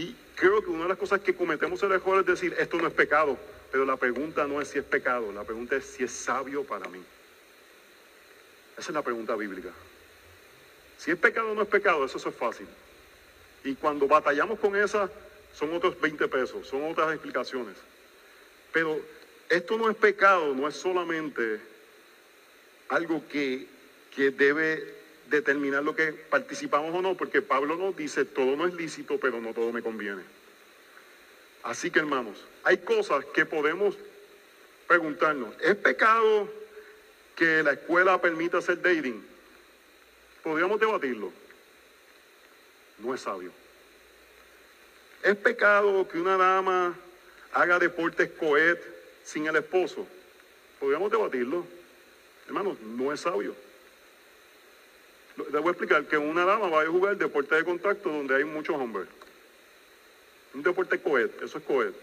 Y 0.00 0.16
creo 0.34 0.62
que 0.62 0.70
una 0.70 0.84
de 0.84 0.88
las 0.88 0.98
cosas 0.98 1.20
que 1.20 1.34
cometemos 1.34 1.82
el 1.82 1.92
error 1.92 2.20
es 2.20 2.26
decir, 2.26 2.56
esto 2.58 2.78
no 2.78 2.88
es 2.88 2.94
pecado. 2.94 3.36
Pero 3.70 3.84
la 3.84 3.98
pregunta 3.98 4.46
no 4.46 4.58
es 4.58 4.68
si 4.68 4.78
es 4.78 4.84
pecado. 4.84 5.30
La 5.30 5.44
pregunta 5.44 5.76
es 5.76 5.84
si 5.84 6.04
es 6.04 6.10
sabio 6.10 6.64
para 6.64 6.88
mí. 6.88 7.02
Esa 8.78 8.90
es 8.90 8.94
la 8.94 9.02
pregunta 9.02 9.36
bíblica. 9.36 9.68
Si 10.96 11.10
es 11.10 11.18
pecado 11.18 11.52
o 11.52 11.54
no 11.54 11.62
es 11.62 11.68
pecado, 11.68 12.02
eso, 12.06 12.16
eso 12.16 12.30
es 12.30 12.34
fácil. 12.34 12.66
Y 13.62 13.74
cuando 13.74 14.08
batallamos 14.08 14.58
con 14.58 14.74
esa, 14.74 15.10
son 15.52 15.74
otros 15.74 16.00
20 16.00 16.28
pesos, 16.28 16.66
son 16.66 16.90
otras 16.90 17.12
explicaciones. 17.12 17.76
Pero 18.72 18.98
esto 19.50 19.76
no 19.76 19.90
es 19.90 19.96
pecado, 19.96 20.54
no 20.54 20.66
es 20.66 20.76
solamente 20.76 21.60
algo 22.88 23.22
que, 23.28 23.66
que 24.16 24.30
debe 24.30 24.99
determinar 25.30 25.82
lo 25.82 25.94
que 25.94 26.12
participamos 26.12 26.94
o 26.94 27.00
no, 27.00 27.16
porque 27.16 27.40
Pablo 27.40 27.76
nos 27.76 27.96
dice, 27.96 28.24
todo 28.24 28.56
no 28.56 28.66
es 28.66 28.74
lícito, 28.74 29.18
pero 29.18 29.40
no 29.40 29.54
todo 29.54 29.72
me 29.72 29.82
conviene. 29.82 30.22
Así 31.62 31.90
que 31.90 32.00
hermanos, 32.00 32.44
hay 32.64 32.78
cosas 32.78 33.24
que 33.26 33.46
podemos 33.46 33.96
preguntarnos, 34.88 35.54
¿es 35.60 35.76
pecado 35.76 36.48
que 37.36 37.62
la 37.62 37.72
escuela 37.72 38.20
permita 38.20 38.58
hacer 38.58 38.82
dating? 38.82 39.24
Podríamos 40.42 40.80
debatirlo. 40.80 41.32
No 42.98 43.14
es 43.14 43.20
sabio. 43.20 43.52
¿Es 45.22 45.36
pecado 45.36 46.08
que 46.08 46.18
una 46.18 46.36
dama 46.36 46.94
haga 47.52 47.78
deportes 47.78 48.30
coet 48.32 48.82
sin 49.22 49.46
el 49.46 49.56
esposo? 49.56 50.06
Podríamos 50.80 51.10
debatirlo. 51.10 51.64
Hermanos, 52.46 52.80
no 52.80 53.12
es 53.12 53.20
sabio. 53.20 53.54
Les 55.36 55.52
voy 55.60 55.68
a 55.68 55.70
explicar 55.70 56.04
que 56.06 56.18
una 56.18 56.44
dama 56.44 56.68
va 56.68 56.82
a 56.82 56.86
jugar 56.86 57.16
deporte 57.16 57.54
de 57.54 57.64
contacto 57.64 58.10
donde 58.10 58.34
hay 58.36 58.44
muchos 58.44 58.76
hombres. 58.76 59.08
Un 60.54 60.62
deporte 60.62 60.98
coet, 61.00 61.30
eso 61.42 61.58
es 61.58 61.64
coet. 61.64 61.94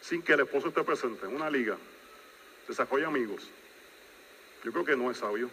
Sin 0.00 0.22
que 0.22 0.32
el 0.32 0.40
esposo 0.40 0.68
esté 0.68 0.82
presente, 0.82 1.26
una 1.26 1.50
liga. 1.50 1.76
Desarrolla 2.66 3.06
amigos. 3.08 3.48
Yo 4.64 4.72
creo 4.72 4.84
que 4.84 4.96
no 4.96 5.10
es 5.10 5.18
sabio. 5.18 5.50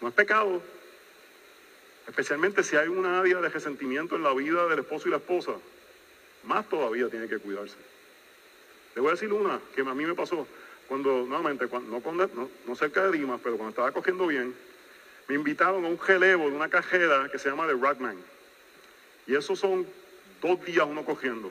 No 0.00 0.08
es 0.08 0.14
pecado. 0.14 0.60
Especialmente 2.06 2.62
si 2.62 2.76
hay 2.76 2.88
una 2.88 3.20
área 3.20 3.40
de 3.40 3.48
resentimiento 3.48 4.16
en 4.16 4.22
la 4.22 4.34
vida 4.34 4.66
del 4.66 4.80
esposo 4.80 5.08
y 5.08 5.12
la 5.12 5.18
esposa. 5.18 5.52
Más 6.42 6.68
todavía 6.68 7.08
tiene 7.08 7.28
que 7.28 7.38
cuidarse. 7.38 7.76
Le 8.94 9.00
voy 9.00 9.08
a 9.08 9.12
decir 9.12 9.32
una 9.32 9.60
que 9.74 9.80
a 9.80 9.94
mí 9.94 10.04
me 10.04 10.14
pasó 10.14 10.46
cuando, 10.88 11.24
nuevamente, 11.24 11.66
cuando- 11.68 11.98
no, 11.98 12.26
no, 12.26 12.50
no 12.66 12.76
cerca 12.76 13.06
de 13.06 13.16
Dimas, 13.16 13.40
pero 13.42 13.56
cuando 13.56 13.70
estaba 13.70 13.92
cogiendo 13.92 14.26
bien, 14.26 14.54
me 15.28 15.34
invitaron 15.34 15.84
a 15.84 15.88
un 15.88 15.98
relevo 15.98 16.48
de 16.50 16.56
una 16.56 16.68
cajera 16.68 17.28
que 17.30 17.38
se 17.38 17.48
llama 17.48 17.66
The 17.66 17.74
Rockman. 17.74 18.16
Y 19.26 19.34
esos 19.34 19.58
son 19.58 19.86
dos 20.42 20.64
días 20.64 20.86
uno 20.88 21.04
cogiendo. 21.04 21.50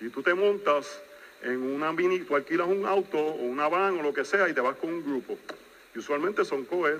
Y 0.00 0.08
tú 0.08 0.22
te 0.22 0.34
montas 0.34 1.00
en 1.42 1.62
una 1.62 1.92
mini, 1.92 2.20
tú 2.20 2.34
alquilas 2.34 2.66
un 2.66 2.86
auto 2.86 3.18
o 3.18 3.42
una 3.42 3.68
van 3.68 3.98
o 3.98 4.02
lo 4.02 4.14
que 4.14 4.24
sea 4.24 4.48
y 4.48 4.54
te 4.54 4.60
vas 4.60 4.76
con 4.76 4.90
un 4.90 5.04
grupo. 5.04 5.38
Y 5.94 5.98
usualmente 5.98 6.44
son 6.44 6.64
coed. 6.64 6.98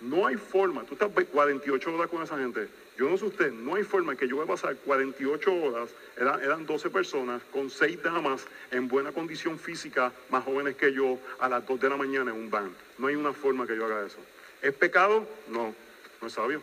No 0.00 0.28
hay 0.28 0.36
forma, 0.36 0.84
tú 0.84 0.94
estás 0.94 1.10
48 1.10 1.92
horas 1.92 2.08
con 2.08 2.22
esa 2.22 2.38
gente. 2.38 2.68
Yo 2.96 3.08
no 3.08 3.16
sé 3.16 3.24
usted, 3.24 3.52
no 3.52 3.74
hay 3.74 3.82
forma 3.82 4.14
que 4.14 4.28
yo 4.28 4.36
voy 4.36 4.44
a 4.44 4.48
pasar 4.48 4.76
48 4.76 5.54
horas, 5.54 5.90
eran, 6.16 6.40
eran 6.40 6.66
12 6.66 6.90
personas, 6.90 7.42
con 7.52 7.68
6 7.68 8.02
damas 8.02 8.46
en 8.70 8.86
buena 8.86 9.10
condición 9.10 9.58
física, 9.58 10.12
más 10.30 10.44
jóvenes 10.44 10.76
que 10.76 10.92
yo, 10.92 11.18
a 11.40 11.48
las 11.48 11.66
2 11.66 11.80
de 11.80 11.90
la 11.90 11.96
mañana 11.96 12.30
en 12.30 12.36
un 12.36 12.50
van. 12.50 12.72
No 12.98 13.08
hay 13.08 13.16
una 13.16 13.32
forma 13.32 13.66
que 13.66 13.76
yo 13.76 13.86
haga 13.86 14.06
eso. 14.06 14.18
¿Es 14.62 14.74
pecado? 14.74 15.26
No, 15.48 15.74
no 16.20 16.26
es 16.26 16.32
sabio. 16.32 16.62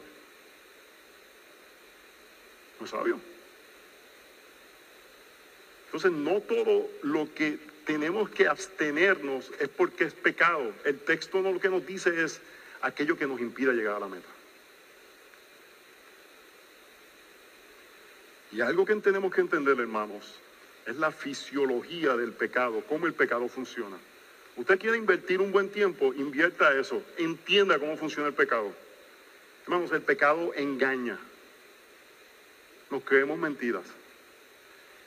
No 2.80 2.86
es 2.86 2.92
sabio. 2.92 3.20
Entonces 5.86 6.12
no 6.12 6.42
todo 6.42 6.90
lo 7.04 7.34
que 7.34 7.58
tenemos 7.86 8.30
que 8.30 8.48
abstenernos 8.48 9.52
es 9.60 9.70
porque 9.70 10.06
es 10.06 10.14
pecado. 10.14 10.74
El 10.84 11.00
texto 11.00 11.42
no 11.42 11.54
lo 11.54 11.60
que 11.60 11.70
nos 11.70 11.86
dice 11.86 12.24
es 12.24 12.42
aquello 12.82 13.18
que 13.18 13.28
nos 13.28 13.40
impida 13.40 13.72
llegar 13.72 13.96
a 13.96 14.00
la 14.00 14.08
meta. 14.08 14.28
Y 18.52 18.62
algo 18.62 18.86
que 18.86 18.96
tenemos 18.96 19.34
que 19.34 19.42
entender, 19.42 19.80
hermanos, 19.80 20.36
es 20.86 20.96
la 20.98 21.12
fisiología 21.12 22.16
del 22.16 22.32
pecado, 22.32 22.84
cómo 22.88 23.06
el 23.06 23.14
pecado 23.14 23.48
funciona. 23.48 23.98
Usted 24.58 24.80
quiere 24.80 24.98
invertir 24.98 25.42
un 25.42 25.52
buen 25.52 25.70
tiempo, 25.70 26.14
invierta 26.14 26.78
eso, 26.80 27.04
entienda 27.18 27.78
cómo 27.78 27.98
funciona 27.98 28.30
el 28.30 28.34
pecado. 28.34 28.74
Hermanos, 29.64 29.92
el 29.92 30.02
pecado 30.02 30.54
engaña. 30.56 31.20
Nos 32.90 33.04
creemos 33.04 33.38
mentiras. 33.38 33.86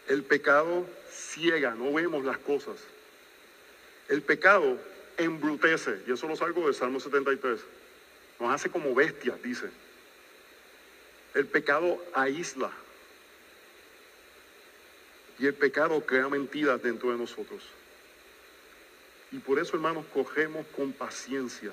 El 0.07 0.23
pecado 0.23 0.87
ciega, 1.11 1.75
no 1.75 1.93
vemos 1.93 2.25
las 2.25 2.39
cosas. 2.39 2.77
El 4.09 4.23
pecado 4.23 4.79
embrutece, 5.17 6.03
y 6.07 6.13
eso 6.13 6.29
lo 6.29 6.37
salgo 6.37 6.67
del 6.67 6.75
Salmo 6.75 7.01
73. 7.01 7.61
Nos 8.41 8.55
hace 8.55 8.71
como 8.71 8.95
bestias, 8.95 9.43
dice. 9.43 9.69
El 11.35 11.47
pecado 11.47 12.03
aísla. 12.15 12.71
Y 15.39 15.47
el 15.47 15.55
pecado 15.55 16.05
crea 16.05 16.29
mentiras 16.29 16.83
dentro 16.83 17.13
de 17.13 17.19
nosotros. 17.19 17.63
Y 19.31 19.39
por 19.39 19.59
eso, 19.59 19.77
hermanos, 19.77 20.07
cogemos 20.13 20.67
con 20.77 20.93
paciencia. 20.93 21.73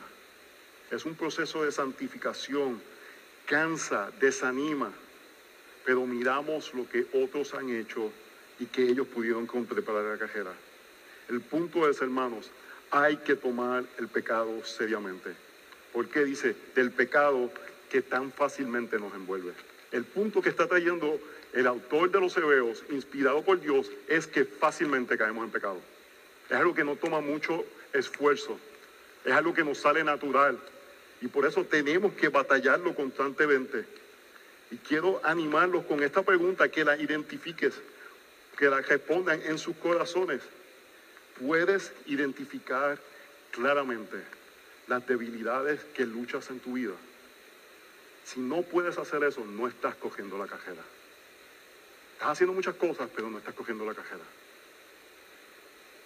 Es 0.92 1.06
un 1.06 1.16
proceso 1.16 1.64
de 1.64 1.72
santificación. 1.72 2.82
Cansa, 3.46 4.12
desanima. 4.20 4.92
Pero 5.86 6.06
miramos 6.06 6.74
lo 6.74 6.90
que 6.90 7.08
otros 7.14 7.54
han 7.54 7.70
hecho 7.70 8.12
y 8.60 8.66
que 8.66 8.84
ellos 8.84 9.08
pudieron 9.08 9.48
preparar 9.48 10.04
la 10.04 10.18
cajera. 10.18 10.54
El 11.30 11.42
punto 11.42 11.90
es, 11.90 12.02
hermanos, 12.02 12.52
hay 12.92 13.18
que 13.18 13.36
tomar 13.36 13.84
el 13.98 14.08
pecado 14.08 14.64
seriamente. 14.66 15.32
Porque 15.94 16.24
dice, 16.26 16.56
del 16.76 16.92
pecado 16.92 17.52
que 17.90 18.02
tan 18.02 18.32
fácilmente 18.32 19.00
nos 19.00 19.14
envuelve. 19.14 19.54
El 19.92 20.04
punto 20.04 20.42
que 20.42 20.50
está 20.50 20.68
trayendo 20.68 21.20
el 21.54 21.68
autor 21.68 22.12
de 22.12 22.20
los 22.20 22.36
Hebreos, 22.36 22.84
inspirado 22.90 23.42
por 23.44 23.62
Dios, 23.62 23.90
es 24.10 24.28
que 24.28 24.44
fácilmente 24.44 25.18
caemos 25.18 25.46
en 25.46 25.52
pecado. 25.52 25.80
Es 26.50 26.56
algo 26.56 26.74
que 26.74 26.84
no 26.84 26.96
toma 26.96 27.22
mucho 27.22 27.66
esfuerzo. 27.94 28.60
Es 29.24 29.34
algo 29.34 29.54
que 29.54 29.64
nos 29.64 29.80
sale 29.80 30.04
natural. 30.04 30.60
Y 31.22 31.28
por 31.28 31.46
eso 31.46 31.64
tenemos 31.66 32.14
que 32.14 32.30
batallarlo 32.30 32.94
constantemente. 32.94 33.86
Y 34.72 34.78
quiero 34.78 35.22
animarlos 35.24 35.86
con 35.86 36.04
esta 36.04 36.24
pregunta, 36.24 36.70
que 36.70 36.84
la 36.84 36.98
identifiques, 36.98 37.74
que 38.58 38.70
la 38.70 38.82
respondan 38.82 39.42
en 39.44 39.58
sus 39.58 39.76
corazones. 39.78 40.42
Puedes 41.40 41.92
identificar 42.06 43.00
claramente 43.52 44.18
las 44.88 45.06
debilidades 45.08 45.84
que 45.94 46.06
luchas 46.06 46.50
en 46.50 46.60
tu 46.60 46.74
vida. 46.74 46.94
Si 48.24 48.40
no 48.40 48.62
puedes 48.64 48.98
hacer 48.98 49.24
eso, 49.24 49.46
no 49.46 49.68
estás 49.68 49.96
cogiendo 49.96 50.38
la 50.38 50.48
cajera. 50.48 50.82
Estás 52.14 52.30
haciendo 52.30 52.54
muchas 52.54 52.76
cosas, 52.76 53.10
pero 53.16 53.30
no 53.30 53.38
estás 53.38 53.54
cogiendo 53.54 53.86
la 53.86 53.94
cajera. 53.94 54.24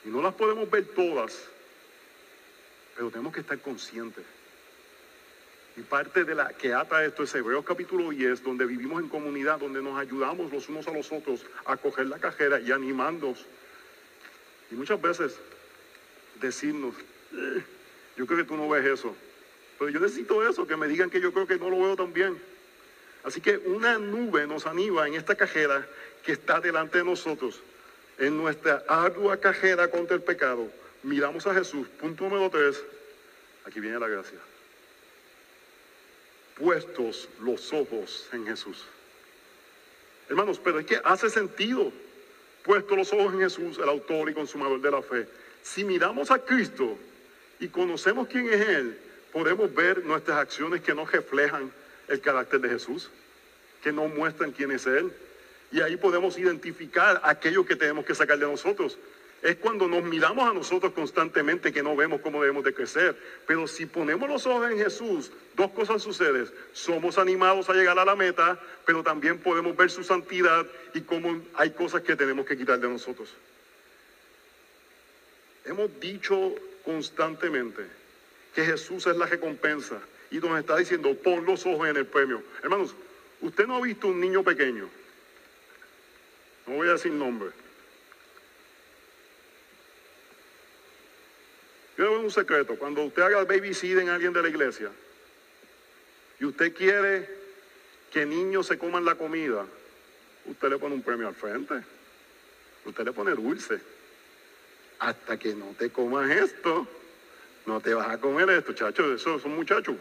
Y 0.05 0.09
no 0.09 0.21
las 0.21 0.33
podemos 0.33 0.69
ver 0.69 0.85
todas, 0.95 1.47
pero 2.95 3.09
tenemos 3.09 3.33
que 3.33 3.41
estar 3.41 3.59
conscientes. 3.59 4.23
Y 5.75 5.81
parte 5.81 6.23
de 6.23 6.35
la 6.35 6.49
que 6.49 6.73
ata 6.73 7.05
esto 7.05 7.23
es 7.23 7.35
Hebreos 7.35 7.63
capítulo 7.65 8.09
10, 8.09 8.43
donde 8.43 8.65
vivimos 8.65 9.01
en 9.01 9.09
comunidad, 9.09 9.59
donde 9.59 9.81
nos 9.81 9.97
ayudamos 9.97 10.51
los 10.51 10.67
unos 10.69 10.87
a 10.87 10.91
los 10.91 11.11
otros 11.11 11.45
a 11.65 11.77
coger 11.77 12.07
la 12.07 12.19
cajera 12.19 12.59
y 12.59 12.71
animándonos. 12.71 13.45
Y 14.71 14.75
muchas 14.75 15.01
veces 15.01 15.37
decirnos, 16.41 16.95
eh, 17.33 17.63
yo 18.17 18.25
creo 18.25 18.39
que 18.39 18.45
tú 18.45 18.57
no 18.57 18.67
ves 18.69 18.85
eso, 18.85 19.15
pero 19.77 19.89
yo 19.91 19.99
necesito 19.99 20.47
eso, 20.47 20.67
que 20.67 20.75
me 20.75 20.87
digan 20.87 21.09
que 21.09 21.21
yo 21.21 21.31
creo 21.33 21.47
que 21.47 21.57
no 21.57 21.69
lo 21.69 21.79
veo 21.79 21.95
tan 21.95 22.13
bien. 22.13 22.41
Así 23.23 23.41
que 23.41 23.57
una 23.57 23.97
nube 23.97 24.47
nos 24.47 24.65
anima 24.65 25.07
en 25.07 25.13
esta 25.13 25.35
cajera 25.35 25.87
que 26.23 26.31
está 26.31 26.59
delante 26.59 26.99
de 26.99 27.03
nosotros 27.03 27.61
en 28.19 28.37
nuestra 28.37 28.83
ardua 28.87 29.37
cajera 29.37 29.89
contra 29.89 30.15
el 30.15 30.21
pecado, 30.21 30.69
miramos 31.03 31.47
a 31.47 31.53
Jesús. 31.53 31.87
Punto 31.99 32.25
número 32.25 32.49
tres, 32.49 32.83
aquí 33.65 33.79
viene 33.79 33.99
la 33.99 34.07
gracia. 34.07 34.37
Puestos 36.57 37.29
los 37.41 37.71
ojos 37.71 38.27
en 38.33 38.45
Jesús. 38.45 38.85
Hermanos, 40.27 40.59
pero 40.63 40.79
es 40.79 40.85
que 40.85 40.99
hace 41.03 41.29
sentido. 41.29 41.91
Puestos 42.63 42.97
los 42.97 43.13
ojos 43.13 43.33
en 43.33 43.39
Jesús, 43.39 43.77
el 43.77 43.87
autor 43.87 44.29
y 44.29 44.33
consumador 44.33 44.81
de 44.81 44.91
la 44.91 45.01
fe. 45.01 45.27
Si 45.63 45.85
miramos 45.85 46.29
a 46.29 46.39
Cristo 46.39 46.97
y 47.59 47.69
conocemos 47.69 48.27
quién 48.27 48.49
es 48.49 48.67
Él, 48.67 48.99
podemos 49.31 49.73
ver 49.73 50.03
nuestras 50.05 50.37
acciones 50.37 50.81
que 50.81 50.93
no 50.93 51.05
reflejan 51.05 51.71
el 52.09 52.19
carácter 52.19 52.59
de 52.59 52.69
Jesús, 52.69 53.09
que 53.81 53.93
no 53.93 54.07
muestran 54.07 54.51
quién 54.51 54.71
es 54.71 54.85
Él. 54.85 55.11
Y 55.71 55.81
ahí 55.81 55.97
podemos 55.97 56.37
identificar 56.37 57.21
aquello 57.23 57.65
que 57.65 57.75
tenemos 57.75 58.05
que 58.05 58.15
sacar 58.15 58.39
de 58.39 58.47
nosotros. 58.47 58.97
Es 59.41 59.55
cuando 59.55 59.87
nos 59.87 60.03
miramos 60.03 60.49
a 60.49 60.53
nosotros 60.53 60.91
constantemente 60.93 61.71
que 61.71 61.81
no 61.81 61.95
vemos 61.95 62.19
cómo 62.21 62.41
debemos 62.41 62.63
de 62.63 62.73
crecer. 62.73 63.15
Pero 63.47 63.67
si 63.67 63.85
ponemos 63.85 64.27
los 64.27 64.45
ojos 64.45 64.69
en 64.69 64.77
Jesús, 64.77 65.31
dos 65.55 65.71
cosas 65.71 66.01
suceden. 66.01 66.49
Somos 66.73 67.17
animados 67.17 67.69
a 67.69 67.73
llegar 67.73 67.97
a 67.99 68.05
la 68.05 68.15
meta, 68.15 68.59
pero 68.85 69.01
también 69.01 69.37
podemos 69.37 69.77
ver 69.77 69.89
su 69.89 70.03
santidad 70.03 70.65
y 70.93 71.01
cómo 71.01 71.41
hay 71.53 71.69
cosas 71.69 72.01
que 72.01 72.15
tenemos 72.15 72.45
que 72.45 72.57
quitar 72.57 72.79
de 72.79 72.89
nosotros. 72.89 73.33
Hemos 75.65 75.99
dicho 75.99 76.55
constantemente 76.83 77.83
que 78.55 78.65
Jesús 78.65 79.07
es 79.07 79.15
la 79.15 79.27
recompensa 79.27 79.99
y 80.31 80.37
nos 80.37 80.59
está 80.59 80.75
diciendo, 80.77 81.15
pon 81.15 81.45
los 81.45 81.65
ojos 81.65 81.87
en 81.87 81.95
el 81.95 82.07
premio. 82.07 82.43
Hermanos, 82.61 82.93
usted 83.41 83.67
no 83.67 83.77
ha 83.77 83.81
visto 83.81 84.07
un 84.07 84.19
niño 84.19 84.43
pequeño 84.43 84.89
no 86.69 86.75
voy 86.75 86.87
a 86.87 86.93
decir 86.93 87.11
nombre. 87.11 87.49
Quiero 91.95 92.11
ver 92.11 92.19
un 92.21 92.31
secreto. 92.31 92.77
Cuando 92.77 93.01
usted 93.01 93.23
haga 93.23 93.43
babysitting 93.43 94.01
en 94.01 94.09
alguien 94.09 94.31
de 94.31 94.41
la 94.43 94.49
iglesia 94.49 94.91
y 96.39 96.45
usted 96.45 96.73
quiere 96.73 97.27
que 98.11 98.25
niños 98.25 98.67
se 98.67 98.77
coman 98.77 99.03
la 99.03 99.15
comida, 99.15 99.65
usted 100.45 100.69
le 100.69 100.77
pone 100.77 100.93
un 100.93 101.01
premio 101.01 101.27
al 101.27 101.35
frente. 101.35 101.83
Usted 102.85 103.03
le 103.03 103.13
pone 103.13 103.31
dulce. 103.31 103.81
Hasta 104.99 105.37
que 105.39 105.55
no 105.55 105.73
te 105.77 105.89
comas 105.89 106.29
esto, 106.29 106.87
no 107.65 107.81
te 107.81 107.93
vas 107.95 108.09
a 108.09 108.19
comer 108.19 108.49
esto, 108.51 108.73
chachos. 108.73 109.19
Esos 109.19 109.41
son 109.41 109.55
muchachos. 109.55 109.95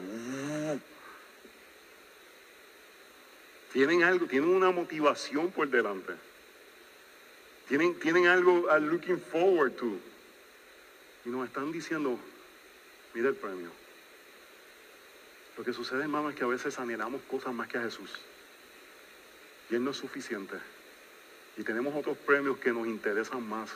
Tienen 3.72 4.02
algo, 4.02 4.26
tienen 4.26 4.50
una 4.50 4.70
motivación 4.70 5.50
por 5.50 5.68
delante. 5.68 6.27
Tienen, 7.68 8.26
algo 8.26 8.70
a 8.70 8.78
looking 8.78 9.20
forward 9.20 9.72
to. 9.72 9.98
Y 11.24 11.28
nos 11.28 11.46
están 11.46 11.70
diciendo, 11.70 12.18
mira 13.14 13.28
el 13.28 13.34
premio. 13.34 13.70
Lo 15.56 15.64
que 15.64 15.72
sucede, 15.72 16.02
hermano, 16.02 16.30
es 16.30 16.36
que 16.36 16.44
a 16.44 16.46
veces 16.46 16.78
anhelamos 16.78 17.20
cosas 17.22 17.52
más 17.52 17.68
que 17.68 17.76
a 17.76 17.82
Jesús. 17.82 18.10
Y 19.70 19.74
Él 19.74 19.84
no 19.84 19.90
es 19.90 19.96
suficiente. 19.98 20.56
Y 21.58 21.62
tenemos 21.62 21.94
otros 21.94 22.16
premios 22.16 22.56
que 22.58 22.72
nos 22.72 22.86
interesan 22.86 23.46
más. 23.46 23.70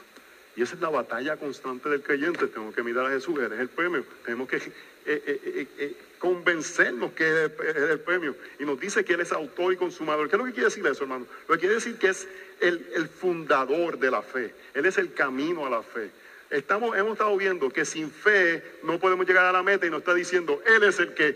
Y 0.57 0.63
esa 0.63 0.75
es 0.75 0.81
la 0.81 0.89
batalla 0.89 1.37
constante 1.37 1.91
del 1.91 2.03
creyente. 2.03 2.47
Tenemos 2.47 2.75
que 2.75 2.83
mirar 2.83 3.07
a 3.07 3.11
Jesús, 3.11 3.39
Él 3.41 3.53
es 3.53 3.61
el 3.61 3.69
premio. 3.69 4.05
Tenemos 4.25 4.49
que 4.49 4.73
eh, 5.05 5.23
eh, 5.27 5.67
eh, 5.79 5.97
convencernos 6.19 7.13
que 7.13 7.29
es 7.29 7.51
el, 7.77 8.01
premio. 8.01 8.37
Y 8.59 8.65
nos 8.65 8.79
dice 8.79 9.05
que 9.05 9.15
Él 9.15 9.21
es 9.21 9.33
autor 9.33 9.73
y 9.73 9.77
consumador. 9.77 10.29
¿Qué 10.29 10.37
es 10.37 10.39
lo 10.39 10.47
que 10.47 10.53
quiere 10.53 10.69
decir 10.69 10.87
eso, 10.87 11.03
hermano? 11.03 11.27
Lo 11.49 11.55
que 11.55 11.61
quiere 11.61 11.75
decir 11.75 11.99
que 11.99 12.09
es 12.09 12.29
el, 12.61 12.87
el 12.95 13.09
fundador 13.09 13.99
de 13.99 14.11
la 14.11 14.23
fe. 14.23 14.55
Él 14.75 14.87
es 14.87 14.99
el 14.99 15.13
camino 15.13 15.67
a 15.67 15.71
la 15.71 15.83
fe. 15.83 16.11
Estamos, 16.51 16.97
hemos 16.97 17.13
estado 17.13 17.37
viendo 17.37 17.71
que 17.71 17.85
sin 17.85 18.11
fe 18.11 18.63
no 18.83 18.99
podemos 18.99 19.27
llegar 19.27 19.47
a 19.47 19.53
la 19.53 19.63
meta 19.63 19.87
y 19.87 19.91
nos 19.91 20.01
está 20.01 20.15
diciendo, 20.15 20.63
Él 20.67 20.83
es 20.85 21.01
el 21.01 21.15
que 21.15 21.35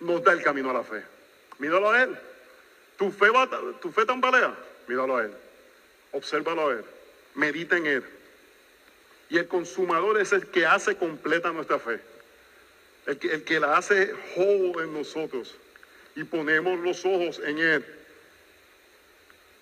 nos 0.00 0.22
da 0.22 0.32
el 0.32 0.42
camino 0.42 0.70
a 0.70 0.74
la 0.74 0.82
fe. 0.82 1.02
Míralo 1.58 1.90
a 1.90 2.02
Él. 2.02 2.18
¿Tu 2.98 3.10
fe, 3.10 3.30
va, 3.30 3.48
tu 3.80 3.90
fe 3.90 4.04
tambalea? 4.04 4.54
Míralo 4.88 5.16
a 5.16 5.24
Él. 5.24 5.32
Obsérvalo 6.10 6.68
a 6.68 6.72
Él. 6.72 6.84
Medita 7.34 7.76
en 7.76 7.86
Él. 7.86 8.04
Y 9.30 9.38
el 9.38 9.48
consumador 9.48 10.20
es 10.20 10.32
el 10.32 10.48
que 10.48 10.66
hace 10.66 10.96
completa 10.96 11.52
nuestra 11.52 11.78
fe. 11.78 12.00
El 13.06 13.18
que, 13.18 13.32
el 13.32 13.44
que 13.44 13.60
la 13.60 13.76
hace 13.76 14.12
whole 14.36 14.84
en 14.84 14.92
nosotros. 14.92 15.54
Y 16.14 16.24
ponemos 16.24 16.78
los 16.80 17.04
ojos 17.04 17.40
en 17.44 17.58
Él 17.58 17.84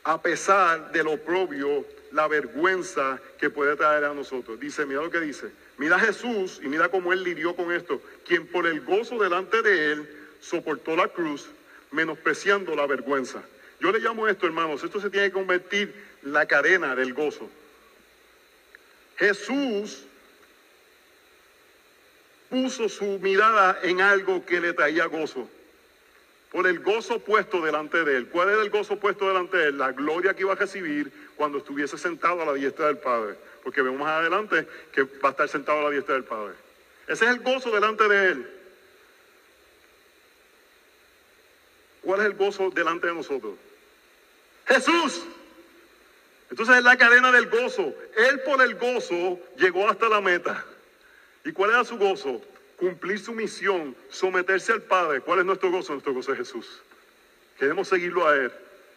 a 0.05 0.21
pesar 0.21 0.93
de 0.93 1.05
lo 1.05 1.19
propio, 1.19 1.85
la 2.13 2.27
vergüenza 2.27 3.21
que 3.39 3.51
puede 3.51 3.77
traer 3.77 4.05
a 4.05 4.15
nosotros. 4.15 4.59
Dice, 4.59 4.87
mira 4.87 5.03
lo 5.03 5.11
que 5.11 5.21
dice. 5.21 5.51
Mira 5.77 5.97
a 5.97 6.01
Jesús 6.01 6.61
y 6.63 6.69
mira 6.69 6.89
cómo 6.89 7.13
él 7.13 7.23
lidió 7.23 7.55
con 7.55 7.73
esto. 7.73 8.01
Quien 8.27 8.47
por 8.47 8.67
el 8.67 8.81
gozo 8.81 9.19
delante 9.19 9.63
de 9.63 9.93
él 9.93 10.09
soportó 10.41 10.97
la 10.97 11.09
cruz, 11.09 11.47
menospreciando 11.91 12.75
la 12.75 12.87
vergüenza. 12.87 13.43
Yo 13.81 13.93
le 13.93 14.01
llamo 14.01 14.29
esto, 14.29 14.47
hermanos, 14.47 14.83
esto 14.83 15.01
se 15.01 15.11
tiene 15.11 15.29
que 15.29 15.33
convertir 15.33 15.95
la 16.23 16.47
cadena 16.47 16.95
del 16.95 17.15
gozo. 17.15 17.49
Jesús 19.17 20.05
puso 22.51 22.89
su 22.89 23.19
mirada 23.21 23.79
en 23.83 24.01
algo 24.01 24.45
que 24.45 24.61
le 24.61 24.73
traía 24.73 25.07
gozo. 25.07 25.49
Por 26.51 26.67
el 26.67 26.81
gozo 26.81 27.21
puesto 27.21 27.63
delante 27.63 28.05
de 28.05 28.17
él. 28.17 28.29
¿Cuál 28.29 28.51
era 28.51 28.63
el 28.63 28.71
gozo 28.71 28.97
puesto 28.97 29.29
delante 29.29 29.57
de 29.57 29.69
él? 29.69 29.79
La 29.79 29.93
gloria 29.93 30.35
que 30.35 30.43
iba 30.43 30.53
a 30.53 30.57
recibir 30.57 31.13
cuando 31.37 31.59
estuviese 31.59 31.97
sentado 31.97 32.43
a 32.43 32.45
la 32.45 32.55
diestra 32.55 32.89
del 32.89 32.99
Padre. 32.99 33.37
Porque 33.63 33.83
vemos 33.83 34.01
más 34.01 34.21
adelante 34.21 34.67
que 34.93 35.05
va 35.05 35.29
a 35.29 35.31
estar 35.31 35.49
sentado 35.49 35.79
a 35.79 35.83
la 35.85 35.91
diestra 35.91 36.15
del 36.15 36.25
Padre. 36.25 36.55
Ese 37.07 37.25
es 37.25 37.31
el 37.31 37.41
gozo 37.41 37.71
delante 37.71 38.09
de 38.09 38.27
él. 38.33 38.51
¿Cuál 42.03 42.21
es 42.21 42.27
el 42.27 42.35
gozo 42.35 42.71
delante 42.71 43.07
de 43.07 43.15
nosotros? 43.15 43.55
Jesús. 44.67 45.23
Entonces 46.51 46.79
es 46.79 46.83
la 46.83 46.97
cadena 46.97 47.31
del 47.31 47.49
gozo. 47.49 47.95
Él 48.17 48.41
por 48.41 48.61
el 48.61 48.75
gozo 48.75 49.39
llegó 49.57 49.89
hasta 49.89 50.09
la 50.09 50.21
meta. 50.21 50.65
¿Y 51.45 51.53
cuál 51.53 51.71
era 51.71 51.85
su 51.85 51.97
gozo? 51.97 52.41
Cumplir 52.77 53.19
su 53.19 53.33
misión, 53.33 53.95
someterse 54.09 54.73
al 54.73 54.83
Padre. 54.83 55.21
¿Cuál 55.21 55.41
es 55.41 55.45
nuestro 55.45 55.71
gozo? 55.71 55.93
Nuestro 55.93 56.15
gozo 56.15 56.33
es 56.33 56.39
Jesús. 56.39 56.81
Queremos 57.59 57.89
seguirlo 57.89 58.27
a 58.27 58.37
Él. 58.37 58.53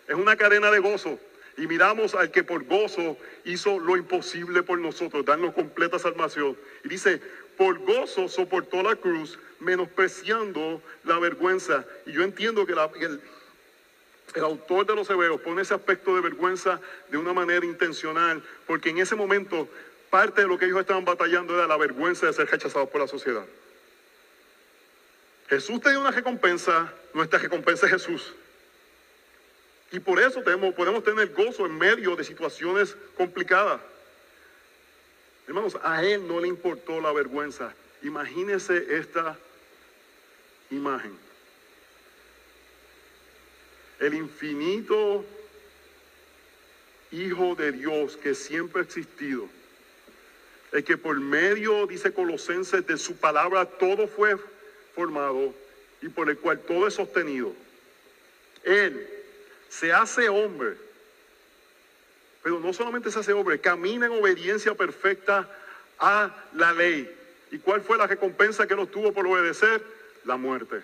Es 0.08 0.16
una 0.16 0.36
cadena 0.36 0.72
de 0.72 0.80
gozo. 0.80 1.20
Y 1.58 1.68
miramos 1.68 2.16
al 2.16 2.32
que 2.32 2.44
por 2.44 2.64
gozo 2.66 3.18
hizo 3.46 3.80
lo 3.80 3.96
imposible 3.96 4.64
por 4.64 4.80
nosotros, 4.80 5.24
darnos 5.24 5.54
completa 5.54 6.00
salvación. 6.00 6.58
Y 6.84 6.90
dice, 6.90 7.22
por 7.58 7.78
gozo 7.80 8.28
soportó 8.28 8.82
la 8.82 8.96
cruz, 8.96 9.38
menospreciando 9.60 10.82
la 11.04 11.20
vergüenza. 11.20 11.86
Y 12.06 12.14
yo 12.14 12.24
entiendo 12.24 12.66
que 12.66 12.74
el, 12.74 13.22
el 14.34 14.44
autor 14.44 14.86
de 14.88 14.96
los 14.96 15.10
Hebreos 15.10 15.42
pone 15.42 15.62
ese 15.62 15.76
aspecto 15.76 16.16
de 16.16 16.22
vergüenza 16.22 16.82
de 17.10 17.18
una 17.18 17.34
manera 17.34 17.66
intencional, 17.66 18.42
porque 18.66 18.90
en 18.90 18.98
ese 18.98 19.16
momento 19.16 19.70
parte 20.14 20.42
de 20.42 20.48
lo 20.48 20.60
que 20.60 20.66
ellos 20.66 20.80
estaban 20.80 21.04
batallando 21.04 21.56
era 21.56 21.66
la 21.66 21.76
vergüenza 21.76 22.28
de 22.28 22.34
ser 22.34 22.48
rechazados 22.48 22.88
por 22.88 23.02
la 23.02 23.08
sociedad. 23.08 23.44
Jesús 25.50 25.82
tenía 25.82 25.98
una 25.98 26.12
recompensa, 26.12 26.94
nuestra 27.16 27.40
recompensa 27.40 27.88
es 27.88 27.94
Jesús. 27.94 28.32
Y 29.92 30.00
por 30.00 30.20
eso 30.20 30.44
tenemos, 30.44 30.76
podemos 30.76 31.04
tener 31.04 31.34
gozo 31.34 31.66
en 31.66 31.76
medio 31.76 32.16
de 32.16 32.24
situaciones 32.24 32.96
complicadas. 33.18 33.82
Hermanos, 35.48 35.80
a 35.82 36.04
Él 36.04 36.28
no 36.28 36.40
le 36.40 36.48
importó 36.48 37.02
la 37.02 37.12
vergüenza. 37.12 37.74
Imagínense 38.04 38.96
esta 38.96 39.36
imagen. 40.70 41.18
El 44.00 44.14
infinito 44.14 45.26
Hijo 47.12 47.56
de 47.56 47.72
Dios 47.72 48.16
que 48.16 48.36
siempre 48.36 48.82
ha 48.82 48.86
existido. 48.86 49.50
El 50.74 50.84
que 50.84 50.98
por 50.98 51.18
medio, 51.20 51.88
dice 51.88 52.12
Colosenses, 52.12 52.86
de 52.86 52.98
su 52.98 53.16
palabra 53.16 53.66
todo 53.66 54.08
fue 54.08 54.36
formado 54.94 55.54
y 56.02 56.10
por 56.10 56.30
el 56.30 56.38
cual 56.38 56.60
todo 56.60 56.88
es 56.88 56.96
sostenido. 56.96 57.54
Él 58.64 59.08
se 59.70 59.94
hace 59.94 60.28
hombre 60.28 60.76
pero 62.44 62.60
no 62.60 62.74
solamente 62.74 63.10
se 63.10 63.20
hace 63.20 63.32
hombre, 63.32 63.60
camina 63.60 64.06
en 64.06 64.12
obediencia 64.12 64.76
perfecta 64.76 65.50
a 65.98 66.36
la 66.54 66.74
ley. 66.74 67.10
¿Y 67.52 67.58
cuál 67.60 67.82
fue 67.82 67.98
la 67.98 68.06
recompensa 68.06 68.68
que 68.68 68.76
nos 68.76 68.92
tuvo 68.92 69.14
por 69.14 69.26
obedecer? 69.26 69.82
La 70.26 70.36
muerte. 70.36 70.82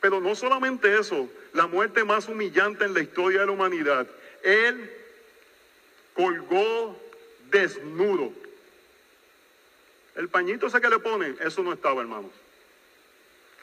Pero 0.00 0.20
no 0.20 0.36
solamente 0.36 0.96
eso, 0.96 1.28
la 1.52 1.66
muerte 1.66 2.04
más 2.04 2.28
humillante 2.28 2.84
en 2.84 2.94
la 2.94 3.00
historia 3.00 3.40
de 3.40 3.46
la 3.46 3.52
humanidad. 3.52 4.06
Él 4.44 4.92
colgó 6.14 6.96
desnudo. 7.50 8.32
El 10.18 10.28
pañito 10.28 10.66
ese 10.66 10.80
que 10.80 10.88
le 10.88 10.98
ponen, 10.98 11.36
eso 11.38 11.62
no 11.62 11.72
estaba, 11.72 12.00
hermanos. 12.00 12.32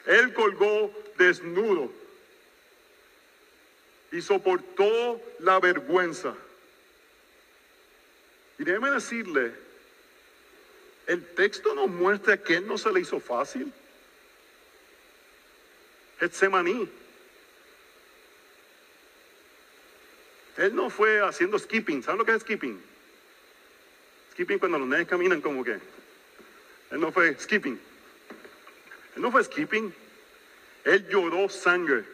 Él 0.06 0.32
colgó 0.32 0.90
desnudo 1.18 1.92
y 4.10 4.22
soportó 4.22 5.20
la 5.40 5.60
vergüenza. 5.60 6.34
Y 8.58 8.64
déjeme 8.64 8.90
decirle, 8.90 9.52
el 11.06 11.26
texto 11.34 11.74
nos 11.74 11.88
muestra 11.88 12.42
que 12.42 12.54
él 12.54 12.66
no 12.66 12.78
se 12.78 12.90
le 12.90 13.00
hizo 13.00 13.20
fácil. 13.20 13.70
Getsemaní. 16.20 16.88
Él 20.56 20.74
no 20.74 20.88
fue 20.88 21.20
haciendo 21.20 21.58
skipping. 21.58 22.02
¿Saben 22.02 22.16
lo 22.16 22.24
que 22.24 22.32
es 22.32 22.40
skipping? 22.40 22.82
Skipping 24.32 24.58
cuando 24.58 24.78
los 24.78 24.88
nenes 24.88 25.06
caminan 25.06 25.42
como 25.42 25.62
que. 25.62 25.78
Él 26.90 27.00
no 27.00 27.12
fue 27.12 27.34
skipping. 27.38 27.78
Él 29.16 29.22
no 29.22 29.30
fue 29.30 29.44
skipping. 29.44 29.92
Él 30.84 31.08
lloró 31.08 31.48
sangre. 31.48 32.04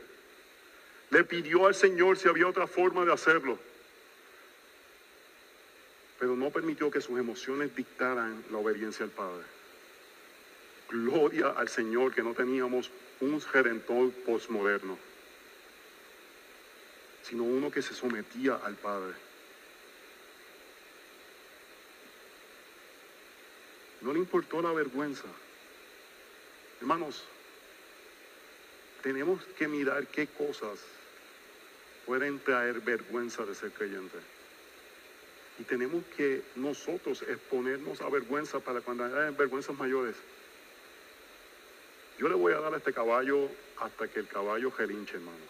Le 1.11 1.25
pidió 1.25 1.67
al 1.67 1.75
Señor 1.75 2.17
si 2.17 2.29
había 2.29 2.47
otra 2.47 2.67
forma 2.67 3.05
de 3.05 3.13
hacerlo 3.13 3.59
pero 6.23 6.37
no 6.37 6.51
permitió 6.51 6.89
que 6.89 7.01
sus 7.01 7.19
emociones 7.19 7.75
dictaran 7.75 8.45
la 8.53 8.59
obediencia 8.59 9.05
al 9.05 9.11
Padre. 9.11 9.43
Gloria 10.89 11.49
al 11.49 11.69
Señor 11.69 12.15
que 12.15 12.23
no 12.23 12.33
teníamos 12.33 12.93
un 13.19 13.43
redentor 13.53 14.13
postmoderno, 14.25 14.97
sino 17.25 17.43
uno 17.43 17.73
que 17.73 17.83
se 17.83 17.93
sometía 17.93 18.55
al 18.55 18.77
Padre. 18.77 19.15
No 24.03 24.13
le 24.13 24.19
importó 24.19 24.61
la 24.61 24.73
vergüenza. 24.73 25.25
Hermanos, 26.81 27.25
tenemos 29.03 29.45
que 29.59 29.69
mirar 29.69 30.07
qué 30.09 30.27
cosas 30.27 30.81
pueden 32.05 32.41
traer 32.41 32.81
vergüenza 32.81 33.45
de 33.45 33.55
ser 33.55 33.71
creyente. 33.71 34.19
Y 35.59 35.65
tenemos 35.65 36.05
que 36.17 36.43
nosotros 36.57 37.23
exponernos 37.23 38.01
a 38.01 38.09
vergüenza 38.09 38.59
para 38.59 38.81
cuando 38.81 39.05
haya 39.05 39.31
vergüenzas 39.31 39.77
mayores. 39.77 40.17
Yo 42.19 42.29
le 42.29 42.35
voy 42.35 42.53
a 42.53 42.61
dar 42.61 42.75
a 42.75 42.79
este 42.79 42.93
caballo 42.93 43.49
hasta 43.79 44.09
que 44.09 44.21
el 44.21 44.27
caballo 44.27 44.73
gelinche, 44.73 45.15
hermanos. 45.15 45.41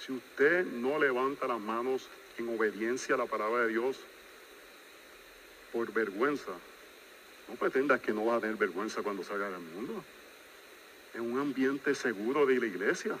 Si 0.00 0.12
usted 0.12 0.64
no 0.64 0.98
levanta 0.98 1.46
las 1.46 1.60
manos 1.60 2.08
en 2.38 2.48
obediencia 2.48 3.14
a 3.14 3.18
la 3.18 3.26
palabra 3.26 3.62
de 3.62 3.68
Dios 3.68 3.98
por 5.76 5.92
vergüenza, 5.92 6.52
no 7.48 7.54
pretenda 7.56 8.00
que 8.00 8.10
no 8.10 8.24
va 8.24 8.36
a 8.36 8.40
tener 8.40 8.56
vergüenza 8.56 9.02
cuando 9.02 9.22
salga 9.22 9.50
del 9.50 9.60
mundo. 9.60 10.02
En 11.12 11.20
un 11.20 11.38
ambiente 11.38 11.94
seguro 11.94 12.46
de 12.46 12.58
la 12.58 12.64
iglesia. 12.64 13.18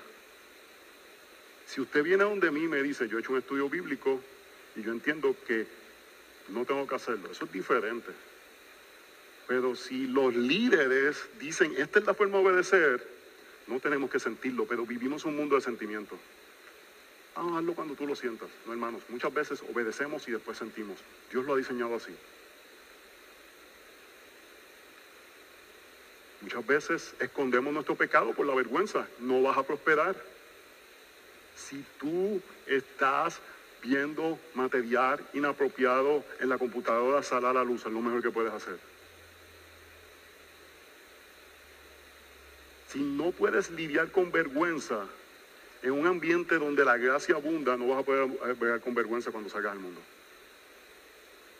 Si 1.66 1.82
usted 1.82 2.02
viene 2.02 2.22
a 2.22 2.26
donde 2.26 2.50
mí 2.50 2.64
y 2.64 2.68
me 2.68 2.82
dice, 2.82 3.08
yo 3.08 3.18
he 3.18 3.20
hecho 3.20 3.32
un 3.32 3.40
estudio 3.40 3.68
bíblico, 3.68 4.22
y 4.74 4.82
yo 4.82 4.92
entiendo 4.92 5.36
que 5.46 5.66
no 6.48 6.64
tengo 6.64 6.86
que 6.86 6.94
hacerlo. 6.94 7.30
Eso 7.30 7.44
es 7.44 7.52
diferente. 7.52 8.10
Pero 9.46 9.76
si 9.76 10.06
los 10.06 10.34
líderes 10.34 11.28
dicen, 11.38 11.74
esta 11.76 11.98
es 11.98 12.06
la 12.06 12.14
forma 12.14 12.38
de 12.38 12.44
obedecer, 12.44 13.06
no 13.66 13.80
tenemos 13.80 14.10
que 14.10 14.18
sentirlo, 14.18 14.64
pero 14.66 14.86
vivimos 14.86 15.26
un 15.26 15.36
mundo 15.36 15.56
de 15.56 15.60
sentimientos. 15.60 16.18
Ah, 17.34 17.58
hazlo 17.58 17.74
cuando 17.74 17.94
tú 17.94 18.06
lo 18.06 18.16
sientas. 18.16 18.48
No, 18.64 18.72
hermanos, 18.72 19.02
muchas 19.10 19.32
veces 19.34 19.62
obedecemos 19.70 20.26
y 20.26 20.32
después 20.32 20.56
sentimos. 20.56 20.96
Dios 21.30 21.44
lo 21.44 21.52
ha 21.52 21.56
diseñado 21.58 21.94
así. 21.94 22.16
Muchas 26.46 26.64
veces 26.64 27.14
escondemos 27.18 27.74
nuestro 27.74 27.96
pecado 27.96 28.32
por 28.32 28.46
la 28.46 28.54
vergüenza. 28.54 29.08
No 29.18 29.42
vas 29.42 29.58
a 29.58 29.64
prosperar. 29.64 30.14
Si 31.56 31.84
tú 31.98 32.40
estás 32.68 33.40
viendo 33.82 34.38
material 34.54 35.18
inapropiado 35.34 36.22
en 36.38 36.48
la 36.48 36.56
computadora, 36.56 37.24
sal 37.24 37.46
a 37.46 37.52
la 37.52 37.64
luz, 37.64 37.84
es 37.84 37.92
lo 37.92 38.00
mejor 38.00 38.22
que 38.22 38.30
puedes 38.30 38.52
hacer. 38.52 38.78
Si 42.90 43.00
no 43.00 43.32
puedes 43.32 43.72
lidiar 43.72 44.12
con 44.12 44.30
vergüenza 44.30 45.04
en 45.82 45.90
un 45.90 46.06
ambiente 46.06 46.60
donde 46.60 46.84
la 46.84 46.96
gracia 46.96 47.34
abunda, 47.34 47.76
no 47.76 47.88
vas 47.88 47.98
a 47.98 48.02
poder 48.04 48.28
ver 48.54 48.80
con 48.82 48.94
vergüenza 48.94 49.32
cuando 49.32 49.50
salgas 49.50 49.72
al 49.72 49.80
mundo. 49.80 50.00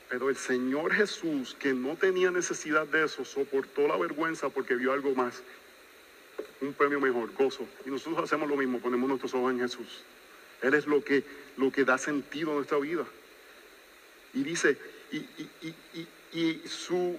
Pero 0.08 0.30
el 0.30 0.36
Señor 0.36 0.92
Jesús, 0.92 1.56
que 1.58 1.72
no 1.72 1.96
tenía 1.96 2.30
necesidad 2.30 2.86
de 2.86 3.04
eso, 3.04 3.24
soportó 3.24 3.88
la 3.88 3.96
vergüenza 3.96 4.48
porque 4.48 4.76
vio 4.76 4.92
algo 4.92 5.14
más, 5.14 5.42
un 6.60 6.72
premio 6.72 7.00
mejor, 7.00 7.32
gozo. 7.32 7.66
Y 7.84 7.90
nosotros 7.90 8.22
hacemos 8.22 8.48
lo 8.48 8.56
mismo, 8.56 8.78
ponemos 8.78 9.08
nuestros 9.08 9.34
ojos 9.34 9.52
en 9.52 9.60
Jesús. 9.60 10.04
Él 10.62 10.74
es 10.74 10.86
lo 10.86 11.02
que, 11.02 11.24
lo 11.56 11.72
que 11.72 11.84
da 11.84 11.98
sentido 11.98 12.52
a 12.52 12.54
nuestra 12.54 12.78
vida. 12.78 13.04
Y 14.32 14.42
dice, 14.42 14.78
y, 16.32 16.62
su 16.68 17.18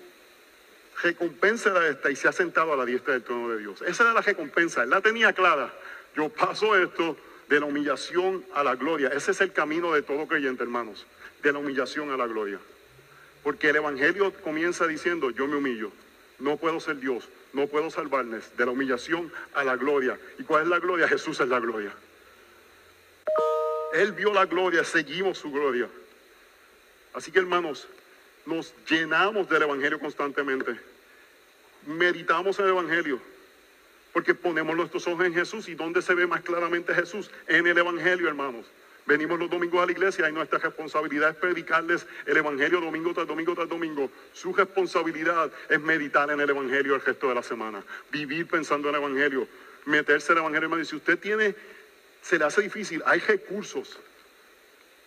recompensa 1.01 1.71
era 1.71 1.87
esta, 1.89 2.09
y 2.09 2.15
se 2.15 2.27
ha 2.27 2.31
sentado 2.31 2.73
a 2.73 2.77
la 2.77 2.85
diestra 2.85 3.13
del 3.13 3.23
trono 3.23 3.49
de 3.49 3.59
Dios. 3.59 3.81
Esa 3.81 4.03
era 4.03 4.13
la 4.13 4.21
recompensa, 4.21 4.83
él 4.83 4.89
la 4.89 5.01
tenía 5.01 5.33
clara. 5.33 5.73
Yo 6.15 6.29
paso 6.29 6.75
esto, 6.75 7.17
de 7.49 7.59
la 7.59 7.65
humillación 7.65 8.45
a 8.53 8.63
la 8.63 8.75
gloria. 8.75 9.09
Ese 9.09 9.31
es 9.31 9.41
el 9.41 9.53
camino 9.53 9.93
de 9.93 10.01
todo 10.01 10.27
creyente, 10.27 10.63
hermanos, 10.63 11.05
de 11.41 11.53
la 11.53 11.59
humillación 11.59 12.11
a 12.11 12.17
la 12.17 12.27
gloria. 12.27 12.59
Porque 13.47 13.69
el 13.69 13.77
Evangelio 13.77 14.33
comienza 14.43 14.85
diciendo, 14.87 15.29
yo 15.29 15.47
me 15.47 15.55
humillo, 15.55 15.89
no 16.37 16.57
puedo 16.57 16.81
ser 16.81 16.99
Dios, 16.99 17.29
no 17.53 17.65
puedo 17.67 17.89
salvarles, 17.89 18.43
de 18.57 18.65
la 18.65 18.71
humillación 18.71 19.31
a 19.53 19.63
la 19.63 19.77
gloria. 19.77 20.19
¿Y 20.37 20.43
cuál 20.43 20.63
es 20.63 20.67
la 20.67 20.79
gloria? 20.79 21.07
Jesús 21.07 21.39
es 21.39 21.47
la 21.47 21.61
gloria. 21.61 21.93
Él 23.93 24.11
vio 24.11 24.33
la 24.33 24.45
gloria, 24.47 24.83
seguimos 24.83 25.37
su 25.37 25.49
gloria. 25.49 25.87
Así 27.13 27.31
que 27.31 27.39
hermanos, 27.39 27.87
nos 28.45 28.73
llenamos 28.85 29.47
del 29.47 29.61
Evangelio 29.61 29.97
constantemente. 29.97 30.77
Meditamos 31.85 32.59
el 32.59 32.67
Evangelio. 32.67 33.21
Porque 34.11 34.35
ponemos 34.35 34.75
nuestros 34.75 35.07
ojos 35.07 35.25
en 35.25 35.33
Jesús. 35.33 35.69
¿Y 35.69 35.75
dónde 35.75 36.01
se 36.01 36.13
ve 36.13 36.27
más 36.27 36.41
claramente 36.41 36.93
Jesús? 36.93 37.31
En 37.47 37.65
el 37.65 37.77
Evangelio, 37.77 38.27
hermanos. 38.27 38.65
Venimos 39.07 39.39
los 39.39 39.49
domingos 39.49 39.81
a 39.81 39.85
la 39.85 39.93
iglesia 39.93 40.27
y 40.27 40.33
nuestra 40.33 40.59
responsabilidad 40.59 41.29
es 41.29 41.37
predicarles 41.37 42.05
el 42.25 42.35
Evangelio 42.35 42.81
domingo 42.81 43.13
tras 43.13 43.25
domingo 43.25 43.55
tras 43.55 43.69
domingo. 43.69 44.11
Su 44.33 44.51
responsabilidad 44.51 45.49
es 45.69 45.79
meditar 45.79 46.29
en 46.29 46.41
el 46.41 46.49
Evangelio 46.49 46.93
el 46.95 47.01
resto 47.01 47.29
de 47.29 47.35
la 47.35 47.41
semana. 47.41 47.81
Vivir 48.11 48.47
pensando 48.47 48.89
en 48.89 48.95
el 48.95 49.01
Evangelio. 49.01 49.47
Meterse 49.85 50.33
en 50.33 50.39
el 50.39 50.43
Evangelio. 50.43 50.83
Si 50.83 50.97
usted 50.97 51.17
tiene, 51.17 51.55
se 52.21 52.37
le 52.37 52.43
hace 52.43 52.61
difícil, 52.61 53.01
hay 53.05 53.21
recursos. 53.21 53.97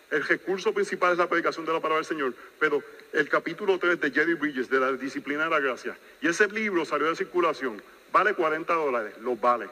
El 0.09 0.23
recurso 0.25 0.73
principal 0.73 1.11
es 1.11 1.19
la 1.19 1.29
predicación 1.29 1.67
de 1.67 1.71
la 1.73 1.79
palabra 1.79 1.97
del 1.97 2.05
Señor. 2.05 2.33
Pero 2.59 2.83
el 3.13 3.29
capítulo 3.29 3.77
3 3.77 4.01
de 4.01 4.09
Jerry 4.09 4.33
Bridges, 4.33 4.67
de 4.67 4.79
la 4.79 4.93
disciplina 4.93 5.43
de 5.43 5.51
la 5.51 5.59
gracia, 5.59 5.95
y 6.21 6.27
ese 6.27 6.47
libro 6.47 6.85
salió 6.85 7.07
de 7.07 7.15
circulación, 7.15 7.79
vale 8.11 8.33
40 8.33 8.73
dólares, 8.73 9.13
los 9.21 9.39
vale. 9.39 9.69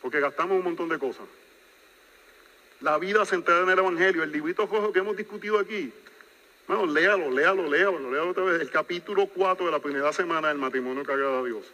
Porque 0.00 0.20
gastamos 0.20 0.56
un 0.56 0.64
montón 0.64 0.88
de 0.88 0.98
cosas. 0.98 1.26
La 2.80 2.98
vida 2.98 3.24
centrada 3.24 3.62
en 3.62 3.70
el 3.70 3.78
Evangelio, 3.78 4.22
el 4.22 4.32
librito 4.32 4.66
rojo 4.66 4.92
que 4.92 4.98
hemos 4.98 5.16
discutido 5.16 5.58
aquí. 5.58 5.92
Bueno, 6.68 6.84
léalo, 6.86 7.30
léalo, 7.30 7.68
léalo, 7.68 8.10
léalo 8.10 8.30
otra 8.30 8.44
vez. 8.44 8.60
El 8.60 8.70
capítulo 8.70 9.26
4 9.28 9.66
de 9.66 9.72
la 9.72 9.78
primera 9.78 10.12
semana 10.12 10.48
del 10.48 10.58
matrimonio 10.58 11.04
que 11.04 11.12
agrada 11.12 11.38
a 11.38 11.44
Dios. 11.44 11.64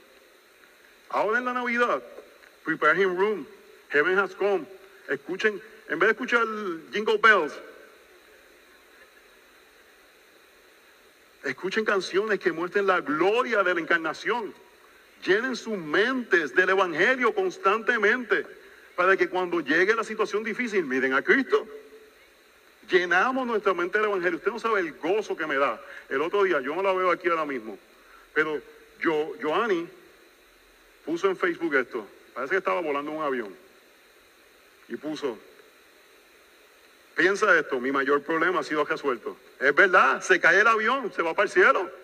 Ahora 1.08 1.38
en 1.38 1.44
la 1.44 1.52
Navidad, 1.52 2.02
prepare 2.64 3.02
him 3.02 3.16
room, 3.16 3.46
heaven 3.90 4.18
has 4.18 4.34
come. 4.34 4.64
Escuchen, 5.08 5.60
en 5.88 5.98
vez 5.98 6.08
de 6.08 6.12
escuchar 6.12 6.46
jingle 6.92 7.18
bells, 7.18 7.52
escuchen 11.44 11.84
canciones 11.84 12.38
que 12.38 12.52
muestren 12.52 12.86
la 12.86 13.00
gloria 13.00 13.62
de 13.62 13.74
la 13.74 13.80
encarnación. 13.80 14.54
Llenen 15.24 15.56
sus 15.56 15.76
mentes 15.76 16.54
del 16.54 16.70
Evangelio 16.70 17.34
constantemente 17.34 18.46
para 18.96 19.16
que 19.16 19.28
cuando 19.28 19.60
llegue 19.60 19.94
la 19.94 20.04
situación 20.04 20.44
difícil 20.44 20.84
miren 20.84 21.14
a 21.14 21.22
Cristo. 21.22 21.66
Llenamos 22.88 23.46
nuestra 23.46 23.72
mente 23.74 23.98
del 23.98 24.08
Evangelio. 24.08 24.38
Usted 24.38 24.50
no 24.50 24.58
sabe 24.58 24.80
el 24.80 24.92
gozo 24.94 25.36
que 25.36 25.46
me 25.46 25.56
da. 25.56 25.80
El 26.08 26.20
otro 26.20 26.42
día, 26.42 26.60
yo 26.60 26.74
no 26.74 26.82
la 26.82 26.92
veo 26.92 27.10
aquí 27.10 27.28
ahora 27.28 27.44
mismo, 27.44 27.78
pero 28.34 28.60
yo, 29.00 29.32
Joanny 29.40 29.88
puso 31.04 31.28
en 31.28 31.36
Facebook 31.36 31.74
esto. 31.74 32.06
Parece 32.34 32.52
que 32.52 32.58
estaba 32.58 32.80
volando 32.80 33.10
un 33.10 33.22
avión. 33.22 33.54
Y 34.88 34.96
puso, 34.96 35.38
piensa 37.16 37.58
esto, 37.58 37.80
mi 37.80 37.92
mayor 37.92 38.22
problema 38.22 38.60
ha 38.60 38.62
sido 38.62 38.84
resuelto. 38.84 39.36
Es 39.60 39.74
verdad, 39.74 40.20
se 40.20 40.40
cae 40.40 40.60
el 40.60 40.66
avión, 40.66 41.12
se 41.12 41.22
va 41.22 41.34
para 41.34 41.44
el 41.44 41.50
cielo. 41.50 42.01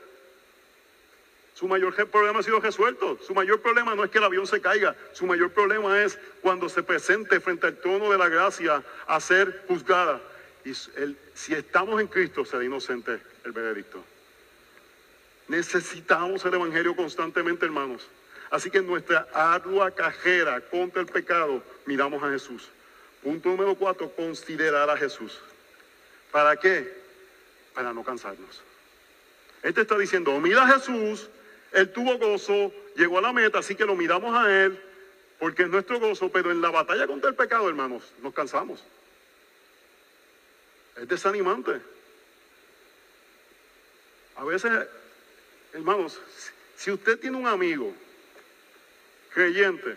Su 1.59 1.67
mayor 1.67 1.93
problema 2.09 2.39
ha 2.39 2.43
sido 2.45 2.61
resuelto. 2.61 3.19
Su 3.21 3.35
mayor 3.35 3.61
problema 3.61 3.93
no 3.97 4.05
es 4.05 4.13
que 4.13 4.19
el 4.19 4.25
avión 4.25 4.47
se 4.47 4.61
caiga. 4.61 4.95
Su 5.13 5.27
mayor 5.27 5.51
problema 5.51 6.01
es 6.01 6.17
cuando 6.41 6.69
se 6.69 6.85
presente 6.85 7.41
frente 7.41 7.67
al 7.67 7.77
trono 7.79 8.13
de 8.13 8.17
la 8.17 8.29
gracia 8.29 8.81
a 9.09 9.19
ser 9.19 9.65
juzgada. 9.67 10.21
Y 10.65 10.73
si 10.73 11.55
estamos 11.55 12.01
en 12.01 12.07
Cristo, 12.07 12.45
será 12.45 12.63
inocente 12.63 13.19
el 13.45 13.51
veredicto. 13.51 14.05
Necesitamos 15.49 16.45
el 16.45 16.55
Evangelio 16.55 16.95
constantemente, 16.95 17.65
hermanos. 17.67 18.07
Así 18.53 18.71
que 18.71 18.79
en 18.79 18.87
nuestra 18.87 19.27
ardua 19.35 19.91
cajera 19.91 20.61
contra 20.61 21.01
el 21.01 21.09
pecado, 21.09 21.61
miramos 21.87 22.23
a 22.23 22.31
Jesús. 22.31 22.69
Punto 23.21 23.49
número 23.49 23.75
cuatro, 23.75 24.09
considerar 24.15 24.89
a 24.89 24.97
Jesús. 24.97 25.37
¿Para 26.31 26.55
qué? 26.57 26.89
Para 27.75 27.93
no 27.93 28.05
cansarnos. 28.05 28.63
Este 29.65 29.81
está 29.81 29.99
diciendo, 29.99 30.39
mira 30.39 30.63
a 30.63 30.79
Jesús 30.79 31.29
él 31.73 31.93
tuvo 31.93 32.19
gozo, 32.19 32.73
llegó 32.97 33.19
a 33.19 33.23
la 33.23 33.33
meta, 33.33 33.59
así 33.59 33.75
que 33.75 33.85
lo 33.85 33.95
miramos 33.95 34.35
a 34.35 34.65
Él, 34.65 34.81
porque 35.39 35.65
es 35.65 35.69
nuestro 35.69 36.01
gozo, 36.01 36.31
pero 36.31 36.51
en 36.51 36.61
la 36.61 36.71
batalla 36.71 37.07
contra 37.07 37.31
el 37.31 37.37
pecado, 37.37 37.69
hermanos, 37.69 38.13
nos 38.23 38.35
cansamos. 38.35 38.83
Es 40.97 41.07
desanimante. 41.07 41.81
A 44.37 44.45
veces, 44.45 44.73
hermanos, 45.73 46.21
si 46.77 46.91
usted 46.91 47.19
tiene 47.19 47.37
un 47.37 47.47
amigo 47.47 47.93
creyente 49.35 49.97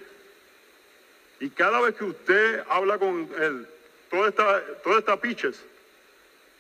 y 1.39 1.49
cada 1.49 1.79
vez 1.81 1.95
que 1.95 2.03
usted 2.03 2.63
habla 2.67 2.97
con 2.97 3.29
él, 3.39 3.67
todo 4.09 4.27
está, 4.27 4.63
todo 4.83 4.99
está 4.99 5.19
piches, 5.19 5.59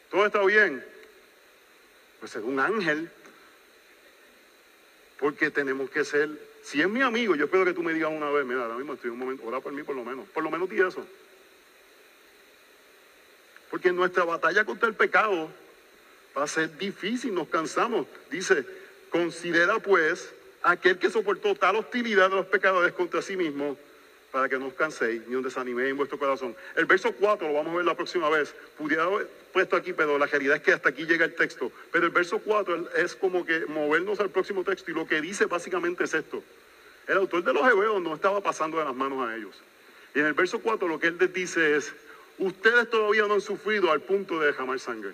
todo 0.09 0.25
está 0.25 0.43
bien, 0.43 0.83
pues 2.19 2.35
es 2.35 2.43
un 2.43 2.59
ángel 2.59 3.11
porque 5.21 5.51
tenemos 5.51 5.89
que 5.91 6.03
ser, 6.03 6.29
si 6.63 6.81
es 6.81 6.89
mi 6.89 7.01
amigo, 7.01 7.35
yo 7.35 7.45
espero 7.45 7.63
que 7.63 7.73
tú 7.73 7.83
me 7.83 7.93
digas 7.93 8.11
una 8.11 8.31
vez, 8.31 8.43
mira, 8.43 8.63
ahora 8.63 8.75
mismo 8.75 8.95
estoy 8.95 9.11
un 9.11 9.19
momento, 9.19 9.45
ora 9.45 9.61
por 9.61 9.71
mí 9.71 9.83
por 9.83 9.95
lo 9.95 10.03
menos, 10.03 10.27
por 10.29 10.43
lo 10.43 10.49
menos 10.49 10.67
di 10.67 10.81
eso. 10.81 11.05
Porque 13.69 13.91
nuestra 13.91 14.25
batalla 14.25 14.65
contra 14.65 14.89
el 14.89 14.95
pecado 14.95 15.49
va 16.35 16.43
a 16.43 16.47
ser 16.47 16.75
difícil, 16.77 17.35
nos 17.35 17.47
cansamos. 17.49 18.07
Dice, 18.31 18.65
considera 19.11 19.77
pues 19.77 20.33
aquel 20.63 20.97
que 20.97 21.11
soportó 21.11 21.53
tal 21.53 21.75
hostilidad 21.75 22.31
de 22.31 22.37
los 22.37 22.47
pecadores 22.47 22.91
contra 22.93 23.21
sí 23.21 23.37
mismo 23.37 23.77
para 24.31 24.47
que 24.47 24.57
no 24.57 24.67
os 24.67 24.73
canséis 24.73 25.21
ni 25.27 25.35
os 25.35 25.43
desaniméis 25.43 25.91
en 25.91 25.97
vuestro 25.97 26.17
corazón. 26.17 26.55
El 26.75 26.85
verso 26.85 27.11
4 27.11 27.47
lo 27.47 27.53
vamos 27.53 27.73
a 27.73 27.77
ver 27.77 27.85
la 27.85 27.95
próxima 27.95 28.29
vez. 28.29 28.55
Pudiera 28.77 29.03
haber 29.03 29.27
puesto 29.51 29.75
aquí, 29.75 29.93
pero 29.93 30.17
la 30.17 30.25
realidad 30.25 30.55
es 30.55 30.61
que 30.61 30.71
hasta 30.71 30.89
aquí 30.89 31.05
llega 31.05 31.25
el 31.25 31.35
texto. 31.35 31.71
Pero 31.91 32.05
el 32.05 32.11
verso 32.11 32.39
4 32.39 32.95
es 32.95 33.15
como 33.15 33.45
que 33.45 33.65
movernos 33.65 34.19
al 34.19 34.29
próximo 34.29 34.63
texto 34.63 34.89
y 34.89 34.93
lo 34.93 35.05
que 35.05 35.19
dice 35.21 35.45
básicamente 35.45 36.05
es 36.05 36.13
esto. 36.13 36.41
El 37.07 37.17
autor 37.17 37.43
de 37.43 37.53
los 37.53 37.69
hebreos 37.69 38.01
no 38.01 38.15
estaba 38.15 38.41
pasando 38.41 38.77
de 38.77 38.85
las 38.85 38.95
manos 38.95 39.27
a 39.27 39.35
ellos. 39.35 39.55
Y 40.15 40.19
en 40.19 40.25
el 40.25 40.33
verso 40.33 40.59
4 40.61 40.87
lo 40.87 40.99
que 40.99 41.07
él 41.07 41.17
les 41.19 41.33
dice 41.33 41.75
es, 41.75 41.93
ustedes 42.37 42.89
todavía 42.89 43.27
no 43.27 43.33
han 43.33 43.41
sufrido 43.41 43.91
al 43.91 44.01
punto 44.01 44.39
de 44.39 44.47
derramar 44.47 44.79
sangre. 44.79 45.11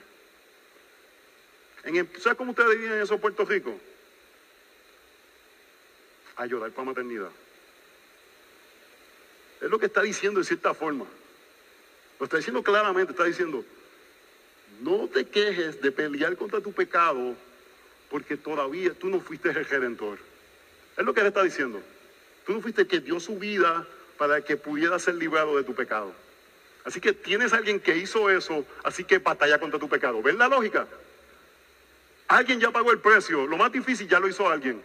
En 1.83 2.07
¿Sabes 2.19 2.37
cómo 2.37 2.51
ustedes 2.51 2.79
eso 3.01 3.15
en 3.15 3.21
Puerto 3.21 3.45
Rico? 3.45 3.79
A 6.35 6.45
llorar 6.45 6.71
para 6.71 6.85
maternidad. 6.85 7.29
Es 9.61 9.69
lo 9.69 9.79
que 9.79 9.87
está 9.87 10.01
diciendo 10.01 10.39
de 10.39 10.45
cierta 10.45 10.73
forma. 10.73 11.05
Lo 12.19 12.25
está 12.25 12.37
diciendo 12.37 12.63
claramente, 12.63 13.11
está 13.11 13.25
diciendo, 13.25 13.63
no 14.81 15.07
te 15.07 15.25
quejes 15.25 15.81
de 15.81 15.91
pelear 15.91 16.35
contra 16.37 16.61
tu 16.61 16.71
pecado 16.71 17.35
porque 18.09 18.37
todavía 18.37 18.93
tú 18.93 19.09
no 19.09 19.19
fuiste 19.19 19.49
el 19.49 19.65
redentor. 19.65 20.17
Es 20.95 21.05
lo 21.05 21.13
que 21.13 21.21
él 21.21 21.27
está 21.27 21.43
diciendo. 21.43 21.81
Tú 22.45 22.53
no 22.53 22.61
fuiste 22.61 22.81
el 22.81 22.87
que 22.87 22.99
dio 22.99 23.19
su 23.19 23.37
vida 23.37 23.85
para 24.17 24.41
que 24.41 24.57
pudiera 24.57 24.97
ser 24.99 25.15
librado 25.15 25.57
de 25.57 25.63
tu 25.63 25.75
pecado. 25.75 26.13
Así 26.85 27.01
que 27.01 27.13
tienes 27.13 27.53
a 27.53 27.57
alguien 27.57 27.79
que 27.79 27.97
hizo 27.97 28.29
eso, 28.29 28.65
así 28.83 29.03
que 29.03 29.19
batalla 29.19 29.59
contra 29.59 29.79
tu 29.79 29.89
pecado. 29.89 30.21
¿Ven 30.21 30.37
la 30.37 30.47
lógica? 30.47 30.87
Alguien 32.29 32.59
ya 32.59 32.71
pagó 32.71 32.91
el 32.91 32.99
precio. 32.99 33.45
Lo 33.45 33.57
más 33.57 33.71
difícil 33.71 34.07
ya 34.07 34.19
lo 34.19 34.27
hizo 34.27 34.49
alguien. 34.49 34.81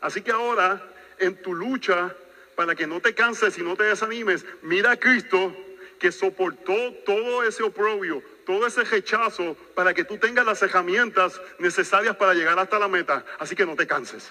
Así 0.00 0.22
que 0.22 0.32
ahora, 0.32 0.82
en 1.18 1.40
tu 1.42 1.54
lucha 1.54 2.14
para 2.54 2.74
que 2.74 2.86
no 2.86 3.00
te 3.00 3.14
canses 3.14 3.58
y 3.58 3.62
no 3.62 3.76
te 3.76 3.84
desanimes, 3.84 4.44
mira 4.62 4.92
a 4.92 4.96
Cristo 4.96 5.54
que 5.98 6.12
soportó 6.12 6.74
todo 7.04 7.44
ese 7.44 7.62
oprobio, 7.62 8.22
todo 8.46 8.66
ese 8.66 8.84
rechazo 8.84 9.56
para 9.74 9.94
que 9.94 10.04
tú 10.04 10.18
tengas 10.18 10.44
las 10.44 10.62
herramientas 10.62 11.40
necesarias 11.58 12.16
para 12.16 12.34
llegar 12.34 12.58
hasta 12.58 12.78
la 12.78 12.88
meta. 12.88 13.24
Así 13.38 13.54
que 13.56 13.66
no 13.66 13.76
te 13.76 13.86
canses, 13.86 14.30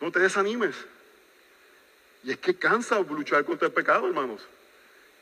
no 0.00 0.10
te 0.10 0.20
desanimes. 0.20 0.76
Y 2.24 2.32
es 2.32 2.38
que 2.38 2.54
cansa 2.54 3.00
luchar 3.00 3.44
contra 3.44 3.66
el 3.66 3.74
pecado, 3.74 4.06
hermanos. 4.06 4.46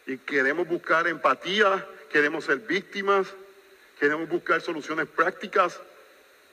Y 0.07 0.18
queremos 0.18 0.68
buscar 0.68 1.07
empatía, 1.07 1.86
queremos 2.12 2.45
ser 2.45 2.59
víctimas, 2.59 3.28
queremos 3.99 4.28
buscar 4.28 4.61
soluciones 4.61 5.07
prácticas, 5.09 5.80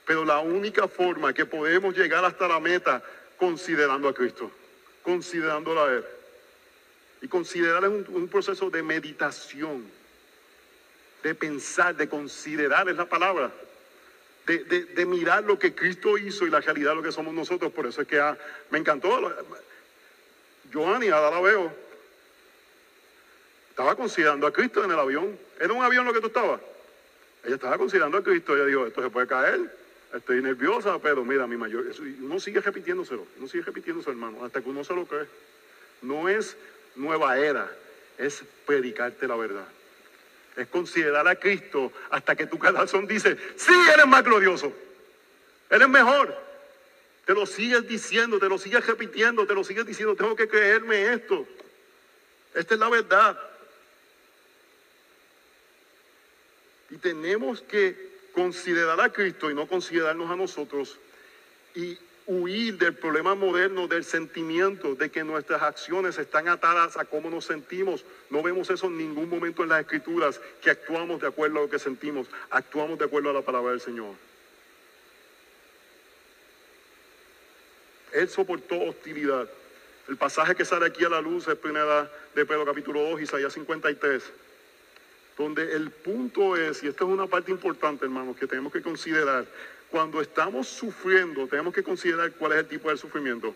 pero 0.06 0.24
la 0.24 0.38
única 0.38 0.88
forma 0.88 1.34
que 1.34 1.44
podemos 1.44 1.94
llegar 1.94 2.24
hasta 2.24 2.48
la 2.48 2.60
meta 2.60 3.02
considerando 3.36 4.08
a 4.08 4.14
Cristo 4.14 4.50
considerándola 5.08 5.84
a 5.84 5.92
Él. 5.94 6.04
Y 7.22 7.28
considerar 7.28 7.82
es 7.82 7.90
un, 7.90 8.28
proceso 8.28 8.68
de 8.68 8.82
meditación, 8.82 9.90
de 11.22 11.34
pensar, 11.34 11.96
de 11.96 12.08
considerar, 12.08 12.88
es 12.90 12.96
la 12.96 13.06
palabra. 13.06 13.50
De, 14.46 15.06
mirar 15.06 15.44
lo 15.44 15.58
que 15.58 15.74
Cristo 15.74 16.18
hizo 16.18 16.46
y 16.46 16.50
la 16.50 16.60
realidad 16.60 16.90
de 16.90 16.96
lo 16.96 17.02
que 17.02 17.12
somos 17.12 17.32
nosotros. 17.32 17.72
Por 17.72 17.86
eso 17.86 18.02
es 18.02 18.08
que 18.08 18.22
me 18.70 18.78
encantó. 18.78 19.08
Joanny, 20.72 21.08
ahora 21.08 21.30
la 21.30 21.40
veo. 21.40 21.72
estaba 23.70 23.94
considerando 23.96 24.46
a 24.46 24.52
Cristo 24.52 24.84
en 24.84 24.90
el 24.90 24.98
avión. 24.98 25.38
¿Era 25.58 25.72
un 25.72 25.82
avión 25.82 26.04
lo 26.04 26.12
que 26.12 26.20
tú 26.20 26.26
estabas? 26.26 26.60
Ella 27.44 27.54
estaba 27.54 27.78
considerando 27.78 28.18
a 28.18 28.22
Cristo. 28.22 28.54
Ella 28.54 28.66
dijo, 28.66 28.86
esto 28.86 29.02
se 29.02 29.10
puede 29.10 29.26
caer. 29.26 29.74
Estoy 30.14 30.40
nerviosa, 30.40 30.98
pero 30.98 31.24
mira, 31.24 31.46
mi 31.46 31.56
mayor... 31.56 31.84
uno 32.20 32.40
sigue 32.40 32.60
repitiéndoselo. 32.60 33.26
Uno 33.38 33.48
sigue 33.48 33.64
repitiéndoselo, 33.64 34.12
hermano, 34.12 34.44
hasta 34.44 34.62
que 34.62 34.68
uno 34.68 34.82
se 34.82 34.94
lo 34.94 35.06
cree. 35.06 35.26
No 36.00 36.28
es 36.28 36.56
nueva 36.96 37.38
era, 37.38 37.70
es 38.16 38.42
predicarte 38.66 39.28
la 39.28 39.36
verdad. 39.36 39.68
Es 40.56 40.66
considerar 40.68 41.28
a 41.28 41.36
Cristo 41.36 41.92
hasta 42.10 42.34
que 42.34 42.46
tu 42.46 42.58
corazón 42.58 43.06
dice, 43.06 43.36
sí, 43.56 43.72
Él 43.94 44.00
es 44.00 44.06
más 44.06 44.24
glorioso. 44.24 44.72
Él 45.70 45.82
es 45.82 45.88
mejor. 45.88 46.34
Te 47.26 47.34
lo 47.34 47.44
sigues 47.44 47.86
diciendo, 47.86 48.38
te 48.38 48.48
lo 48.48 48.56
sigues 48.56 48.86
repitiendo, 48.86 49.46
te 49.46 49.54
lo 49.54 49.62
sigues 49.62 49.84
diciendo, 49.84 50.16
tengo 50.16 50.34
que 50.34 50.48
creerme 50.48 51.12
esto. 51.12 51.46
Esta 52.54 52.74
es 52.74 52.80
la 52.80 52.88
verdad. 52.88 53.38
Y 56.90 56.96
tenemos 56.96 57.60
que 57.60 58.07
considerar 58.38 59.00
a 59.00 59.12
Cristo 59.12 59.50
y 59.50 59.54
no 59.54 59.66
considerarnos 59.66 60.30
a 60.30 60.36
nosotros 60.36 60.96
y 61.74 61.98
huir 62.24 62.78
del 62.78 62.94
problema 62.94 63.34
moderno 63.34 63.88
del 63.88 64.04
sentimiento 64.04 64.94
de 64.94 65.10
que 65.10 65.24
nuestras 65.24 65.60
acciones 65.60 66.18
están 66.18 66.46
atadas 66.46 66.96
a 66.96 67.04
cómo 67.04 67.30
nos 67.30 67.46
sentimos. 67.46 68.04
No 68.30 68.40
vemos 68.40 68.70
eso 68.70 68.86
en 68.86 68.96
ningún 68.96 69.28
momento 69.28 69.64
en 69.64 69.70
las 69.70 69.80
escrituras, 69.80 70.40
que 70.62 70.70
actuamos 70.70 71.20
de 71.20 71.26
acuerdo 71.26 71.58
a 71.58 71.62
lo 71.62 71.68
que 71.68 71.80
sentimos, 71.80 72.28
actuamos 72.50 72.96
de 73.00 73.06
acuerdo 73.06 73.30
a 73.30 73.32
la 73.32 73.42
palabra 73.42 73.72
del 73.72 73.80
Señor. 73.80 74.14
Él 78.12 78.28
soportó 78.28 78.80
hostilidad. 78.80 79.48
El 80.08 80.16
pasaje 80.16 80.54
que 80.54 80.64
sale 80.64 80.86
aquí 80.86 81.04
a 81.04 81.08
la 81.08 81.20
luz 81.20 81.48
es 81.48 81.56
primera 81.56 82.08
de 82.36 82.46
Pedro 82.46 82.64
capítulo 82.64 83.02
2, 83.10 83.20
Isaías 83.20 83.52
53, 83.52 84.22
donde 85.38 85.72
el 85.74 85.90
punto 85.90 86.56
es, 86.56 86.82
y 86.82 86.88
esta 86.88 87.04
es 87.04 87.10
una 87.10 87.28
parte 87.28 87.52
importante 87.52 88.04
hermanos, 88.04 88.36
que 88.36 88.48
tenemos 88.48 88.72
que 88.72 88.82
considerar, 88.82 89.46
cuando 89.88 90.20
estamos 90.20 90.68
sufriendo, 90.68 91.46
tenemos 91.46 91.72
que 91.72 91.82
considerar 91.82 92.32
cuál 92.32 92.52
es 92.52 92.58
el 92.58 92.68
tipo 92.68 92.90
de 92.90 92.96
sufrimiento. 92.96 93.54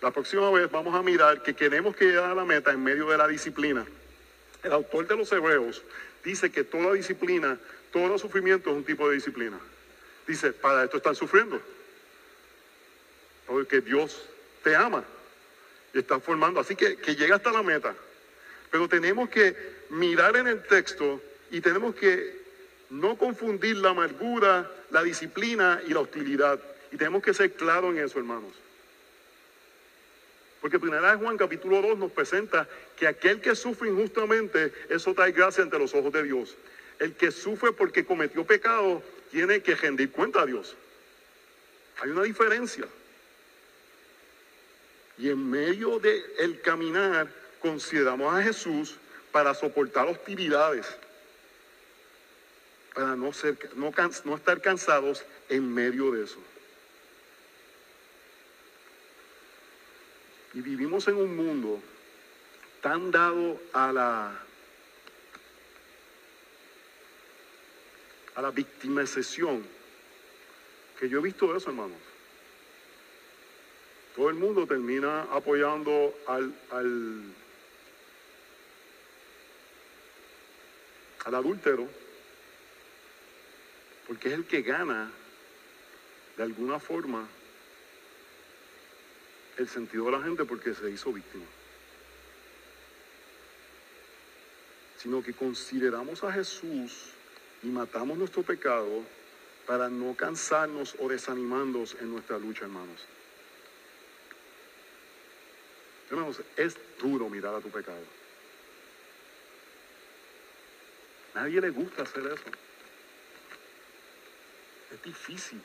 La 0.00 0.12
próxima 0.12 0.50
vez 0.50 0.70
vamos 0.70 0.94
a 0.94 1.02
mirar 1.02 1.42
que 1.42 1.54
queremos 1.54 1.96
que 1.96 2.06
llegar 2.06 2.30
a 2.30 2.34
la 2.34 2.44
meta 2.44 2.70
en 2.70 2.82
medio 2.82 3.08
de 3.08 3.18
la 3.18 3.26
disciplina. 3.26 3.84
El 4.62 4.72
autor 4.72 5.06
de 5.06 5.16
los 5.16 5.30
Hebreos 5.32 5.82
dice 6.24 6.50
que 6.50 6.64
toda 6.64 6.92
disciplina, 6.92 7.58
todo 7.92 8.18
sufrimiento 8.18 8.70
es 8.70 8.76
un 8.76 8.84
tipo 8.84 9.08
de 9.08 9.16
disciplina. 9.16 9.58
Dice, 10.26 10.52
para 10.52 10.84
esto 10.84 10.96
están 10.96 11.14
sufriendo. 11.14 11.60
Porque 13.46 13.80
Dios 13.80 14.28
te 14.62 14.74
ama 14.74 15.04
y 15.92 15.98
está 15.98 16.20
formando. 16.20 16.60
Así 16.60 16.76
que, 16.76 16.96
que 16.96 17.14
llega 17.14 17.36
hasta 17.36 17.52
la 17.52 17.62
meta. 17.62 17.94
Pero 18.70 18.88
tenemos 18.88 19.28
que 19.28 19.56
mirar 19.90 20.36
en 20.36 20.48
el 20.48 20.62
texto 20.64 21.20
y 21.50 21.60
tenemos 21.60 21.94
que 21.94 22.44
no 22.90 23.16
confundir 23.16 23.76
la 23.76 23.90
amargura, 23.90 24.70
la 24.90 25.02
disciplina 25.02 25.80
y 25.86 25.92
la 25.92 26.00
hostilidad. 26.00 26.60
Y 26.92 26.96
tenemos 26.96 27.22
que 27.22 27.34
ser 27.34 27.52
claros 27.52 27.94
en 27.94 28.04
eso, 28.04 28.18
hermanos. 28.18 28.52
Porque 30.60 30.78
primera 30.78 31.12
de 31.12 31.16
Juan 31.18 31.36
capítulo 31.36 31.80
2 31.82 31.98
nos 31.98 32.12
presenta 32.12 32.68
que 32.96 33.06
aquel 33.06 33.40
que 33.40 33.54
sufre 33.54 33.88
injustamente, 33.88 34.72
eso 34.88 35.14
trae 35.14 35.32
gracia 35.32 35.62
ante 35.62 35.78
los 35.78 35.94
ojos 35.94 36.12
de 36.12 36.24
Dios. 36.24 36.56
El 36.98 37.14
que 37.14 37.30
sufre 37.30 37.72
porque 37.72 38.04
cometió 38.04 38.44
pecado, 38.44 39.02
tiene 39.30 39.60
que 39.60 39.74
rendir 39.74 40.10
cuenta 40.10 40.42
a 40.42 40.46
Dios. 40.46 40.74
Hay 42.00 42.10
una 42.10 42.22
diferencia. 42.22 42.86
Y 45.18 45.30
en 45.30 45.50
medio 45.50 45.98
del 45.98 46.22
el 46.38 46.60
caminar, 46.60 47.28
consideramos 47.66 48.32
a 48.32 48.42
Jesús 48.42 48.96
para 49.32 49.54
soportar 49.54 50.06
hostilidades 50.06 50.86
para 52.94 53.14
no, 53.14 53.30
ser, 53.30 53.58
no, 53.74 53.92
no 54.24 54.36
estar 54.36 54.62
cansados 54.62 55.22
en 55.50 55.74
medio 55.74 56.12
de 56.12 56.24
eso. 56.24 56.38
Y 60.54 60.62
vivimos 60.62 61.06
en 61.06 61.16
un 61.16 61.36
mundo 61.36 61.82
tan 62.80 63.10
dado 63.10 63.60
a 63.74 63.92
la 63.92 64.42
a 68.36 68.42
la 68.42 68.50
victimización 68.50 69.66
que 70.98 71.08
yo 71.08 71.18
he 71.18 71.22
visto 71.22 71.54
eso, 71.54 71.68
hermanos. 71.68 71.98
Todo 74.14 74.30
el 74.30 74.36
mundo 74.36 74.66
termina 74.66 75.24
apoyando 75.24 76.14
al, 76.26 76.54
al, 76.70 77.34
al 81.26 81.34
adúltero 81.34 81.88
porque 84.06 84.28
es 84.28 84.34
el 84.34 84.46
que 84.46 84.62
gana 84.62 85.10
de 86.36 86.42
alguna 86.42 86.78
forma 86.78 87.26
el 89.56 89.68
sentido 89.68 90.04
de 90.04 90.12
la 90.12 90.22
gente 90.22 90.44
porque 90.44 90.72
se 90.72 90.88
hizo 90.88 91.12
víctima. 91.12 91.44
Sino 94.98 95.22
que 95.22 95.32
consideramos 95.32 96.22
a 96.22 96.32
Jesús 96.32 97.10
y 97.62 97.66
matamos 97.66 98.16
nuestro 98.16 98.42
pecado 98.42 99.02
para 99.66 99.88
no 99.88 100.14
cansarnos 100.14 100.94
o 101.00 101.08
desanimarnos 101.08 101.96
en 102.00 102.12
nuestra 102.12 102.38
lucha, 102.38 102.64
hermanos. 102.64 103.04
Hermanos, 106.08 106.40
es 106.56 106.76
duro 107.00 107.28
mirar 107.28 107.54
a 107.54 107.60
tu 107.60 107.68
pecado. 107.68 108.25
Nadie 111.36 111.60
le 111.60 111.68
gusta 111.68 112.02
hacer 112.02 112.24
eso. 112.24 112.50
Es 114.90 115.02
difícil. 115.02 115.60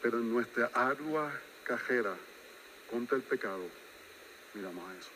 Pero 0.00 0.18
en 0.18 0.32
nuestra 0.32 0.70
ardua 0.72 1.32
cajera 1.64 2.14
contra 2.88 3.16
el 3.16 3.24
pecado, 3.24 3.64
miramos 4.54 4.88
a 4.88 4.94
Jesús. 4.94 5.12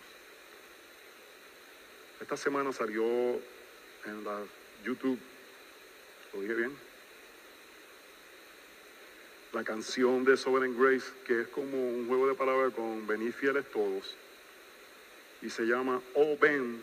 Esta 2.20 2.36
semana 2.36 2.72
salió 2.72 3.04
en 3.04 4.24
la 4.24 4.40
YouTube, 4.82 5.20
¿lo 6.32 6.40
dije 6.40 6.54
bien? 6.54 6.76
La 9.52 9.62
canción 9.62 10.24
de 10.24 10.36
Sovereign 10.36 10.76
Grace, 10.76 11.12
que 11.24 11.42
es 11.42 11.48
como 11.48 11.90
un 11.90 12.08
juego 12.08 12.26
de 12.26 12.34
palabras 12.34 12.72
con 12.74 13.06
venir 13.06 13.32
fieles 13.32 13.70
todos. 13.70 14.16
Y 15.42 15.50
se 15.50 15.62
llama 15.62 16.02
Oh 16.14 16.36
ven, 16.40 16.82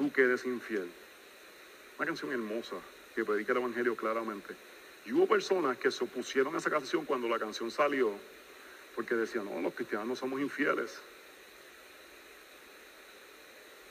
tú 0.00 0.10
que 0.10 0.22
eres 0.22 0.46
infiel. 0.46 0.90
Una 1.98 2.06
canción 2.06 2.32
hermosa, 2.32 2.76
que 3.14 3.22
predica 3.22 3.52
el 3.52 3.58
Evangelio 3.58 3.94
claramente. 3.94 4.56
Y 5.04 5.12
hubo 5.12 5.26
personas 5.26 5.76
que 5.76 5.90
se 5.90 6.02
opusieron 6.02 6.54
a 6.54 6.58
esa 6.58 6.70
canción 6.70 7.04
cuando 7.04 7.28
la 7.28 7.38
canción 7.38 7.70
salió, 7.70 8.10
porque 8.96 9.14
decían, 9.14 9.44
no, 9.44 9.60
los 9.60 9.74
cristianos 9.74 10.08
no 10.08 10.16
somos 10.16 10.40
infieles. 10.40 10.98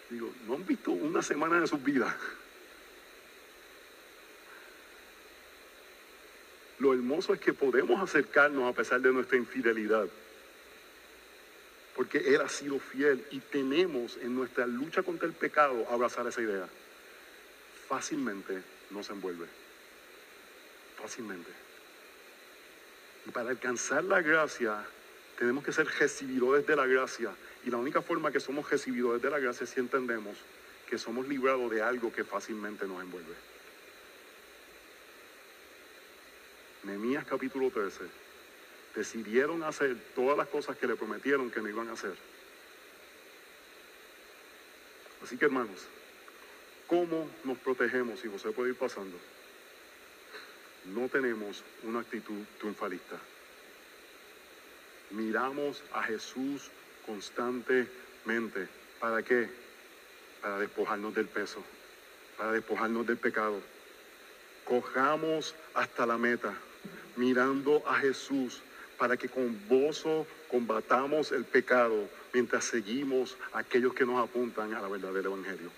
Digo, 0.10 0.32
no 0.47 0.55
han 0.55 0.66
visto 0.66 0.89
una 0.89 1.22
semana 1.22 1.62
de 1.62 1.68
sus 1.68 1.84
vidas. 1.84 2.16
Lo 6.80 6.91
hermoso 6.91 7.36
es 7.36 7.39
que 7.39 7.53
podemos 7.53 8.01
acercarnos 8.01 8.68
a 8.68 8.76
pesar 8.76 8.99
de 8.99 9.14
nuestra 9.14 9.38
infidelidad. 9.38 10.07
Porque 11.99 12.33
Él 12.33 12.39
ha 12.39 12.47
sido 12.47 12.79
fiel 12.79 13.25
y 13.29 13.41
tenemos 13.41 14.15
en 14.21 14.33
nuestra 14.33 14.65
lucha 14.65 15.03
contra 15.03 15.27
el 15.27 15.33
pecado 15.33 15.85
abrazar 15.91 16.25
esa 16.27 16.41
idea. 16.41 16.65
Fácilmente 17.89 18.63
nos 18.89 19.09
envuelve 19.09 19.47
fácilmente. 21.01 21.49
Y 23.25 23.31
para 23.31 23.49
alcanzar 23.49 24.03
la 24.03 24.21
gracia, 24.21 24.85
tenemos 25.37 25.63
que 25.63 25.71
ser 25.71 25.87
recibidores 25.87 26.65
de 26.65 26.75
la 26.75 26.85
gracia. 26.85 27.31
Y 27.65 27.69
la 27.69 27.77
única 27.77 28.01
forma 28.01 28.31
que 28.31 28.39
somos 28.39 28.69
recibidores 28.69 29.21
de 29.21 29.29
la 29.29 29.39
gracia 29.39 29.63
es 29.63 29.69
si 29.69 29.79
entendemos 29.79 30.37
que 30.89 30.97
somos 30.97 31.27
librados 31.27 31.69
de 31.71 31.81
algo 31.81 32.11
que 32.11 32.23
fácilmente 32.23 32.87
nos 32.87 33.01
envuelve. 33.01 33.33
Nehemías 36.83 37.25
capítulo 37.25 37.69
13. 37.69 38.28
Decidieron 38.99 39.63
hacer 39.63 39.95
todas 40.13 40.37
las 40.37 40.49
cosas 40.49 40.75
que 40.75 40.85
le 40.85 40.97
prometieron 40.97 41.49
que 41.49 41.61
no 41.61 41.69
iban 41.69 41.87
a 41.87 41.93
hacer. 41.93 42.15
Así 45.23 45.37
que 45.37 45.45
hermanos, 45.45 45.87
¿Cómo 46.89 47.29
nos 47.43 47.59
protegemos? 47.59 48.25
Y 48.25 48.29
José 48.29 48.49
puede 48.49 48.71
ir 48.71 48.75
pasando. 48.75 49.15
No 50.85 51.07
tenemos 51.07 51.63
una 51.83 51.99
actitud 51.99 52.43
triunfalista. 52.57 53.15
Miramos 55.11 55.83
a 55.93 56.01
Jesús 56.01 56.71
constantemente. 57.05 58.67
¿Para 58.99 59.21
qué? 59.21 59.49
Para 60.41 60.57
despojarnos 60.57 61.13
del 61.13 61.27
peso, 61.27 61.63
para 62.39 62.53
despojarnos 62.53 63.05
del 63.05 63.17
pecado. 63.17 63.61
Cojamos 64.65 65.53
hasta 65.75 66.07
la 66.07 66.17
meta, 66.17 66.55
mirando 67.17 67.87
a 67.87 67.99
Jesús 67.99 68.63
para 68.99 69.17
que 69.17 69.29
con 69.29 69.57
gozo 69.67 70.27
combatamos 70.51 71.31
el 71.31 71.45
pecado 71.45 72.09
mientras 72.33 72.65
seguimos 72.65 73.37
a 73.53 73.59
aquellos 73.59 73.93
que 73.93 74.05
nos 74.05 74.21
apuntan 74.21 74.73
a 74.73 74.81
la 74.81 74.89
verdadera 74.89 75.29
evangelio. 75.29 75.71